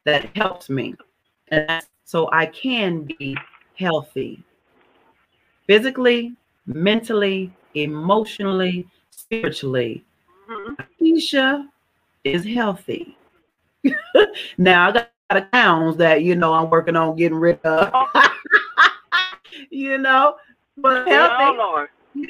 that 0.05 0.31
helps 0.37 0.69
me. 0.69 0.95
And 1.49 1.67
that's 1.67 1.87
so 2.05 2.29
I 2.31 2.45
can 2.45 3.03
be 3.03 3.35
healthy 3.77 4.43
physically, 5.67 6.33
mentally, 6.65 7.51
emotionally, 7.73 8.87
spiritually. 9.09 10.03
Mhm. 10.49 10.77
Keisha 10.99 11.67
is 12.25 12.43
healthy. 12.45 13.17
now 14.57 14.89
I 14.89 14.91
got 14.91 15.11
a 15.29 15.41
pounds 15.51 15.97
that 15.97 16.23
you 16.23 16.35
know 16.35 16.53
I'm 16.53 16.69
working 16.69 16.95
on 16.95 17.15
getting 17.15 17.37
rid 17.37 17.59
of. 17.63 17.93
you 19.69 19.97
know, 19.97 20.35
but 20.77 21.05
We 21.07 21.15
all 21.15 21.61
are. 21.61 21.89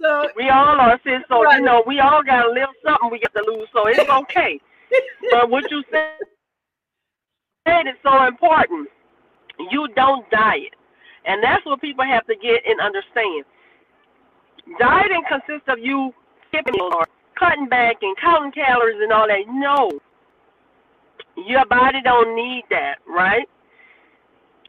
so 0.00 0.28
We 0.36 0.48
all 0.48 0.80
are, 0.80 1.00
sis. 1.04 1.22
So 1.28 1.42
Right. 1.42 1.58
you 1.58 1.64
know, 1.64 1.82
we 1.86 2.00
all 2.00 2.22
gotta 2.22 2.50
live 2.50 2.68
something 2.84 3.10
we 3.10 3.20
got 3.20 3.34
to 3.34 3.44
lose. 3.50 3.68
So 3.72 3.86
it's 3.86 4.08
okay. 4.08 4.60
but 5.30 5.48
what 5.50 5.70
you 5.70 5.82
said 5.90 6.18
said 7.66 7.86
is 7.86 7.94
so 8.02 8.24
important. 8.26 8.88
You 9.70 9.88
don't 9.94 10.28
diet, 10.30 10.74
and 11.26 11.42
that's 11.42 11.64
what 11.66 11.80
people 11.80 12.04
have 12.04 12.26
to 12.26 12.34
get 12.36 12.62
and 12.66 12.80
understand. 12.80 13.44
Dieting 14.78 15.22
consists 15.28 15.68
of 15.68 15.78
you 15.78 16.12
skipping 16.48 16.80
meals 16.80 16.92
or 16.94 17.06
cutting 17.40 17.68
back 17.68 17.96
and 18.02 18.16
counting 18.22 18.52
calories 18.52 19.00
and 19.02 19.12
all 19.12 19.26
that. 19.28 19.44
No, 19.48 19.90
your 21.48 21.66
body 21.66 22.00
don't 22.04 22.36
need 22.36 22.64
that, 22.70 22.96
right? 23.08 23.48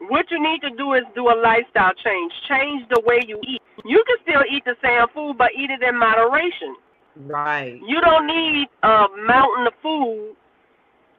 What 0.09 0.26
you 0.32 0.41
need 0.41 0.61
to 0.61 0.72
do 0.78 0.93
is 0.93 1.03
do 1.15 1.30
a 1.30 1.38
lifestyle 1.43 1.93
change. 2.03 2.34
Change 2.49 2.84
the 2.89 3.01
way 3.05 3.22
you 3.28 3.39
eat. 3.47 3.61
You 3.86 4.03
can 4.07 4.17
still 4.24 4.43
eat 4.51 4.63
the 4.65 4.76
same 4.84 5.07
food, 5.13 5.38
but 5.38 5.49
eat 5.57 5.69
it 5.72 5.84
in 5.84 5.97
moderation. 5.99 6.76
right, 7.15 7.80
You 7.86 8.01
don't 8.01 8.28
need 8.28 8.67
a 8.84 9.05
mountain 9.28 9.67
of 9.67 9.74
food 9.84 10.36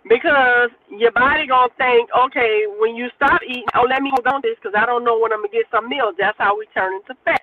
because 0.08 0.70
your 0.90 1.12
body 1.12 1.46
gonna 1.46 1.72
think, 1.78 2.10
okay, 2.26 2.64
when 2.80 2.96
you 2.96 3.08
stop 3.16 3.40
eating, 3.46 3.64
oh, 3.76 3.86
let 3.88 4.02
me 4.02 4.10
hold 4.14 4.26
on 4.26 4.42
to 4.42 4.48
this 4.48 4.58
because 4.62 4.74
I 4.76 4.86
don't 4.86 5.04
know 5.04 5.18
when 5.18 5.32
I'm 5.32 5.40
gonna 5.40 5.52
get 5.52 5.66
some 5.70 5.88
meals. 5.88 6.14
That's 6.18 6.38
how 6.38 6.58
we 6.58 6.66
turn 6.74 6.94
into 6.94 7.14
fat. 7.24 7.42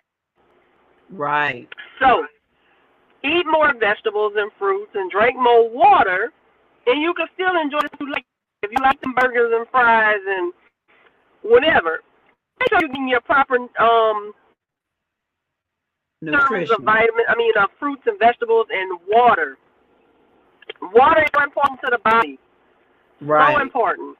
right, 1.12 1.68
So, 2.01 2.26
eat 3.24 3.45
more 3.49 3.74
vegetables 3.80 4.34
and 4.36 4.51
fruits 4.57 4.91
and 4.95 5.11
drink 5.11 5.36
more 5.38 5.70
water, 5.70 6.32
and 6.88 7.01
you 7.01 7.13
can 7.13 7.28
still 7.34 7.55
enjoy 7.59 7.80
the 7.82 7.97
food. 7.97 8.09
Like 8.09 8.26
if 8.63 8.72
you 8.72 8.78
like 8.84 8.97
some 9.03 9.13
burgers 9.13 9.51
and 9.55 9.67
fries 9.70 10.22
and 10.28 10.53
whatever, 11.41 12.01
make 12.59 12.70
sure 12.70 12.80
you're 12.82 12.89
getting 12.89 13.09
your 13.09 13.22
proper 13.22 13.57
um 13.80 14.34
nutrition. 16.22 16.76
of 16.78 16.84
vitamin. 16.84 17.26
I 17.28 17.36
mean, 17.36 17.51
uh, 17.57 17.67
fruits 17.80 18.03
and 18.05 18.20
vegetables 18.20 18.67
and 18.72 18.99
water. 19.07 19.57
Water 20.82 21.24
is 21.24 21.30
so 21.36 21.43
important 21.43 21.80
to 21.84 21.91
the 21.91 21.99
body. 22.03 22.39
Right. 23.22 23.55
So 23.55 23.61
important. 23.61 24.17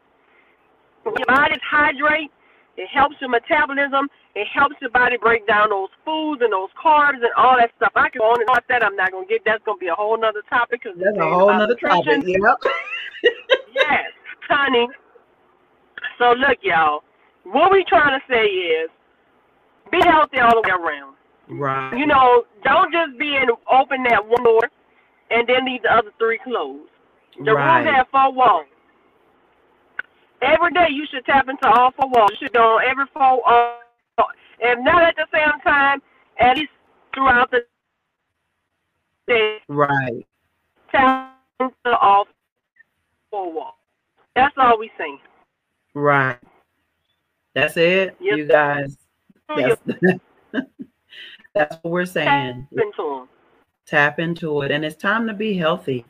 When 1.04 1.16
your 1.18 1.28
body's 1.28 1.62
hydrate, 1.64 2.32
It 2.80 2.88
helps 2.88 3.16
your 3.20 3.30
metabolism. 3.30 4.08
It 4.36 4.48
helps 4.48 4.76
your 4.80 4.90
body 4.92 5.18
break 5.18 5.46
down 5.46 5.70
those 5.70 5.90
foods 6.06 6.42
and 6.42 6.54
those 6.54 6.70
carbs 6.82 7.20
and 7.20 7.36
all 7.36 7.58
that 7.58 7.72
stuff. 7.76 7.92
I 7.94 8.08
can 8.08 8.20
go 8.20 8.32
on 8.32 8.40
and 8.40 8.50
on 8.50 8.64
that. 8.70 8.84
I'm 8.86 8.96
not 8.96 9.12
gonna 9.12 9.28
get. 9.28 9.42
That's 9.44 9.62
gonna 9.66 9.78
be 9.78 9.88
a 9.88 9.96
whole 9.96 10.18
nother 10.18 10.44
topic. 10.50 10.84
Cause 10.84 10.94
That's 10.96 11.18
a 11.18 11.30
whole 11.30 11.52
nother 11.52 11.76
topic. 11.76 12.24
Yep. 12.24 12.40
yes, 13.76 14.08
honey. 14.48 14.88
So 16.18 16.32
look, 16.40 16.60
y'all. 16.64 17.04
What 17.44 17.72
we 17.72 17.84
trying 17.84 18.18
to 18.18 18.24
say 18.32 18.46
is, 18.46 18.90
be 19.92 20.00
healthy 20.06 20.40
all 20.40 20.56
the 20.56 20.64
way 20.64 20.72
around. 20.72 21.16
Right. 21.50 21.98
You 21.98 22.06
know, 22.06 22.46
don't 22.64 22.94
just 22.94 23.20
be 23.20 23.36
in 23.36 23.50
open 23.70 24.04
that 24.04 24.26
one 24.26 24.44
door 24.44 24.70
and 25.32 25.48
then 25.48 25.66
leave 25.66 25.82
the 25.84 25.92
other 25.92 26.12
three 26.18 26.40
closed. 26.46 26.88
The 27.44 27.52
right. 27.54 27.84
room 27.84 27.94
has 27.94 28.06
four 28.12 28.32
walls. 28.32 28.68
Every 30.42 30.72
day 30.72 30.88
you 30.90 31.06
should 31.12 31.26
tap 31.26 31.48
into 31.50 31.68
all 31.68 31.92
four 31.92 32.10
walls. 32.10 32.32
You 32.32 32.38
should 32.48 32.54
go 32.54 32.78
on 32.78 32.84
every 32.86 33.06
four, 33.14 33.42
uh, 33.48 33.74
if 34.60 34.80
not 34.80 35.04
at 35.04 35.16
the 35.16 35.26
same 35.34 35.60
time, 35.64 36.02
at 36.40 36.58
least 36.58 36.72
throughout 37.14 37.52
the 37.52 37.66
day. 39.28 39.58
Right. 39.68 40.26
Tap 40.92 41.36
into 41.60 41.98
all 41.98 42.28
four 43.32 43.52
walls. 43.54 43.74
That's 44.36 44.56
all 44.58 44.80
we 44.80 44.90
saying. 44.98 45.20
Right. 45.94 46.38
That's 47.54 47.76
it, 47.78 48.16
Yep. 48.22 48.38
you 48.38 48.46
guys. 48.46 48.98
Yep. 49.58 49.80
That's, 49.86 50.22
that's 51.54 51.76
what 51.82 51.92
we're 51.92 52.06
saying. 52.06 52.68
Tap 52.74 52.82
into. 52.86 53.28
Tap 53.86 54.20
into 54.20 54.62
it, 54.62 54.72
and 54.72 54.86
it's 54.86 54.96
time 54.96 55.28
to 55.28 55.34
be 55.34 55.58
healthy. 55.58 56.06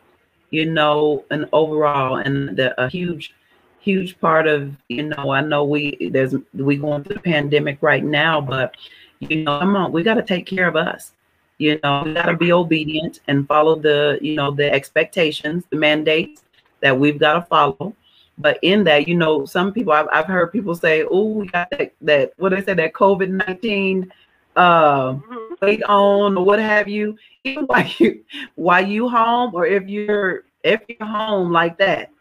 You 0.52 0.66
know, 0.70 1.26
and 1.32 1.48
overall, 1.54 2.18
and 2.18 2.58
the 2.58 2.80
a 2.82 2.90
huge, 2.90 3.34
huge 3.82 4.20
part 4.20 4.48
of 4.48 4.72
you 4.90 5.04
know, 5.04 5.32
I 5.32 5.42
know 5.42 5.64
we 5.64 6.10
there's 6.12 6.36
we 6.54 6.78
going 6.78 7.04
through 7.04 7.16
the 7.16 7.22
pandemic 7.22 7.78
right 7.82 8.04
now, 8.04 8.42
but 8.42 8.76
you 9.20 9.44
know, 9.44 9.60
come 9.60 9.76
on, 9.76 9.92
we 9.92 10.04
got 10.04 10.16
to 10.16 10.24
take 10.24 10.46
care 10.46 10.68
of 10.68 10.76
us. 10.76 11.14
You 11.58 11.80
know, 11.84 12.04
we 12.06 12.14
got 12.14 12.28
to 12.28 12.38
be 12.38 12.52
obedient 12.54 13.20
and 13.28 13.48
follow 13.48 13.76
the 13.76 14.18
you 14.22 14.36
know 14.36 14.52
the 14.52 14.72
expectations, 14.72 15.66
the 15.70 15.78
mandates 15.78 16.44
that 16.82 16.98
we've 16.98 17.20
got 17.20 17.34
to 17.34 17.42
follow. 17.44 17.94
But 18.38 18.58
in 18.62 18.84
that, 18.86 19.08
you 19.08 19.16
know, 19.16 19.46
some 19.46 19.74
people 19.74 19.92
I've, 19.92 20.08
I've 20.14 20.26
heard 20.26 20.52
people 20.54 20.74
say, 20.76 21.04
"Oh, 21.04 21.28
we 21.28 21.48
got 21.48 21.70
that 21.72 21.92
that 22.02 22.34
what 22.38 22.52
they 22.52 22.62
say 22.64 22.74
that 22.74 22.94
COVID 22.94 23.30
nineteen 23.30 24.12
uh, 24.56 25.14
Mhm. 25.14 25.62
weight 25.62 25.84
on 25.84 26.38
or 26.38 26.46
what 26.46 26.60
have 26.60 26.88
you." 26.88 27.18
Even 27.44 27.66
while 27.66 27.86
you 28.00 28.24
while 28.56 28.86
you 28.86 29.10
home 29.10 29.52
or 29.54 29.66
if 29.66 29.88
you're 29.88 30.44
if 30.64 30.82
you're 30.88 31.08
home 31.08 31.52
like 31.52 31.78
that, 31.78 32.12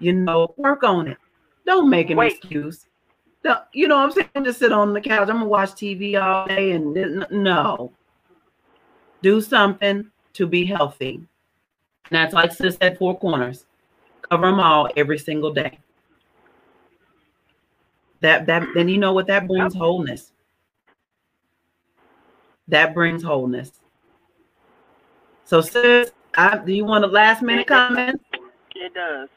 you 0.00 0.12
know, 0.12 0.52
work 0.56 0.82
on 0.82 1.06
it. 1.06 1.18
Don't 1.66 1.88
make 1.88 2.10
an 2.10 2.16
Wait. 2.16 2.32
excuse. 2.32 2.86
Don't, 3.42 3.60
you 3.72 3.88
know 3.88 3.96
what 3.96 4.18
I'm 4.18 4.28
saying? 4.34 4.44
Just 4.44 4.58
sit 4.58 4.72
on 4.72 4.92
the 4.92 5.00
couch. 5.00 5.28
I'm 5.28 5.36
gonna 5.36 5.46
watch 5.46 5.70
TV 5.70 6.20
all 6.20 6.46
day 6.46 6.72
and 6.72 7.26
no. 7.30 7.92
Do 9.22 9.40
something 9.40 10.10
to 10.34 10.46
be 10.46 10.64
healthy. 10.64 11.14
And 11.14 11.26
that's 12.10 12.34
like 12.34 12.52
sis 12.52 12.76
said, 12.76 12.98
four 12.98 13.18
corners. 13.18 13.66
Cover 14.28 14.46
them 14.46 14.60
all 14.60 14.88
every 14.96 15.18
single 15.18 15.52
day. 15.52 15.78
That 18.20 18.46
that 18.46 18.66
then 18.74 18.88
you 18.88 18.98
know 18.98 19.12
what 19.12 19.26
that 19.28 19.46
brings 19.46 19.74
wholeness. 19.74 20.32
That 22.68 22.94
brings 22.94 23.22
wholeness. 23.22 23.72
So 25.44 25.60
sis, 25.60 26.12
I, 26.34 26.58
do 26.58 26.72
you 26.72 26.84
want 26.84 27.04
a 27.04 27.08
last 27.08 27.42
minute 27.42 27.66
comment? 27.66 28.20
It 28.74 28.94
does. 28.94 29.28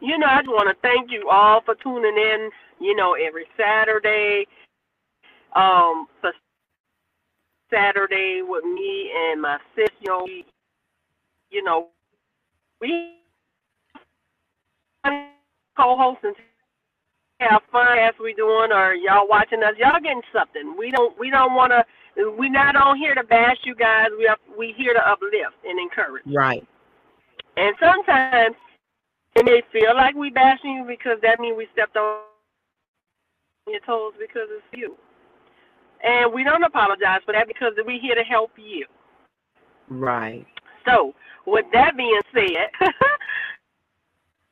You 0.00 0.18
know, 0.18 0.26
I 0.26 0.42
just 0.42 0.48
want 0.48 0.68
to 0.68 0.76
thank 0.82 1.10
you 1.10 1.28
all 1.30 1.60
for 1.64 1.74
tuning 1.76 2.16
in, 2.16 2.50
you 2.80 2.94
know, 2.94 3.14
every 3.14 3.46
Saturday. 3.56 4.46
Um, 5.56 6.08
for 6.20 6.32
Saturday 7.72 8.42
with 8.42 8.64
me 8.64 9.10
and 9.16 9.40
my 9.40 9.58
sis, 9.76 9.88
you 10.00 10.10
know, 10.10 10.24
we, 10.24 10.44
you 11.50 11.62
know, 11.62 11.88
we 12.80 13.14
co-host 15.76 16.18
and 16.22 16.34
have 17.40 17.62
fun 17.70 17.98
as 17.98 18.14
we 18.22 18.34
doing 18.34 18.72
or 18.72 18.94
y'all 18.94 19.28
watching 19.28 19.62
us. 19.62 19.74
Y'all 19.78 20.00
getting 20.00 20.22
something. 20.32 20.74
We 20.78 20.90
don't 20.90 21.18
we 21.18 21.30
don't 21.30 21.54
want 21.54 21.72
to 21.72 21.84
we're 22.16 22.50
not 22.50 22.76
on 22.76 22.96
here 22.96 23.14
to 23.14 23.24
bash 23.24 23.58
you 23.64 23.74
guys. 23.74 24.08
We 24.18 24.26
are 24.26 24.36
we 24.56 24.74
here 24.76 24.94
to 24.94 25.08
uplift 25.08 25.56
and 25.64 25.78
encourage. 25.78 26.24
Right. 26.26 26.66
And 27.56 27.74
sometimes 27.80 28.56
it 29.36 29.44
may 29.44 29.62
feel 29.72 29.94
like 29.94 30.14
we 30.14 30.30
bashing 30.30 30.76
you 30.76 30.84
because 30.86 31.18
that 31.22 31.40
means 31.40 31.56
we 31.56 31.66
stepped 31.72 31.96
on 31.96 32.20
your 33.66 33.80
toes 33.80 34.12
because 34.18 34.48
it's 34.50 34.66
you. 34.72 34.96
And 36.02 36.32
we 36.32 36.44
don't 36.44 36.62
apologize 36.62 37.20
for 37.24 37.32
that 37.32 37.48
because 37.48 37.72
we're 37.78 38.00
here 38.00 38.14
to 38.14 38.22
help 38.22 38.50
you. 38.56 38.86
Right. 39.88 40.46
So, 40.86 41.14
with 41.46 41.64
that 41.72 41.96
being 41.96 42.20
said, 42.32 42.68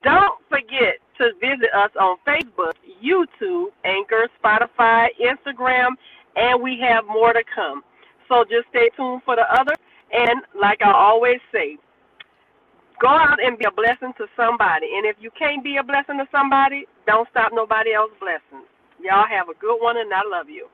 don't 0.02 0.38
forget 0.48 0.96
to 1.18 1.32
visit 1.40 1.70
us 1.74 1.90
on 2.00 2.16
Facebook, 2.26 2.72
YouTube, 3.02 3.66
Anchor, 3.84 4.28
Spotify, 4.42 5.08
Instagram, 5.20 5.90
and 6.36 6.62
we 6.62 6.78
have 6.80 7.04
more 7.06 7.32
to 7.32 7.42
come. 7.54 7.82
So 8.28 8.44
just 8.44 8.68
stay 8.70 8.88
tuned 8.96 9.22
for 9.24 9.36
the 9.36 9.44
other. 9.52 9.74
And 10.12 10.40
like 10.60 10.80
I 10.82 10.92
always 10.92 11.38
say, 11.52 11.78
go 13.02 13.08
out 13.08 13.42
and 13.44 13.58
be 13.58 13.64
a 13.64 13.70
blessing 13.72 14.12
to 14.16 14.26
somebody. 14.36 14.86
And 14.96 15.04
if 15.04 15.16
you 15.20 15.30
can't 15.36 15.62
be 15.64 15.76
a 15.76 15.82
blessing 15.82 16.18
to 16.18 16.28
somebody, 16.30 16.86
don't 17.06 17.28
stop 17.30 17.50
nobody 17.52 17.92
else's 17.92 18.16
blessings. 18.20 18.68
Y'all 19.02 19.26
have 19.28 19.48
a 19.48 19.54
good 19.54 19.78
one, 19.80 19.96
and 19.96 20.12
I 20.14 20.20
love 20.30 20.48
you. 20.48 20.68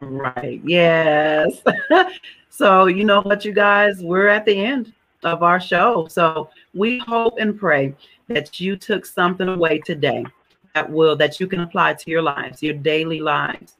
Right. 0.00 0.60
Yes. 0.62 1.62
so, 2.50 2.86
you 2.86 3.04
know 3.04 3.22
what, 3.22 3.44
you 3.44 3.52
guys, 3.52 4.00
we're 4.02 4.28
at 4.28 4.44
the 4.44 4.54
end 4.54 4.92
of 5.22 5.42
our 5.42 5.58
show. 5.58 6.06
So, 6.08 6.50
we 6.74 6.98
hope 6.98 7.38
and 7.40 7.58
pray 7.58 7.94
that 8.28 8.60
you 8.60 8.76
took 8.76 9.06
something 9.06 9.48
away 9.48 9.78
today 9.78 10.24
that 10.74 10.88
will 10.88 11.16
that 11.16 11.40
you 11.40 11.46
can 11.46 11.60
apply 11.60 11.94
to 11.94 12.10
your 12.10 12.22
lives, 12.22 12.62
your 12.62 12.74
daily 12.74 13.20
lives. 13.20 13.76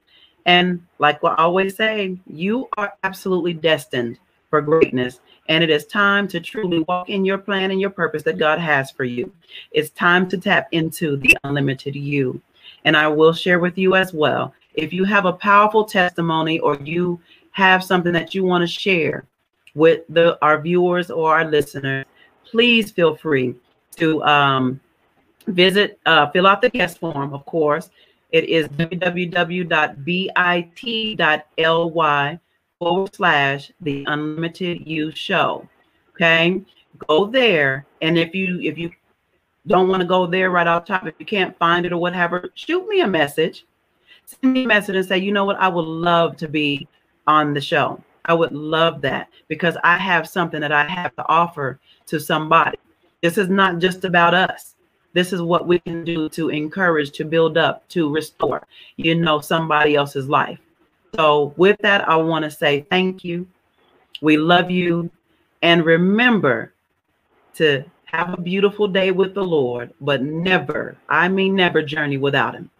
And 0.46 0.84
like 0.98 1.22
I 1.22 1.34
always 1.36 1.76
say, 1.76 2.18
you 2.26 2.68
are 2.76 2.94
absolutely 3.04 3.52
destined 3.52 4.18
for 4.50 4.60
greatness. 4.60 5.20
And 5.48 5.64
it 5.64 5.70
is 5.70 5.86
time 5.86 6.28
to 6.28 6.40
truly 6.40 6.80
walk 6.80 7.08
in 7.08 7.24
your 7.24 7.38
plan 7.38 7.70
and 7.70 7.80
your 7.80 7.90
purpose 7.90 8.22
that 8.24 8.38
God 8.38 8.58
has 8.58 8.90
for 8.90 9.04
you. 9.04 9.32
It's 9.70 9.90
time 9.90 10.28
to 10.28 10.38
tap 10.38 10.68
into 10.72 11.16
the 11.16 11.36
unlimited 11.44 11.96
you. 11.96 12.42
And 12.84 12.96
I 12.96 13.08
will 13.08 13.32
share 13.32 13.58
with 13.58 13.78
you 13.78 13.94
as 13.94 14.12
well. 14.12 14.52
If 14.74 14.92
you 14.92 15.04
have 15.04 15.24
a 15.24 15.32
powerful 15.32 15.84
testimony 15.84 16.58
or 16.60 16.76
you 16.76 17.20
have 17.52 17.82
something 17.82 18.12
that 18.12 18.34
you 18.34 18.44
want 18.44 18.62
to 18.62 18.68
share 18.68 19.24
with 19.74 20.02
the 20.08 20.38
our 20.42 20.60
viewers 20.60 21.10
or 21.10 21.34
our 21.34 21.44
listeners, 21.44 22.04
please 22.44 22.90
feel 22.90 23.16
free 23.16 23.54
to 23.96 24.22
um, 24.24 24.80
visit, 25.46 25.98
uh, 26.06 26.30
fill 26.30 26.46
out 26.46 26.62
the 26.62 26.70
guest 26.70 26.98
form, 26.98 27.32
of 27.34 27.44
course. 27.46 27.90
It 28.30 28.44
is 28.44 28.68
www.bit.ly 28.68 29.60
forward 32.80 33.14
slash 33.14 33.70
the 33.82 34.04
unlimited 34.08 34.86
you 34.86 35.12
show. 35.12 35.68
Okay. 36.14 36.62
Go 37.06 37.26
there. 37.26 37.86
And 38.00 38.18
if 38.18 38.34
you 38.34 38.58
if 38.60 38.78
you 38.78 38.90
don't 39.66 39.88
want 39.88 40.00
to 40.00 40.08
go 40.08 40.26
there 40.26 40.50
right 40.50 40.66
off 40.66 40.86
top, 40.86 41.06
if 41.06 41.14
you 41.18 41.26
can't 41.26 41.56
find 41.58 41.84
it 41.84 41.92
or 41.92 41.98
whatever, 41.98 42.50
shoot 42.54 42.88
me 42.88 43.02
a 43.02 43.06
message. 43.06 43.66
Send 44.24 44.54
me 44.54 44.64
a 44.64 44.66
message 44.66 44.96
and 44.96 45.06
say, 45.06 45.18
you 45.18 45.30
know 45.30 45.44
what, 45.44 45.58
I 45.58 45.68
would 45.68 45.86
love 45.86 46.36
to 46.38 46.48
be 46.48 46.88
on 47.26 47.52
the 47.52 47.60
show. 47.60 48.02
I 48.24 48.34
would 48.34 48.52
love 48.52 49.02
that 49.02 49.28
because 49.48 49.76
I 49.84 49.98
have 49.98 50.28
something 50.28 50.60
that 50.60 50.72
I 50.72 50.84
have 50.84 51.14
to 51.16 51.28
offer 51.28 51.78
to 52.06 52.18
somebody. 52.18 52.78
This 53.22 53.36
is 53.36 53.48
not 53.48 53.78
just 53.78 54.04
about 54.04 54.34
us. 54.34 54.76
This 55.12 55.32
is 55.32 55.42
what 55.42 55.66
we 55.66 55.80
can 55.80 56.04
do 56.04 56.28
to 56.30 56.48
encourage, 56.48 57.10
to 57.12 57.24
build 57.24 57.58
up, 57.58 57.86
to 57.88 58.12
restore, 58.12 58.66
you 58.96 59.14
know, 59.16 59.40
somebody 59.40 59.96
else's 59.96 60.28
life. 60.28 60.60
So, 61.16 61.54
with 61.56 61.76
that, 61.80 62.08
I 62.08 62.16
want 62.16 62.44
to 62.44 62.50
say 62.50 62.86
thank 62.90 63.24
you. 63.24 63.46
We 64.20 64.36
love 64.36 64.70
you. 64.70 65.10
And 65.62 65.84
remember 65.84 66.72
to 67.54 67.84
have 68.04 68.32
a 68.32 68.40
beautiful 68.40 68.88
day 68.88 69.10
with 69.10 69.34
the 69.34 69.44
Lord, 69.44 69.92
but 70.00 70.22
never, 70.22 70.96
I 71.08 71.28
mean, 71.28 71.54
never 71.54 71.82
journey 71.82 72.16
without 72.16 72.54
Him. 72.54 72.70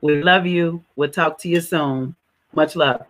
We 0.00 0.22
love 0.22 0.46
you. 0.46 0.84
We'll 0.94 1.10
talk 1.10 1.38
to 1.40 1.48
you 1.48 1.60
soon. 1.60 2.14
Much 2.54 2.76
love. 2.76 3.06